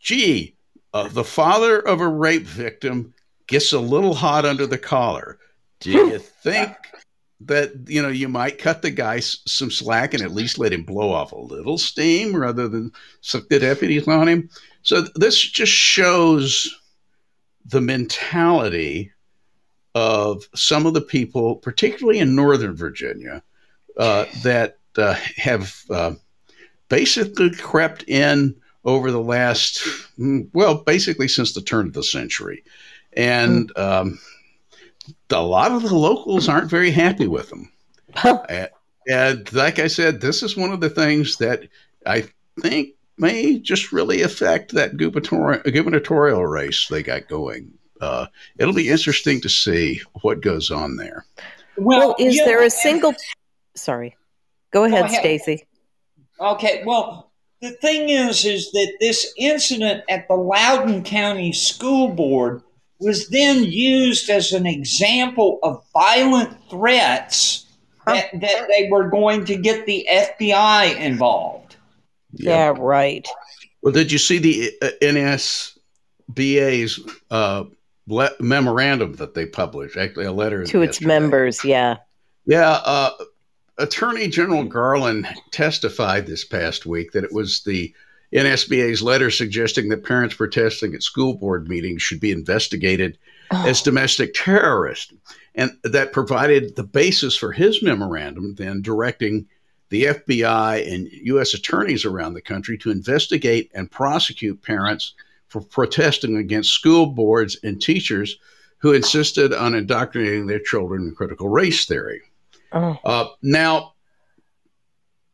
gee 0.00 0.56
uh, 0.94 1.08
the 1.08 1.24
father 1.24 1.78
of 1.80 2.00
a 2.00 2.08
rape 2.08 2.46
victim 2.46 3.14
gets 3.46 3.72
a 3.72 3.78
little 3.80 4.14
hot 4.14 4.44
under 4.44 4.66
the 4.66 4.78
collar. 4.78 5.38
Do 5.80 5.90
you 5.90 6.18
think 6.18 6.76
that 7.40 7.72
you 7.86 8.02
know 8.02 8.08
you 8.08 8.28
might 8.28 8.58
cut 8.58 8.82
the 8.82 8.90
guy 8.90 9.18
s- 9.18 9.38
some 9.46 9.70
slack 9.70 10.12
and 10.12 10.22
at 10.22 10.32
least 10.32 10.58
let 10.58 10.72
him 10.72 10.82
blow 10.82 11.12
off 11.12 11.32
a 11.32 11.38
little 11.38 11.78
steam 11.78 12.34
rather 12.34 12.68
than 12.68 12.90
suck 13.20 13.48
the 13.48 13.60
deputies 13.60 14.08
on 14.08 14.28
him? 14.28 14.50
So 14.82 15.02
th- 15.02 15.12
this 15.14 15.40
just 15.40 15.72
shows 15.72 16.74
the 17.66 17.80
mentality 17.80 19.12
of 19.94 20.48
some 20.54 20.86
of 20.86 20.94
the 20.94 21.00
people 21.00 21.56
particularly 21.56 22.18
in 22.18 22.34
northern 22.34 22.74
virginia 22.74 23.42
uh, 23.98 24.24
that 24.42 24.78
uh, 24.96 25.14
have 25.36 25.74
uh, 25.90 26.12
basically 26.88 27.50
crept 27.50 28.04
in 28.08 28.54
over 28.84 29.10
the 29.10 29.20
last 29.20 29.80
mm, 30.18 30.48
well 30.52 30.82
basically 30.84 31.28
since 31.28 31.52
the 31.52 31.60
turn 31.60 31.86
of 31.86 31.92
the 31.92 32.02
century 32.02 32.64
and 33.14 33.76
um, 33.76 34.18
a 35.30 35.42
lot 35.42 35.72
of 35.72 35.82
the 35.82 35.94
locals 35.94 36.48
aren't 36.48 36.70
very 36.70 36.90
happy 36.90 37.26
with 37.26 37.48
them 37.50 37.70
and, 38.48 38.70
and 39.08 39.52
like 39.52 39.78
i 39.78 39.86
said 39.86 40.20
this 40.20 40.42
is 40.42 40.56
one 40.56 40.72
of 40.72 40.80
the 40.80 40.90
things 40.90 41.36
that 41.36 41.68
i 42.06 42.24
think 42.60 42.90
may 43.20 43.58
just 43.58 43.90
really 43.90 44.22
affect 44.22 44.72
that 44.72 44.96
gubernatorial, 44.96 45.60
gubernatorial 45.62 46.46
race 46.46 46.86
they 46.88 47.02
got 47.02 47.28
going 47.28 47.72
uh, 48.00 48.26
it'll 48.58 48.74
be 48.74 48.88
interesting 48.88 49.40
to 49.40 49.48
see 49.48 50.00
what 50.22 50.40
goes 50.40 50.70
on 50.70 50.96
there 50.96 51.26
Well, 51.78 52.16
is 52.18 52.34
you 52.34 52.44
there 52.44 52.62
a 52.62 52.70
single? 52.70 53.14
Sorry. 53.74 54.16
Go 54.72 54.84
ahead, 54.84 55.04
ahead. 55.06 55.20
Stacy. 55.20 55.64
Okay, 56.40 56.82
well, 56.84 57.27
the 57.60 57.72
thing 57.72 58.08
is, 58.08 58.44
is 58.44 58.70
that 58.72 58.96
this 59.00 59.32
incident 59.36 60.04
at 60.08 60.28
the 60.28 60.34
Loudoun 60.34 61.02
County 61.02 61.52
School 61.52 62.08
Board 62.08 62.62
was 63.00 63.28
then 63.28 63.64
used 63.64 64.28
as 64.30 64.52
an 64.52 64.66
example 64.66 65.58
of 65.62 65.84
violent 65.92 66.56
threats 66.68 67.66
that, 68.06 68.28
that 68.40 68.68
they 68.68 68.88
were 68.90 69.08
going 69.08 69.44
to 69.46 69.56
get 69.56 69.86
the 69.86 70.06
FBI 70.10 70.96
involved. 70.96 71.76
Yeah, 72.32 72.74
right. 72.76 73.26
Well, 73.82 73.92
did 73.92 74.10
you 74.10 74.18
see 74.18 74.38
the 74.38 74.72
uh, 74.82 74.90
NSBA's 76.34 77.00
uh, 77.30 77.64
le- 78.06 78.34
memorandum 78.40 79.14
that 79.14 79.34
they 79.34 79.46
published? 79.46 79.96
Actually, 79.96 80.26
a 80.26 80.32
letter 80.32 80.64
To 80.66 80.82
its 80.82 81.00
members, 81.00 81.64
yeah. 81.64 81.96
Yeah, 82.46 82.80
uh, 82.84 83.10
Attorney 83.78 84.26
General 84.28 84.64
Garland 84.64 85.28
testified 85.52 86.26
this 86.26 86.44
past 86.44 86.84
week 86.84 87.12
that 87.12 87.24
it 87.24 87.32
was 87.32 87.62
the 87.62 87.94
NSBA's 88.32 89.02
letter 89.02 89.30
suggesting 89.30 89.88
that 89.88 90.04
parents 90.04 90.34
protesting 90.34 90.94
at 90.94 91.02
school 91.02 91.34
board 91.34 91.68
meetings 91.68 92.02
should 92.02 92.20
be 92.20 92.32
investigated 92.32 93.16
oh. 93.52 93.66
as 93.66 93.80
domestic 93.80 94.34
terrorists, 94.34 95.12
and 95.54 95.70
that 95.84 96.12
provided 96.12 96.76
the 96.76 96.82
basis 96.82 97.36
for 97.36 97.52
his 97.52 97.82
memorandum, 97.82 98.56
then 98.56 98.82
directing 98.82 99.46
the 99.90 100.04
FBI 100.04 100.92
and 100.92 101.08
U.S. 101.22 101.54
attorneys 101.54 102.04
around 102.04 102.34
the 102.34 102.42
country 102.42 102.76
to 102.78 102.90
investigate 102.90 103.70
and 103.74 103.90
prosecute 103.90 104.60
parents 104.60 105.14
for 105.46 105.62
protesting 105.62 106.36
against 106.36 106.72
school 106.72 107.06
boards 107.06 107.56
and 107.62 107.80
teachers 107.80 108.38
who 108.78 108.92
insisted 108.92 109.54
on 109.54 109.74
indoctrinating 109.74 110.46
their 110.46 110.58
children 110.58 111.04
in 111.04 111.14
critical 111.14 111.48
race 111.48 111.86
theory. 111.86 112.20
Oh, 112.72 112.98
Uh, 113.04 113.26
now, 113.42 113.94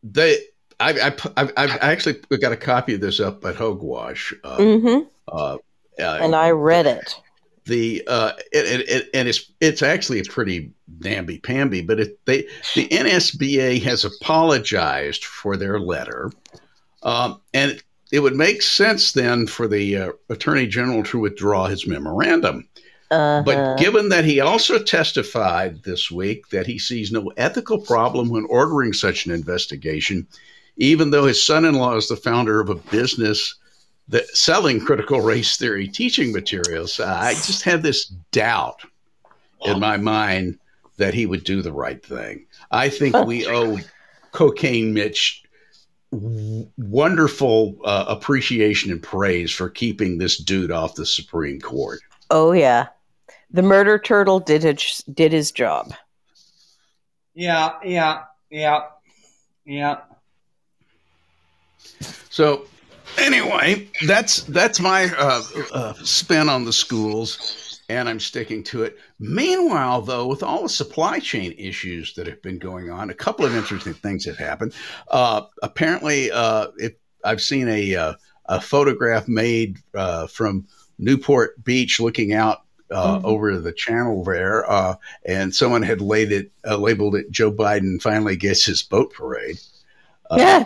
they, 0.03 0.39
I, 0.81 0.91
I, 0.93 1.15
I've, 1.37 1.53
I've 1.57 1.79
actually 1.81 2.21
got 2.41 2.53
a 2.53 2.57
copy 2.57 2.95
of 2.95 3.01
this 3.01 3.21
up 3.21 3.45
at 3.45 3.57
Hogewash. 3.57 4.33
Uh, 4.45 4.57
hmm 4.79 4.99
uh, 5.29 5.57
uh, 5.99 6.19
And 6.21 6.35
I 6.35 6.51
read 6.51 6.87
it. 6.87 7.15
the 7.67 8.03
uh, 8.07 8.33
it, 8.53 8.81
it, 8.81 8.89
it, 8.89 9.11
and 9.15 9.29
it's 9.29 9.51
it's 9.61 9.83
actually 9.83 10.21
a 10.21 10.25
pretty 10.25 10.73
namby 11.01 11.39
pamby, 11.39 11.81
but 11.83 12.01
it, 12.01 12.19
they 12.27 12.43
the 12.75 12.89
NSBA 12.89 13.83
has 13.85 14.05
apologized 14.05 15.25
for 15.25 15.57
their 15.57 15.79
letter, 15.81 16.31
um, 17.05 17.41
and 17.55 17.71
it, 17.73 17.83
it 18.13 18.21
would 18.21 18.35
make 18.35 18.61
sense 18.63 19.13
then 19.13 19.47
for 19.47 19.67
the 19.67 19.97
uh, 19.97 20.13
Attorney 20.29 20.67
General 20.67 21.03
to 21.05 21.19
withdraw 21.21 21.67
his 21.67 21.87
memorandum. 21.87 22.69
Uh-huh. 23.11 23.43
But 23.45 23.77
given 23.77 24.09
that 24.09 24.25
he 24.25 24.41
also 24.41 24.79
testified 24.79 25.83
this 25.83 26.11
week 26.11 26.49
that 26.49 26.67
he 26.67 26.79
sees 26.79 27.13
no 27.13 27.33
ethical 27.37 27.79
problem 27.79 28.31
when 28.31 28.47
ordering 28.47 28.93
such 28.93 29.27
an 29.27 29.33
investigation, 29.33 30.27
even 30.77 31.11
though 31.11 31.27
his 31.27 31.45
son 31.45 31.65
in 31.65 31.75
law 31.75 31.97
is 31.97 32.09
the 32.09 32.17
founder 32.17 32.61
of 32.61 32.71
a 32.71 32.75
business 32.75 33.55
that 34.09 34.29
selling 34.29 34.81
critical 34.81 35.21
race 35.21 35.57
theory 35.57 35.89
teaching 35.89 36.33
materials, 36.33 36.99
I 37.01 37.35
just 37.35 37.63
have 37.63 37.83
this 37.83 38.07
doubt 38.33 38.83
in 39.65 39.81
my 39.81 39.97
mind 39.97 40.59
that 40.97 41.15
he 41.15 41.27
would 41.27 41.45
do 41.45 41.63
the 41.63 41.73
right 41.73 42.05
thing. 42.05 42.47
I 42.71 42.89
think 42.89 43.17
we 43.27 43.47
owe 43.49 43.79
Cocaine 44.33 44.93
Mitch 44.93 45.45
wonderful 46.77 47.77
uh, 47.85 48.05
appreciation 48.09 48.93
and 48.93 49.03
praise 49.03 49.51
for 49.51 49.69
keeping 49.69 50.19
this 50.19 50.39
dude 50.39 50.71
off 50.71 50.95
the 50.95 51.07
Supreme 51.07 51.61
Court. 51.61 52.01
Oh, 52.35 52.53
yeah. 52.53 52.89
The 53.51 53.63
murder 53.63 53.99
turtle 53.99 54.41
did 54.41 54.65
his, 54.65 55.05
did 55.13 55.33
his 55.33 55.53
job. 55.53 55.95
Yeah, 57.35 57.75
yeah, 57.85 58.25
yeah, 58.51 58.81
yeah. 59.65 60.01
So, 62.31 62.67
anyway, 63.19 63.89
that's 64.07 64.43
that's 64.43 64.81
my 64.81 65.05
uh, 65.17 65.43
uh, 65.73 65.93
spin 65.95 66.49
on 66.49 66.65
the 66.65 66.73
schools, 66.73 67.81
and 67.89 68.09
I'm 68.09 68.21
sticking 68.21 68.65
to 68.65 68.83
it. 68.83 68.99
Meanwhile, 69.21 70.03
though, 70.03 70.27
with 70.27 70.43
all 70.43 70.63
the 70.63 70.69
supply 70.69 71.21
chain 71.21 71.55
issues 71.57 72.15
that 72.15 72.27
have 72.27 72.43
been 72.43 72.59
going 72.59 72.91
on, 72.91 73.11
a 73.11 73.15
couple 73.15 73.45
of 73.45 73.55
interesting 73.55 73.95
things 73.95 74.25
have 74.25 74.39
happened. 74.39 74.75
Uh, 75.09 75.43
apparently, 75.63 76.31
uh, 76.33 76.69
if 76.79 76.95
I've 77.25 77.41
seen 77.41 77.69
a 77.69 77.95
uh, 77.95 78.15
a 78.47 78.61
photograph 78.61 79.29
made 79.29 79.79
uh, 79.95 80.27
from 80.27 80.67
Newport 80.99 81.63
Beach, 81.65 82.01
looking 82.01 82.33
out 82.33 82.63
uh, 82.91 83.19
Mhm. 83.19 83.25
over 83.25 83.59
the 83.59 83.73
channel 83.73 84.23
there, 84.23 84.71
uh, 84.71 84.95
and 85.25 85.55
someone 85.55 85.83
had 85.83 86.01
laid 86.01 86.31
it, 86.31 86.53
uh, 86.67 86.77
labeled 86.77 87.17
it 87.17 87.31
"Joe 87.31 87.51
Biden 87.51 88.01
finally 88.01 88.37
gets 88.37 88.65
his 88.65 88.83
boat 88.83 89.13
parade." 89.13 89.59
Uh, 90.31 90.37
yeah. 90.39 90.65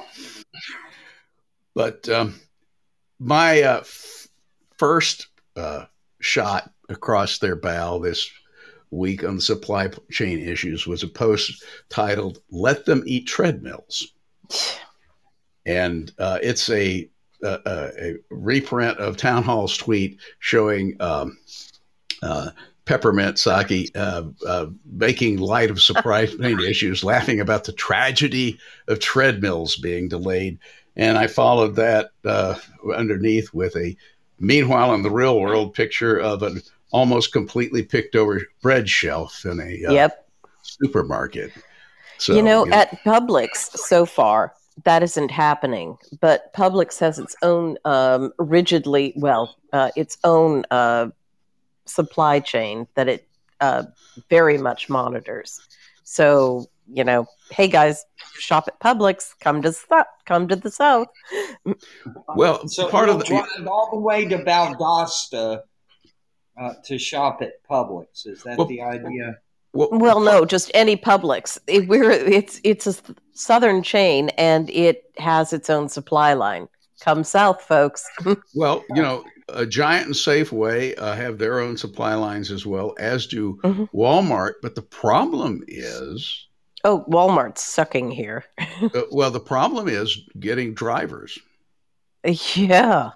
But 1.75 2.09
um, 2.09 2.35
my 3.21 3.63
uh, 3.63 3.79
f- 3.81 4.29
first 4.77 5.29
uh, 5.57 5.85
shot 6.21 6.71
across 6.89 7.39
their 7.39 7.57
bow 7.57 7.99
this 8.01 8.29
week 8.91 9.23
on 9.23 9.37
the 9.37 9.43
supply 9.43 9.91
chain 10.11 10.41
issues 10.41 10.87
was 10.87 11.03
a 11.03 11.09
post 11.09 11.63
titled 11.89 12.41
"Let 12.51 12.85
Them 12.85 13.05
Eat 13.07 13.27
Treadmills," 13.27 14.09
and 15.67 16.13
uh, 16.19 16.39
it's 16.43 16.69
a, 16.69 17.09
a, 17.43 17.91
a 18.11 18.15
reprint 18.31 18.99
of 18.99 19.17
Town 19.17 19.43
Hall's 19.43 19.77
tweet 19.77 20.19
showing. 20.39 20.97
Um, 21.01 21.39
uh, 22.23 22.51
Peppermint 22.89 23.37
Psaki 23.37 23.95
uh, 23.95 24.25
uh, 24.47 24.67
making 24.87 25.37
light 25.37 25.71
of 25.71 25.79
chain 25.79 26.59
issues, 26.61 27.05
laughing 27.05 27.39
about 27.39 27.65
the 27.65 27.73
tragedy 27.75 28.59
of 28.89 28.99
treadmills 28.99 29.77
being 29.77 30.09
delayed. 30.09 30.59
And 30.97 31.19
I 31.19 31.27
followed 31.27 31.77
that 31.77 32.13
uh, 32.25 32.55
underneath 32.97 33.53
with 33.53 33.77
a, 33.77 33.95
meanwhile, 34.41 34.95
in 34.95 35.03
the 35.03 35.11
real 35.11 35.39
world, 35.39 35.75
picture 35.75 36.19
of 36.19 36.43
an 36.43 36.63
almost 36.91 37.31
completely 37.31 37.83
picked 37.83 38.17
over 38.17 38.41
bread 38.63 38.89
shelf 38.89 39.45
in 39.45 39.61
a 39.61 39.87
uh, 39.87 39.93
Yep. 39.93 40.29
supermarket. 40.63 41.53
So, 42.17 42.35
you 42.35 42.43
know, 42.43 42.67
at 42.73 43.05
Publix 43.05 43.77
so 43.77 44.07
far, 44.07 44.55
that 44.85 45.03
isn't 45.03 45.31
happening. 45.31 45.97
But 46.21 46.53
Publix 46.55 46.99
has 47.01 47.19
its 47.19 47.35
own 47.43 47.79
um, 47.85 48.33
rigidly, 48.39 49.13
well, 49.17 49.57
uh, 49.73 49.91
its 49.97 50.19
own 50.25 50.65
uh, 50.71 51.09
supply 51.87 52.41
chain 52.41 52.87
that 52.95 53.09
it 53.09 53.27
uh, 53.61 53.85
very 54.31 54.59
much 54.59 54.89
monitors. 54.89 55.61
So, 56.05 56.67
you 56.91 57.05
know, 57.05 57.27
hey 57.51 57.69
guys, 57.69 58.05
shop 58.39 58.69
at 58.69 58.79
Publix. 58.81 59.35
Come 59.41 59.63
to 59.63 59.71
the 59.71 60.07
come 60.25 60.49
to 60.49 60.57
the 60.57 60.71
south. 60.71 61.09
well, 62.37 62.67
So 62.69 62.89
part 62.89 63.09
you'll 63.09 63.17
of 63.17 63.23
the, 63.23 63.29
drive 63.29 63.67
all 63.67 63.91
the 63.91 63.99
way 63.99 64.25
to 64.27 64.39
Valdosta 64.39 65.63
uh, 66.59 66.75
to 66.85 66.99
shop 66.99 67.43
at 67.43 67.63
Publix. 67.69 68.27
Is 68.27 68.43
that 68.45 68.59
Well- 68.59 68.67
the 68.67 68.83
idea? 68.83 69.39
Well, 69.79 69.89
Well, 69.93 70.21
no, 70.21 70.45
just 70.45 70.71
any 70.75 70.97
Publix. 70.97 71.59
It, 71.67 71.89
we're 71.89 72.11
it's 72.11 72.61
it's 72.65 72.87
a 72.87 72.95
southern 73.33 73.83
chain 73.83 74.31
and 74.31 74.69
it 74.71 75.05
has 75.19 75.53
its 75.53 75.71
own 75.71 75.89
supply 75.89 76.33
line. 76.35 76.69
Come 77.01 77.23
south, 77.25 77.63
folks. 77.63 78.05
Well, 78.55 78.85
you 78.95 79.03
know, 79.03 79.25
a 79.49 79.65
Giant 79.65 80.07
and 80.07 80.15
Safeway 80.15 80.95
uh, 80.99 81.15
have 81.15 81.39
their 81.39 81.61
own 81.61 81.77
supply 81.77 82.15
lines 82.15 82.51
as 82.51 82.67
well, 82.67 82.95
as 82.99 83.27
do 83.27 83.59
Mhm. 83.63 83.89
Walmart. 83.95 84.55
But 84.63 84.75
the 84.75 84.83
problem 84.83 85.63
is, 85.69 86.47
oh, 86.85 87.05
Walmart's 87.09 87.63
sucking 87.63 88.11
here. 88.11 88.45
uh, 88.83 89.03
well, 89.13 89.31
the 89.31 89.41
problem 89.41 89.89
is 89.89 90.19
getting 90.41 90.75
drivers. 90.75 91.39
yeah. 92.25 93.11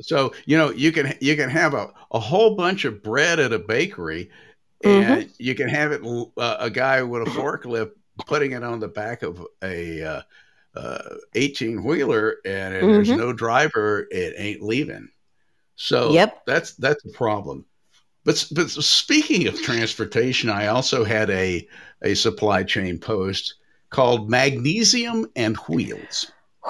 So 0.00 0.32
you 0.46 0.56
know, 0.56 0.70
you 0.70 0.92
can 0.92 1.14
you 1.20 1.36
can 1.36 1.50
have 1.50 1.74
a, 1.74 1.92
a 2.12 2.20
whole 2.20 2.54
bunch 2.56 2.84
of 2.84 3.02
bread 3.02 3.38
at 3.40 3.52
a 3.52 3.58
bakery, 3.58 4.30
and 4.84 5.30
you 5.38 5.54
can 5.54 5.68
have 5.68 5.92
it 5.92 6.02
uh, 6.36 6.56
a 6.60 6.70
guy 6.70 7.02
with 7.02 7.22
a 7.22 7.30
forklift 7.30 7.92
putting 8.26 8.52
it 8.52 8.62
on 8.62 8.80
the 8.80 8.88
back 8.88 9.22
of 9.22 9.44
a 9.62 10.02
uh, 10.02 10.22
uh, 10.74 11.16
18 11.34 11.82
wheeler, 11.84 12.36
and 12.44 12.74
if 12.74 12.82
there's 12.82 13.10
no 13.10 13.32
driver, 13.32 14.06
it 14.10 14.34
ain't 14.36 14.62
leaving. 14.62 15.08
So 15.76 16.12
Yep. 16.12 16.42
that's 16.46 16.72
that's 16.74 17.04
a 17.04 17.10
problem. 17.10 17.64
But 18.24 18.46
but 18.52 18.68
speaking 18.70 19.46
of 19.46 19.60
transportation, 19.62 20.50
I 20.50 20.66
also 20.66 21.04
had 21.04 21.30
a 21.30 21.66
a 22.02 22.14
supply 22.14 22.62
chain 22.64 22.98
post 22.98 23.54
called 23.90 24.28
magnesium 24.28 25.26
and 25.34 25.56
wheels. 25.68 26.30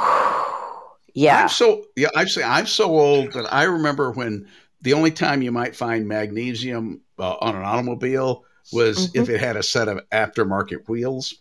yeah. 1.15 1.43
I'm 1.43 1.49
so 1.49 1.85
yeah, 1.97 2.09
I 2.15 2.27
say 2.27 2.43
I'm 2.43 2.67
so 2.67 2.99
old 2.99 3.33
that 3.33 3.53
I 3.53 3.65
remember 3.65 4.13
when 4.13 4.47
the 4.83 4.93
only 4.95 5.11
time 5.11 5.43
you 5.43 5.53
might 5.53 5.77
find 5.77 6.07
magnesium 6.07 7.01
uh, 7.19 7.35
on 7.41 7.57
an 7.57 7.63
automobile 7.63 8.45
was 8.73 9.09
Mhm. 9.09 9.23
if 9.23 9.29
it 9.29 9.41
had 9.41 9.57
a 9.57 9.63
set 9.63 9.89
of 9.89 10.01
aftermarket 10.11 10.89
wheels. 10.89 11.35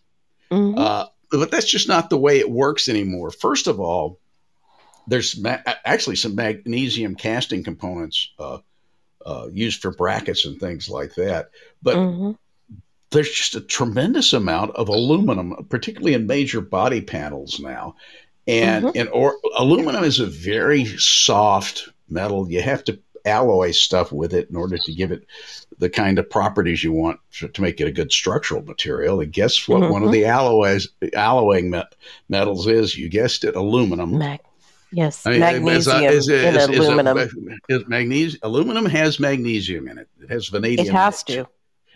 Mhm. 0.52 0.78
Uh, 0.78 1.06
but 1.32 1.52
that's 1.52 1.70
just 1.70 1.88
not 1.88 2.10
the 2.10 2.18
way 2.18 2.40
it 2.40 2.50
works 2.50 2.88
anymore. 2.88 3.32
First 3.32 3.68
of 3.68 3.80
all, 3.80 4.20
there's 5.08 5.38
ma- 5.38 5.60
actually 5.86 6.16
some 6.16 6.36
magnesium 6.36 7.16
casting 7.16 7.64
components 7.64 8.30
uh, 8.40 8.60
uh, 9.26 9.48
used 9.52 9.82
for 9.82 9.92
brackets 9.92 10.46
and 10.46 10.60
things 10.60 10.90
like 10.90 11.16
that. 11.16 11.50
But 11.82 11.98
Mhm. 11.98 12.38
there's 13.12 13.32
just 13.32 13.56
a 13.56 13.62
tremendous 13.62 14.34
amount 14.34 14.76
of 14.76 14.90
aluminum, 14.90 15.66
particularly 15.70 16.14
in 16.14 16.28
major 16.28 16.62
body 16.62 17.02
panels 17.02 17.60
now. 17.60 17.96
And 18.48 18.96
and 18.96 19.10
or 19.10 19.38
aluminum 19.58 20.06
is 20.06 20.20
a 20.22 20.26
very 20.26 20.86
soft 20.98 21.90
metal. 22.10 22.50
You 22.50 22.62
have 22.62 22.84
to 22.86 22.98
alloy 23.28 23.71
stuff 23.71 24.11
with 24.11 24.34
it 24.34 24.49
in 24.49 24.55
order 24.55 24.78
to 24.78 24.93
give 24.93 25.11
it 25.11 25.25
the 25.80 25.89
kind 25.89 26.17
of 26.17 26.30
properties 26.30 26.84
you 26.84 26.91
want 26.91 27.19
to, 27.34 27.47
to 27.49 27.61
make 27.61 27.80
it 27.80 27.88
a 27.88 27.91
good 27.91 28.11
structural 28.11 28.63
material. 28.63 29.19
And 29.19 29.32
guess 29.32 29.67
what? 29.67 29.91
One 29.91 30.01
of 30.03 30.09
Mhm. 30.09 30.13
the 30.13 30.25
alloys 30.25 30.88
alloying 31.13 31.69
met, 31.69 31.93
metals 32.30 32.65
is 32.67 32.97
you 32.97 33.09
guessed 33.09 33.43
it, 33.43 33.55
aluminum. 33.55 34.17
Mag- 34.17 34.39
yes, 34.91 35.25
I 35.25 35.32
mean, 35.32 35.39
magnesium 35.41 36.03
is- 36.03 36.28
is- 36.28 36.30
in 36.30 36.55
is- 36.55 36.69
is- 36.69 36.78
aluminum. 36.80 37.17
is 37.69 37.84
magnesium. 37.88 38.39
Aluminum 38.43 38.86
has 38.86 39.19
magnesium 39.19 39.88
in 39.88 39.97
it. 39.99 40.07
It 40.21 40.30
has 40.32 40.47
vanadium. 40.47 40.88
it 40.88 40.91
has 40.93 41.23
to. 41.23 41.45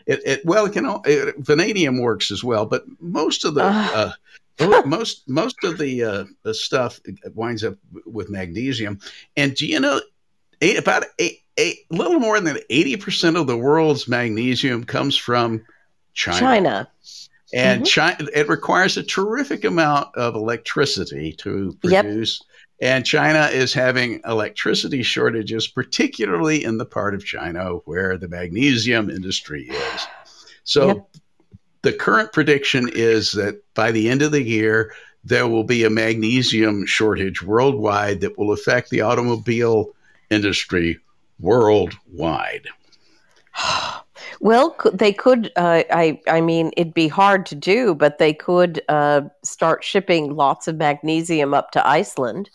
it, 0.06 0.20
it 0.26 0.46
well, 0.46 0.66
it 0.66 0.74
can 0.74 0.86
al- 0.86 1.04
it, 1.06 1.36
vanadium 1.40 2.00
works 2.00 2.32
as 2.32 2.44
well, 2.44 2.66
but 2.66 2.84
most 3.00 3.46
of 3.46 3.56
the 3.56 3.62
Ah. 3.64 3.94
uh, 3.94 4.12
most 4.86 5.28
most 5.28 5.56
of 5.64 5.78
the 5.80 6.04
uh, 6.04 6.24
the 6.44 6.54
stuff 6.54 7.00
winds 7.34 7.64
up 7.64 7.76
with 8.06 8.30
magnesium. 8.30 9.00
And 9.38 9.56
do 9.56 9.66
you 9.66 9.80
know, 9.80 10.02
eight, 10.62 10.78
about 10.78 11.06
a 11.20 11.38
a 11.60 11.78
little 11.90 12.20
more 12.20 12.40
than 12.40 12.58
eighty 12.70 12.96
percent 12.96 13.36
of 13.36 13.46
the 13.48 13.58
world's 13.58 14.08
magnesium 14.08 14.84
comes 14.84 15.18
from 15.18 15.64
China. 16.14 16.40
China. 16.40 16.88
And 17.54 17.82
Mhm. 17.84 17.88
China, 17.88 18.28
it 18.34 18.48
requires 18.48 18.96
a 18.96 19.04
terrific 19.04 19.66
amount 19.66 20.16
of 20.16 20.36
electricity 20.36 21.34
to 21.40 21.78
Yep. 21.84 22.06
produce. 22.06 22.42
And 22.82 23.06
China 23.06 23.50
is 23.52 23.74
having 23.74 24.22
electricity 24.26 25.04
shortages, 25.04 25.68
particularly 25.68 26.64
in 26.64 26.78
the 26.78 26.86
part 26.86 27.14
of 27.14 27.26
China 27.26 27.76
where 27.86 28.18
the 28.18 28.30
magnesium 28.30 29.10
industry 29.10 29.70
is. 29.70 30.08
So 30.64 30.88
Yep. 30.88 31.08
the 31.84 31.94
current 31.94 32.32
prediction 32.32 32.90
is 32.94 33.34
that 33.34 33.62
by 33.76 33.92
the 33.92 34.10
end 34.10 34.22
of 34.22 34.32
the 34.32 34.42
year, 34.42 34.94
there 35.24 35.48
will 35.48 35.66
be 35.66 35.84
a 35.84 35.90
magnesium 35.90 36.86
shortage 36.86 37.44
worldwide 37.44 38.22
that 38.22 38.38
will 38.40 38.52
affect 38.54 38.90
the 38.90 39.02
automobile 39.02 39.94
industry 40.32 41.00
worldwide. 41.40 42.68
Well, 44.40 44.76
they 44.94 45.14
could. 45.14 45.52
Uh, 45.56 45.84
I. 45.92 46.20
I 46.28 46.42
mean, 46.42 46.72
it'd 46.78 46.94
be 46.94 47.08
hard 47.08 47.46
to 47.48 47.56
do, 47.56 47.94
but 47.94 48.18
they 48.18 48.34
could 48.34 48.82
uh, 48.90 49.22
start 49.44 49.84
shipping 49.84 50.36
lots 50.36 50.68
of 50.68 50.78
magnesium 50.78 51.54
up 51.54 51.72
to 51.72 51.88
Iceland. 51.88 52.50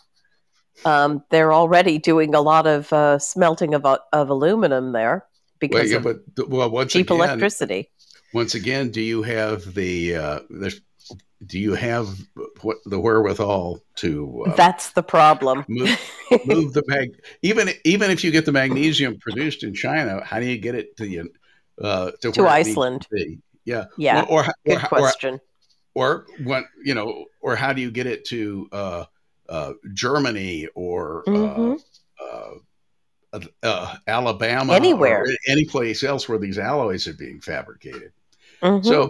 Um, 0.85 1.23
they're 1.29 1.53
already 1.53 1.97
doing 1.97 2.35
a 2.35 2.41
lot 2.41 2.67
of 2.67 2.91
uh, 2.93 3.19
smelting 3.19 3.73
of 3.73 3.85
uh, 3.85 3.99
of 4.13 4.29
aluminum 4.29 4.91
there 4.91 5.25
Well, 5.71 5.81
because 5.81 5.91
yeah, 5.91 5.97
of 5.97 6.03
but 6.03 6.49
well, 6.49 6.69
once 6.69 6.93
cheap 6.93 7.09
again, 7.09 7.11
electricity. 7.11 7.91
once 8.33 8.55
again, 8.55 8.91
do 8.91 9.01
you 9.01 9.23
have 9.23 9.73
the 9.73 10.15
uh, 10.15 10.39
the, 10.49 10.79
do 11.45 11.59
you 11.59 11.75
have 11.75 12.07
what 12.61 12.77
the 12.85 12.99
wherewithal 12.99 13.79
to 13.97 14.43
uh, 14.47 14.55
That's 14.55 14.91
the 14.91 15.03
problem. 15.03 15.63
move, 15.67 15.99
move 16.45 16.73
the 16.73 16.83
mag? 16.87 17.09
Even 17.43 17.69
even 17.83 18.09
if 18.09 18.23
you 18.23 18.31
get 18.31 18.45
the 18.45 18.51
magnesium 18.51 19.19
produced 19.19 19.63
in 19.63 19.73
China, 19.73 20.23
how 20.23 20.39
do 20.39 20.45
you 20.45 20.57
get 20.57 20.73
it 20.75 20.97
to 20.97 21.03
the 21.05 21.31
uh, 21.81 22.11
to, 22.21 22.31
To 22.31 22.41
where 22.43 22.53
it 22.53 22.57
needs 22.65 22.69
Iceland. 22.69 23.07
to? 23.11 23.37
Yeah, 23.65 23.85
Yeah, 23.97 24.25
Or 24.29 24.45
or, 24.45 24.53
good 24.65 24.77
or, 24.77 24.81
or, 24.83 24.87
question. 24.87 25.39
or 25.93 26.25
when 26.43 26.65
you 26.83 26.95
know, 26.95 27.25
or 27.41 27.55
how 27.55 27.71
do 27.73 27.81
you 27.81 27.91
get 27.91 28.07
it 28.07 28.25
to 28.25 28.67
uh, 28.71 29.05
uh, 29.49 29.73
Germany 29.93 30.67
or 30.73 31.23
uh, 31.27 31.75
uh, 32.23 33.39
uh, 33.61 33.95
Alabama, 34.07 34.73
Anywhere. 34.73 35.21
or 35.23 35.27
any 35.47 35.65
place 35.65 36.03
else 36.03 36.27
where 36.27 36.39
these 36.39 36.57
alloys 36.57 37.07
are 37.07 37.13
being 37.13 37.41
fabricated. 37.41 38.11
Mhm. 38.63 38.83
So, 38.83 39.09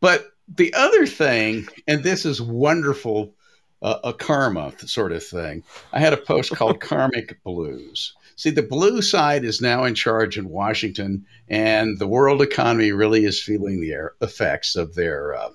but 0.00 0.30
the 0.56 0.72
other 0.74 1.06
thing, 1.06 1.66
and 1.86 2.02
this 2.02 2.24
is 2.24 2.40
wonderful, 2.40 3.34
uh, 3.82 3.98
a 4.04 4.12
karma 4.12 4.72
sort 4.78 5.12
of 5.12 5.24
thing. 5.24 5.62
I 5.92 6.00
had 6.00 6.12
a 6.12 6.18
post 6.18 6.52
called 6.52 6.80
Karmic 6.80 7.42
Blues. 7.44 8.14
See, 8.36 8.50
the 8.50 8.62
blue 8.62 9.02
side 9.02 9.44
is 9.44 9.60
now 9.60 9.84
in 9.84 9.94
charge 9.94 10.38
in 10.38 10.48
Washington, 10.48 11.26
and 11.48 11.98
the 11.98 12.06
world 12.06 12.40
economy 12.40 12.92
really 12.92 13.24
is 13.24 13.42
feeling 13.42 13.80
the 13.80 13.92
air- 13.92 14.14
effects 14.20 14.76
of 14.76 14.94
their, 14.94 15.34
uh, 15.34 15.50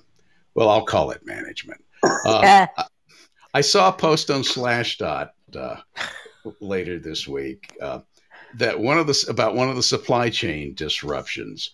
well, 0.54 0.68
I'll 0.68 0.84
call 0.84 1.10
it 1.10 1.26
management. 1.26 1.82
Uh, 2.26 2.66
I 3.54 3.62
saw 3.62 3.88
a 3.88 3.92
post 3.92 4.30
on 4.30 4.42
Slashdot 4.42 5.30
uh, 5.56 5.76
later 6.60 6.98
this 6.98 7.26
week 7.26 7.72
uh, 7.80 8.00
that 8.56 8.78
one 8.78 8.98
of 8.98 9.06
the 9.06 9.24
about 9.28 9.54
one 9.54 9.70
of 9.70 9.76
the 9.76 9.82
supply 9.82 10.28
chain 10.28 10.74
disruptions 10.74 11.70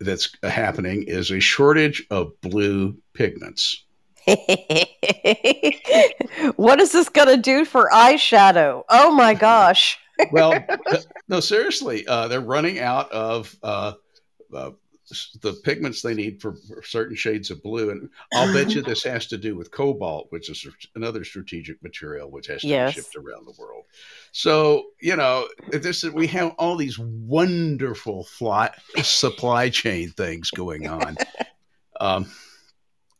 that's 0.00 0.30
happening 0.42 1.04
is 1.06 1.30
a 1.30 1.40
shortage 1.40 2.04
of 2.10 2.32
blue 2.40 2.96
pigments. 3.14 3.84
what 6.56 6.80
is 6.80 6.92
this 6.92 7.08
going 7.08 7.28
to 7.28 7.36
do 7.36 7.64
for 7.64 7.88
eyeshadow? 7.92 8.82
Oh 8.88 9.12
my 9.12 9.34
gosh. 9.34 9.98
Well, 10.32 10.64
no, 11.28 11.40
seriously, 11.40 12.06
uh, 12.06 12.28
they're 12.28 12.40
running 12.40 12.80
out 12.80 13.10
of 13.12 13.54
uh, 13.62 13.92
uh, 14.52 14.70
the 15.40 15.54
pigments 15.64 16.02
they 16.02 16.14
need 16.14 16.40
for, 16.40 16.54
for 16.54 16.82
certain 16.82 17.16
shades 17.16 17.50
of 17.50 17.62
blue, 17.62 17.90
and 17.90 18.08
I'll 18.34 18.52
bet 18.52 18.74
you 18.74 18.82
this 18.82 19.04
has 19.04 19.26
to 19.28 19.38
do 19.38 19.56
with 19.56 19.70
cobalt, 19.70 20.26
which 20.30 20.50
is 20.50 20.66
another 20.94 21.24
strategic 21.24 21.82
material 21.82 22.30
which 22.30 22.48
has 22.48 22.62
to 22.62 22.68
Yes. 22.68 22.94
be 22.94 23.00
shipped 23.00 23.16
around 23.16 23.46
the 23.46 23.54
world. 23.58 23.84
So 24.32 24.86
you 25.00 25.16
know, 25.16 25.48
this 25.70 26.04
is, 26.04 26.12
we 26.12 26.26
have 26.28 26.54
all 26.58 26.76
these 26.76 26.98
wonderful 26.98 28.24
fly, 28.24 28.70
supply 29.02 29.70
chain 29.70 30.10
things 30.10 30.50
going 30.50 30.88
on. 30.88 31.16
um, 32.00 32.26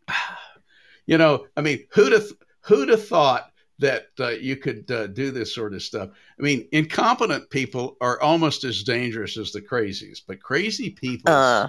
you 1.07 1.19
know, 1.19 1.47
I 1.57 1.61
mean, 1.61 1.87
who'd 1.93 2.13
have 2.13 2.27
who'd 2.63 2.89
have 2.89 3.07
thought 3.07 3.51
that 3.79 4.07
uh, 4.19 4.29
you 4.29 4.57
could 4.57 4.91
uh, 4.91 5.07
do 5.09 5.31
this 5.31 5.55
sort 5.55 5.75
of 5.75 5.83
stuff? 5.83 6.11
I 6.39 6.43
mean, 6.43 6.67
incompetent 6.73 7.51
people 7.51 7.97
are 8.01 8.21
almost 8.21 8.65
as 8.65 8.83
dangerous 8.83 9.37
as 9.37 9.53
the 9.53 9.61
crazies, 9.61 10.21
but 10.27 10.43
crazy 10.43 10.91
people 10.91 11.33
Uh, 11.33 11.69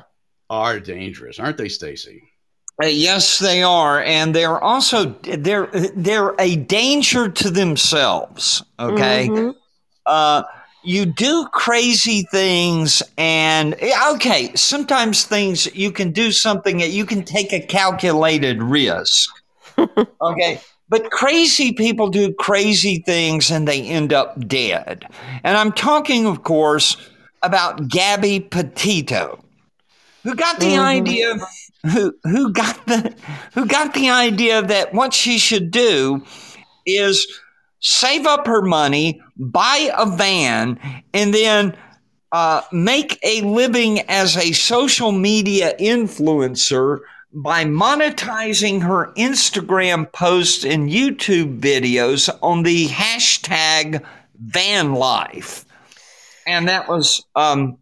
are 0.49 0.79
dangerous, 0.79 1.39
aren't 1.39 1.57
they, 1.57 1.69
Stacy? 1.69 2.21
Uh, 2.81 2.87
yes, 2.87 3.39
they 3.39 3.63
are, 3.63 4.01
and 4.03 4.35
they're 4.35 4.63
also 4.63 5.05
they're 5.23 5.67
they're 5.95 6.35
a 6.39 6.55
danger 6.57 7.27
to 7.27 7.49
themselves. 7.49 8.63
Okay, 8.79 9.27
mhm. 9.27 9.55
uh, 10.05 10.43
you 10.83 11.05
do 11.07 11.47
crazy 11.51 12.21
things, 12.31 13.01
and 13.17 13.75
okay, 14.11 14.51
sometimes 14.55 15.23
things 15.23 15.65
you 15.75 15.91
can 15.91 16.11
do 16.11 16.31
something 16.31 16.77
that 16.77 16.91
you 16.91 17.03
can 17.05 17.23
take 17.23 17.51
a 17.51 17.59
calculated 17.59 18.61
risk. 18.61 19.31
okay. 20.21 20.61
But 20.89 21.11
crazy 21.11 21.73
people 21.73 22.07
do 22.09 22.33
crazy 22.33 23.03
things 23.05 23.51
and 23.51 23.67
they 23.67 23.81
end 23.81 24.13
up 24.13 24.47
dead. 24.47 25.05
And 25.43 25.57
I'm 25.57 25.71
talking, 25.73 26.25
of 26.25 26.43
course, 26.43 26.95
about 27.43 27.87
Gabby 27.89 28.39
Petito, 28.39 29.43
who 30.23 30.33
got 30.35 30.59
the 30.59 30.75
Mhm. 30.75 30.79
idea 30.79 31.35
who 31.85 32.13
who 32.23 32.51
got 32.51 32.85
the 32.87 33.13
who 33.53 33.65
got 33.65 33.93
the 33.93 34.09
idea 34.09 34.61
that 34.61 34.93
what 34.93 35.13
she 35.13 35.37
should 35.37 35.71
do 35.71 36.23
is 36.85 37.27
save 37.79 38.25
up 38.25 38.47
her 38.47 38.61
money, 38.61 39.21
buy 39.37 39.91
a 39.95 40.05
van, 40.05 40.79
and 41.13 41.33
then 41.33 41.77
uh, 42.33 42.61
make 42.73 43.17
a 43.23 43.41
living 43.41 44.01
as 44.09 44.35
a 44.35 44.51
social 44.51 45.11
media 45.13 45.73
influencer 45.79 46.99
by 47.37 47.63
monetizing 47.63 48.81
her 48.81 49.13
Instagram 49.15 50.11
posts 50.11 50.65
and 50.65 50.89
YouTube 50.89 51.59
videos 51.59 52.35
on 52.41 52.63
the 52.63 52.87
hashtag 52.87 54.03
van 54.39 54.95
life. 54.95 55.63
And 56.47 56.67
that 56.67 56.89
was 56.89 57.23
um, 57.35 57.77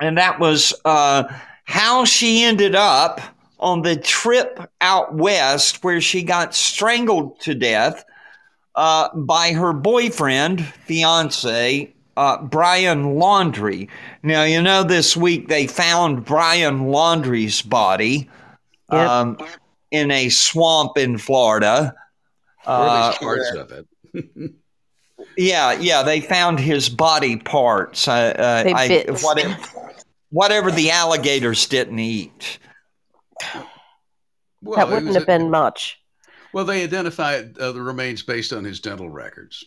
and 0.00 0.16
that 0.16 0.40
was 0.40 0.72
uh, 0.86 1.24
how 1.64 2.06
she 2.06 2.44
ended 2.44 2.74
up 2.74 3.20
on 3.58 3.82
the 3.82 3.94
trip 3.94 4.58
out 4.80 5.14
west 5.14 5.84
where 5.84 6.00
she 6.00 6.22
got 6.22 6.54
strangled 6.54 7.38
to 7.40 7.54
death 7.54 8.06
uh, 8.74 9.14
by 9.14 9.52
her 9.52 9.74
boyfriend, 9.74 10.64
fiance, 10.64 11.92
uh, 12.16 12.42
Brian 12.42 13.16
Laundrie. 13.16 13.88
Now, 14.22 14.44
you 14.44 14.62
know, 14.62 14.82
this 14.82 15.14
week 15.14 15.48
they 15.48 15.66
found 15.66 16.24
Brian 16.24 16.86
Laundrie's 16.86 17.60
body 17.60 18.30
Yep. 18.92 19.08
um, 19.08 19.38
in 19.90 20.10
a 20.10 20.28
swamp 20.28 20.98
in 20.98 21.18
Florida. 21.18 21.94
Uh, 22.66 22.86
at 22.86 23.08
least 23.08 23.20
parts 23.20 23.50
of 23.56 23.72
it. 23.72 24.52
yeah, 25.36 25.72
yeah, 25.72 26.02
they 26.02 26.20
found 26.20 26.60
his 26.60 26.88
body 26.88 27.36
parts. 27.36 28.06
Uh, 28.06 28.12
uh, 28.38 28.62
They 28.62 28.72
I, 28.74 29.04
whatever, 29.20 29.58
whatever 30.30 30.70
the 30.70 30.90
alligators 30.90 31.66
didn't 31.66 31.98
eat. 31.98 32.58
Well, 34.62 34.76
that 34.76 34.88
wouldn't 34.88 35.06
was 35.06 35.16
have 35.16 35.24
a- 35.24 35.26
been 35.26 35.50
much. 35.50 35.98
Well, 36.52 36.64
they 36.66 36.84
identified 36.84 37.58
uh, 37.58 37.72
the 37.72 37.80
remains 37.82 38.22
based 38.22 38.52
on 38.52 38.62
his 38.62 38.78
dental 38.78 39.08
records. 39.08 39.64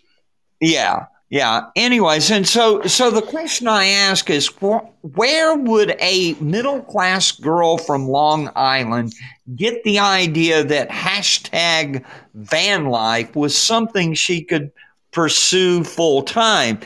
Yeah, 0.61 1.07
yeah. 1.29 1.67
Anyways, 1.75 2.29
and 2.29 2.47
so 2.47 2.83
so 2.83 3.09
the 3.09 3.21
question 3.21 3.67
I 3.67 3.85
ask 3.87 4.29
is, 4.29 4.47
wh- 4.47 4.85
where 5.17 5.55
would 5.55 5.95
a 5.99 6.33
middle 6.35 6.81
class 6.83 7.31
girl 7.31 7.77
from 7.77 8.07
Long 8.07 8.51
Island 8.55 9.13
get 9.55 9.83
the 9.83 9.99
idea 9.99 10.63
that 10.63 10.89
hashtag 10.89 12.05
van 12.35 12.85
life 12.85 13.35
was 13.35 13.57
something 13.57 14.13
she 14.13 14.43
could 14.43 14.71
pursue 15.11 15.83
full 15.83 16.21
time? 16.21 16.79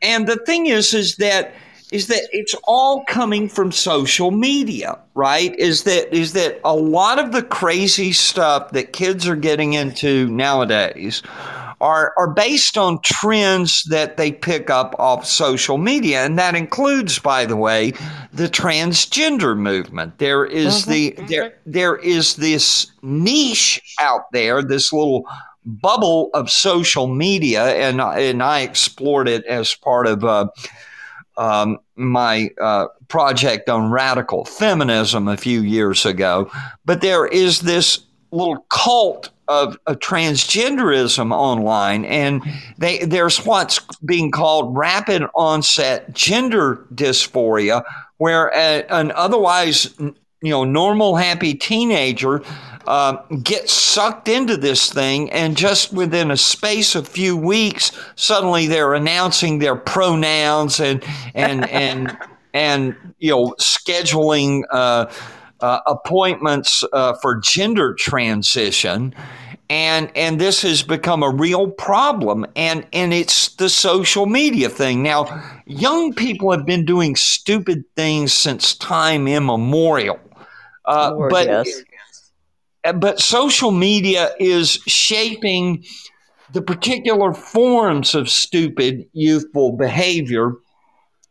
And 0.00 0.26
the 0.26 0.36
thing 0.36 0.66
is, 0.66 0.94
is 0.94 1.16
that 1.16 1.52
is 1.92 2.06
that 2.06 2.28
it's 2.32 2.54
all 2.64 3.04
coming 3.04 3.48
from 3.48 3.72
social 3.72 4.30
media, 4.30 4.98
right? 5.14 5.54
Is 5.58 5.84
that 5.84 6.14
is 6.14 6.32
that 6.32 6.60
a 6.64 6.74
lot 6.74 7.18
of 7.18 7.32
the 7.32 7.42
crazy 7.42 8.12
stuff 8.12 8.70
that 8.70 8.94
kids 8.94 9.28
are 9.28 9.36
getting 9.36 9.74
into 9.74 10.28
nowadays 10.28 11.22
are 11.80 12.12
are 12.16 12.32
based 12.32 12.76
on 12.76 13.00
trends 13.02 13.84
that 13.84 14.16
they 14.16 14.32
pick 14.32 14.70
up 14.70 14.94
off 14.98 15.24
social 15.26 15.78
media, 15.78 16.24
and 16.24 16.38
that 16.38 16.54
includes, 16.54 17.18
by 17.18 17.44
the 17.44 17.56
way, 17.56 17.92
the 18.32 18.48
transgender 18.48 19.56
movement. 19.56 20.18
There 20.18 20.44
is 20.44 20.86
the 20.86 21.14
there 21.28 21.54
there 21.66 21.96
is 21.96 22.36
this 22.36 22.90
niche 23.02 23.80
out 23.98 24.30
there, 24.32 24.62
this 24.62 24.92
little 24.92 25.24
bubble 25.64 26.30
of 26.34 26.50
social 26.50 27.06
media, 27.06 27.64
and 27.76 28.00
and 28.00 28.42
I 28.42 28.60
explored 28.60 29.28
it 29.28 29.44
as 29.46 29.74
part 29.74 30.06
of. 30.06 30.24
Uh, 30.24 30.48
um, 31.36 31.78
my 31.96 32.50
uh, 32.60 32.88
project 33.08 33.70
on 33.70 33.90
radical 33.90 34.44
feminism 34.44 35.26
a 35.26 35.38
few 35.38 35.62
years 35.62 36.04
ago. 36.04 36.50
But 36.84 37.00
there 37.00 37.26
is 37.26 37.60
this 37.60 38.00
little 38.32 38.64
cult 38.68 39.30
of, 39.48 39.76
of 39.86 39.98
transgenderism 39.98 41.32
online, 41.32 42.04
and 42.04 42.42
they, 42.78 42.98
there's 42.98 43.44
what's 43.44 43.80
being 44.04 44.30
called 44.30 44.76
rapid 44.76 45.24
onset 45.34 46.12
gender 46.14 46.86
dysphoria, 46.94 47.82
where 48.18 48.48
a, 48.54 48.84
an 48.90 49.10
otherwise 49.12 49.94
you 50.42 50.50
know 50.50 50.64
normal 50.64 51.16
happy 51.16 51.54
teenager 51.54 52.42
uh, 52.86 53.16
gets 53.42 53.72
sucked 53.72 54.28
into 54.28 54.56
this 54.56 54.92
thing 54.92 55.30
and 55.32 55.56
just 55.56 55.92
within 55.92 56.30
a 56.30 56.36
space 56.36 56.94
of 56.94 57.06
few 57.06 57.36
weeks 57.36 57.92
suddenly 58.16 58.66
they're 58.66 58.94
announcing 58.94 59.58
their 59.58 59.76
pronouns 59.76 60.80
and 60.80 61.04
and 61.34 61.68
and 61.68 62.16
and 62.54 62.96
you 63.18 63.30
know 63.30 63.54
scheduling 63.60 64.62
uh, 64.70 65.06
uh, 65.60 65.80
appointments 65.86 66.84
uh, 66.92 67.14
for 67.22 67.40
gender 67.40 67.94
transition. 67.94 69.14
And 69.68 70.10
and 70.16 70.40
this 70.40 70.62
has 70.62 70.82
become 70.82 71.22
a 71.22 71.30
real 71.30 71.70
problem 71.70 72.44
and 72.56 72.84
and 72.92 73.14
it's 73.14 73.54
the 73.54 73.68
social 73.68 74.26
media 74.26 74.68
thing. 74.68 75.04
Now 75.04 75.42
young 75.64 76.12
people 76.12 76.50
have 76.50 76.66
been 76.66 76.84
doing 76.84 77.14
stupid 77.14 77.84
things 77.94 78.32
since 78.32 78.74
time 78.74 79.28
immemorial. 79.28 80.18
Uh, 80.84 81.12
Lord, 81.14 81.30
but 81.30 81.46
yes. 81.46 81.84
but 82.96 83.20
social 83.20 83.70
media 83.70 84.30
is 84.40 84.80
shaping 84.88 85.84
the 86.52 86.62
particular 86.62 87.32
forms 87.32 88.14
of 88.14 88.28
stupid 88.28 89.06
youthful 89.12 89.76
behavior. 89.76 90.54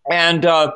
And 0.09 0.45
uh, 0.45 0.71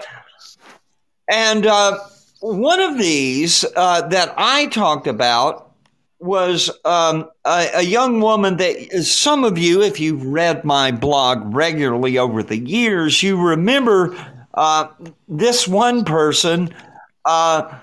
and 1.31 1.65
uh, 1.65 1.97
one 2.43 2.81
of 2.81 2.97
these 2.97 3.63
uh, 3.77 4.05
that 4.09 4.33
I 4.37 4.67
talked 4.67 5.07
about 5.07 5.71
was 6.19 6.69
um, 6.83 7.29
a, 7.45 7.69
a, 7.75 7.81
young 7.81 8.19
woman 8.19 8.57
that 8.57 9.03
some 9.03 9.45
of 9.45 9.57
you, 9.57 9.81
if 9.81 9.99
you've 9.99 10.25
read 10.25 10.65
my 10.65 10.91
blog 10.91 11.53
regularly 11.55 12.17
over 12.17 12.43
the 12.43 12.57
years, 12.57 13.23
you 13.23 13.41
remember 13.41 14.15
uh, 14.53 14.87
this 15.27 15.67
one 15.67 16.03
person, 16.03 16.73
uh, 17.23 17.77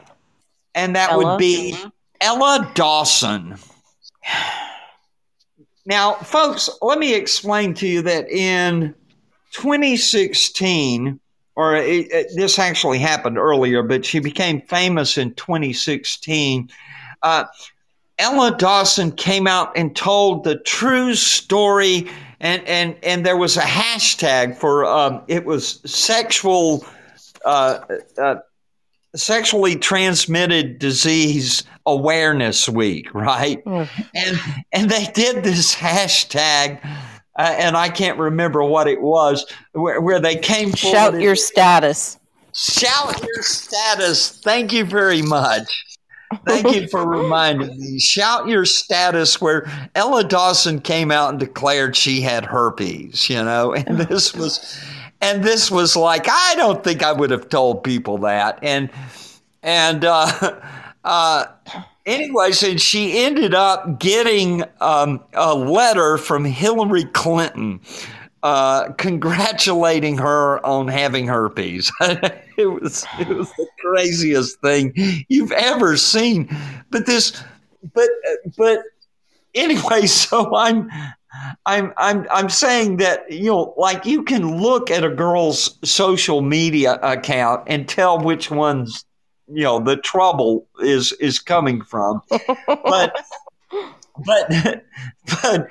and 0.74 0.94
that 0.94 1.10
Ella? 1.12 1.24
would 1.24 1.38
be 1.38 1.74
Ella 2.20 2.70
Dawson. 2.74 3.56
Now, 5.86 6.14
folks, 6.14 6.68
let 6.82 6.98
me 6.98 7.14
explain 7.14 7.72
to 7.74 7.86
you 7.86 8.02
that 8.02 8.30
in 8.30 8.94
2016, 9.52 11.18
or 11.56 11.76
it, 11.76 12.12
it, 12.12 12.26
this 12.34 12.58
actually 12.58 12.98
happened 12.98 13.38
earlier, 13.38 13.82
but 13.82 14.04
she 14.04 14.18
became 14.18 14.60
famous 14.62 15.18
in 15.18 15.34
2016. 15.34 16.68
Uh, 17.22 17.44
Ella 18.18 18.56
Dawson 18.56 19.12
came 19.12 19.46
out 19.46 19.76
and 19.76 19.96
told 19.96 20.44
the 20.44 20.56
true 20.56 21.14
story, 21.14 22.08
and 22.40 22.66
and 22.66 22.96
and 23.02 23.24
there 23.24 23.36
was 23.36 23.56
a 23.56 23.62
hashtag 23.62 24.56
for 24.56 24.84
um, 24.84 25.22
it 25.28 25.44
was 25.44 25.80
sexual. 25.90 26.84
Uh, 27.44 27.80
uh, 28.18 28.36
sexually 29.16 29.74
transmitted 29.74 30.78
disease 30.78 31.64
awareness 31.84 32.68
week 32.68 33.12
right 33.12 33.64
mm. 33.64 33.88
and 34.14 34.38
and 34.72 34.88
they 34.88 35.06
did 35.06 35.42
this 35.42 35.74
hashtag 35.74 36.80
uh, 37.40 37.54
and 37.58 37.74
I 37.74 37.88
can't 37.88 38.18
remember 38.18 38.62
what 38.62 38.86
it 38.86 39.00
was, 39.00 39.46
where, 39.72 39.98
where 39.98 40.20
they 40.20 40.36
came 40.36 40.74
Shout 40.74 41.18
your 41.18 41.34
status. 41.34 42.18
Shout 42.52 43.22
your 43.22 43.42
status. 43.42 44.38
Thank 44.42 44.74
you 44.74 44.84
very 44.84 45.22
much. 45.22 45.72
Thank 46.46 46.74
you 46.74 46.86
for 46.88 47.08
reminding 47.08 47.80
me. 47.80 47.98
Shout 47.98 48.46
your 48.46 48.66
status 48.66 49.40
where 49.40 49.66
Ella 49.94 50.22
Dawson 50.22 50.82
came 50.82 51.10
out 51.10 51.30
and 51.30 51.40
declared 51.40 51.96
she 51.96 52.20
had 52.20 52.44
herpes, 52.44 53.30
you 53.30 53.42
know, 53.42 53.72
and 53.72 53.96
this 53.96 54.34
was 54.34 54.78
and 55.22 55.42
this 55.42 55.70
was 55.70 55.96
like 55.96 56.26
I 56.28 56.54
don't 56.56 56.84
think 56.84 57.02
I 57.02 57.12
would 57.12 57.30
have 57.30 57.48
told 57.48 57.82
people 57.82 58.18
that. 58.18 58.58
And 58.60 58.90
and 59.62 60.04
uh 60.04 60.60
uh 61.04 61.46
anyways, 62.06 62.62
and 62.62 62.80
she 62.80 63.18
ended 63.24 63.54
up 63.54 63.98
getting 63.98 64.64
um, 64.80 65.22
a 65.34 65.54
letter 65.54 66.18
from 66.18 66.44
Hillary 66.44 67.04
Clinton 67.04 67.80
uh, 68.42 68.90
congratulating 68.92 70.16
her 70.18 70.64
on 70.64 70.88
having 70.88 71.26
herpes. 71.26 71.92
it 72.00 72.66
was 72.66 73.06
it 73.18 73.28
was 73.28 73.50
the 73.52 73.66
craziest 73.80 74.60
thing 74.60 74.94
you've 75.28 75.52
ever 75.52 75.96
seen. 75.96 76.48
But 76.90 77.06
this, 77.06 77.42
but 77.94 78.08
but 78.56 78.80
anyway, 79.54 80.06
so 80.06 80.54
I'm. 80.54 80.90
I'm 81.64 81.92
I'm 81.96 82.26
I'm 82.28 82.48
saying 82.48 82.96
that 82.96 83.30
you 83.30 83.44
know 83.44 83.72
like 83.76 84.04
you 84.04 84.24
can 84.24 84.60
look 84.60 84.90
at 84.90 85.04
a 85.04 85.08
girl's 85.08 85.78
social 85.88 86.40
media 86.40 86.98
account 87.02 87.62
and 87.68 87.88
tell 87.88 88.18
which 88.18 88.50
one's 88.50 89.04
you 89.52 89.64
know 89.64 89.80
the 89.80 89.96
trouble 89.96 90.66
is 90.80 91.12
is 91.12 91.38
coming 91.38 91.82
from. 91.82 92.22
but 92.66 93.16
but 94.26 94.84
but 95.42 95.68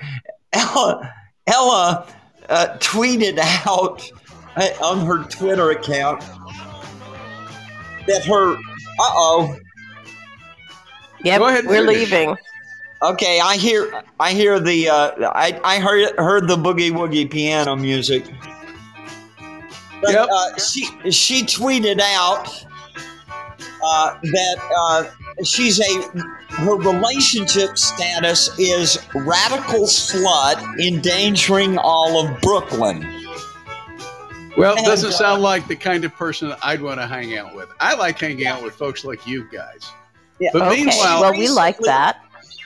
Ella 0.53 1.13
Ella 1.47 2.07
uh, 2.49 2.67
tweeted 2.79 3.39
out 3.65 4.09
uh, 4.55 4.69
on 4.83 5.05
her 5.05 5.23
Twitter 5.23 5.71
account 5.71 6.21
that 8.07 8.25
her 8.25 8.53
uh 8.53 8.57
oh. 8.99 9.55
Yep, 11.23 11.41
we're 11.41 11.61
finish. 11.63 11.87
leaving. 11.87 12.37
Okay, 13.01 13.39
I 13.39 13.55
hear 13.55 14.03
I 14.19 14.33
hear 14.33 14.59
the 14.59 14.89
uh, 14.89 15.31
I 15.33 15.59
I 15.63 15.79
heard 15.79 16.17
heard 16.17 16.47
the 16.47 16.57
boogie 16.57 16.91
woogie 16.91 17.29
piano 17.29 17.75
music. 17.75 18.25
But, 20.01 20.11
yep. 20.11 20.29
Uh, 20.31 20.57
she 20.57 20.85
she 21.11 21.43
tweeted 21.43 21.99
out 21.99 22.65
uh, 23.83 24.19
that 24.21 24.57
uh, 24.77 25.43
she's 25.43 25.79
a 25.79 26.19
her 26.49 26.75
relationship 26.75 27.77
status 27.77 28.57
is 28.59 28.99
radical 29.13 29.83
slut 29.83 30.79
endangering 30.79 31.77
all 31.77 32.25
of 32.25 32.41
Brooklyn. 32.41 33.01
Well, 34.57 34.75
it 34.77 34.85
doesn't 34.85 35.09
uh, 35.09 35.13
sound 35.13 35.41
like 35.41 35.67
the 35.67 35.75
kind 35.75 36.03
of 36.03 36.13
person 36.13 36.53
I'd 36.61 36.81
want 36.81 36.99
to 36.99 37.07
hang 37.07 37.37
out 37.37 37.55
with. 37.55 37.69
I 37.79 37.95
like 37.95 38.19
hanging 38.19 38.47
out 38.47 38.61
with 38.61 38.75
folks 38.75 39.05
like 39.05 39.25
you 39.25 39.47
guys. 39.49 39.89
Yeah. 40.39 40.49
But 40.51 40.63
okay. 40.63 40.83
meanwhile, 40.83 41.21
well, 41.21 41.31
we 41.31 41.47
like 41.47 41.77
that. 41.79 42.21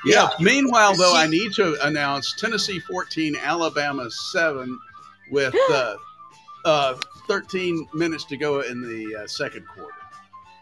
Yeah. 0.05 0.30
yeah. 0.39 0.43
Meanwhile, 0.43 0.95
though, 0.95 1.16
I 1.16 1.28
need 1.28 1.53
to 1.53 1.78
announce 1.86 2.34
Tennessee 2.39 2.80
14, 2.80 3.36
Alabama 3.36 4.09
7, 4.09 4.80
with 5.32 5.55
uh, 5.70 5.95
uh, 6.66 6.95
13 7.28 7.88
minutes 7.93 8.26
to 8.26 8.38
go 8.38 8.61
in 8.61 8.82
the 8.82 9.24
uh, 9.24 9.28
second 9.28 9.68
quarter. 9.68 9.93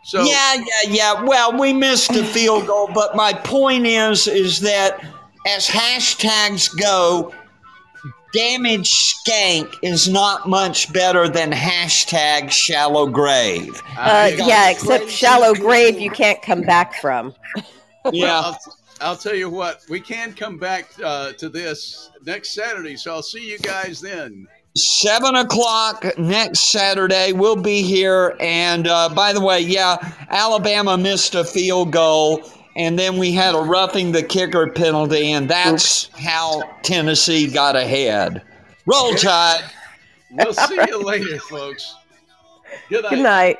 So 0.03 0.23
yeah, 0.23 0.55
yeah, 0.55 0.89
yeah. 0.89 1.23
Well, 1.23 1.57
we 1.59 1.73
missed 1.73 2.13
the 2.13 2.23
field 2.23 2.67
goal, 2.67 2.89
but 2.93 3.15
my 3.15 3.33
point 3.33 3.85
is, 3.85 4.27
is 4.27 4.59
that 4.61 5.03
as 5.47 5.67
hashtags 5.67 6.75
go, 6.79 7.33
damage 8.33 8.89
skank 9.13 9.75
is 9.81 10.07
not 10.07 10.47
much 10.47 10.91
better 10.93 11.27
than 11.27 11.51
hashtag 11.51 12.49
shallow 12.49 13.07
grave. 13.07 13.81
Uh, 13.97 14.31
yeah, 14.35 14.69
except 14.69 15.09
shallow 15.09 15.53
grave 15.53 15.99
you 15.99 16.09
can't 16.09 16.41
come 16.41 16.61
back 16.61 16.95
from. 16.95 17.33
yeah. 18.11 18.39
I'll, 18.39 18.59
I'll, 19.01 19.17
tell 19.17 19.35
you 19.35 19.49
what, 19.49 19.81
we 19.89 19.99
can 19.99 20.33
come 20.33 20.57
back 20.57 20.91
uh, 21.03 21.33
to 21.33 21.49
this 21.49 22.09
next 22.25 22.53
Saturday, 22.53 22.95
so 22.95 23.13
I'll 23.13 23.23
see 23.23 23.49
you 23.49 23.59
guys 23.59 23.99
then. 24.01 24.47
Seven 24.75 25.35
o'clock 25.35 26.17
next 26.17 26.71
Saturday. 26.71 27.33
We'll 27.33 27.61
be 27.61 27.81
here. 27.81 28.37
And 28.39 28.87
uh, 28.87 29.09
by 29.09 29.33
the 29.33 29.41
way, 29.41 29.59
yeah, 29.59 29.97
Alabama 30.29 30.97
missed 30.97 31.35
a 31.35 31.43
field 31.43 31.91
goal. 31.91 32.41
And 32.77 32.97
then 32.97 33.17
we 33.17 33.33
had 33.33 33.53
a 33.53 33.59
roughing 33.59 34.13
the 34.13 34.23
kicker 34.23 34.71
penalty. 34.71 35.31
And 35.33 35.49
that's 35.49 36.09
how 36.17 36.61
Tennessee 36.83 37.47
got 37.47 37.75
ahead. 37.75 38.41
Roll 38.85 39.13
Tide. 39.15 39.63
we'll 40.31 40.53
see 40.53 40.79
you 40.87 41.03
later, 41.03 41.37
folks. 41.39 41.95
Good 42.89 43.03
night. 43.03 43.09
Good 43.09 43.23
night. 43.23 43.59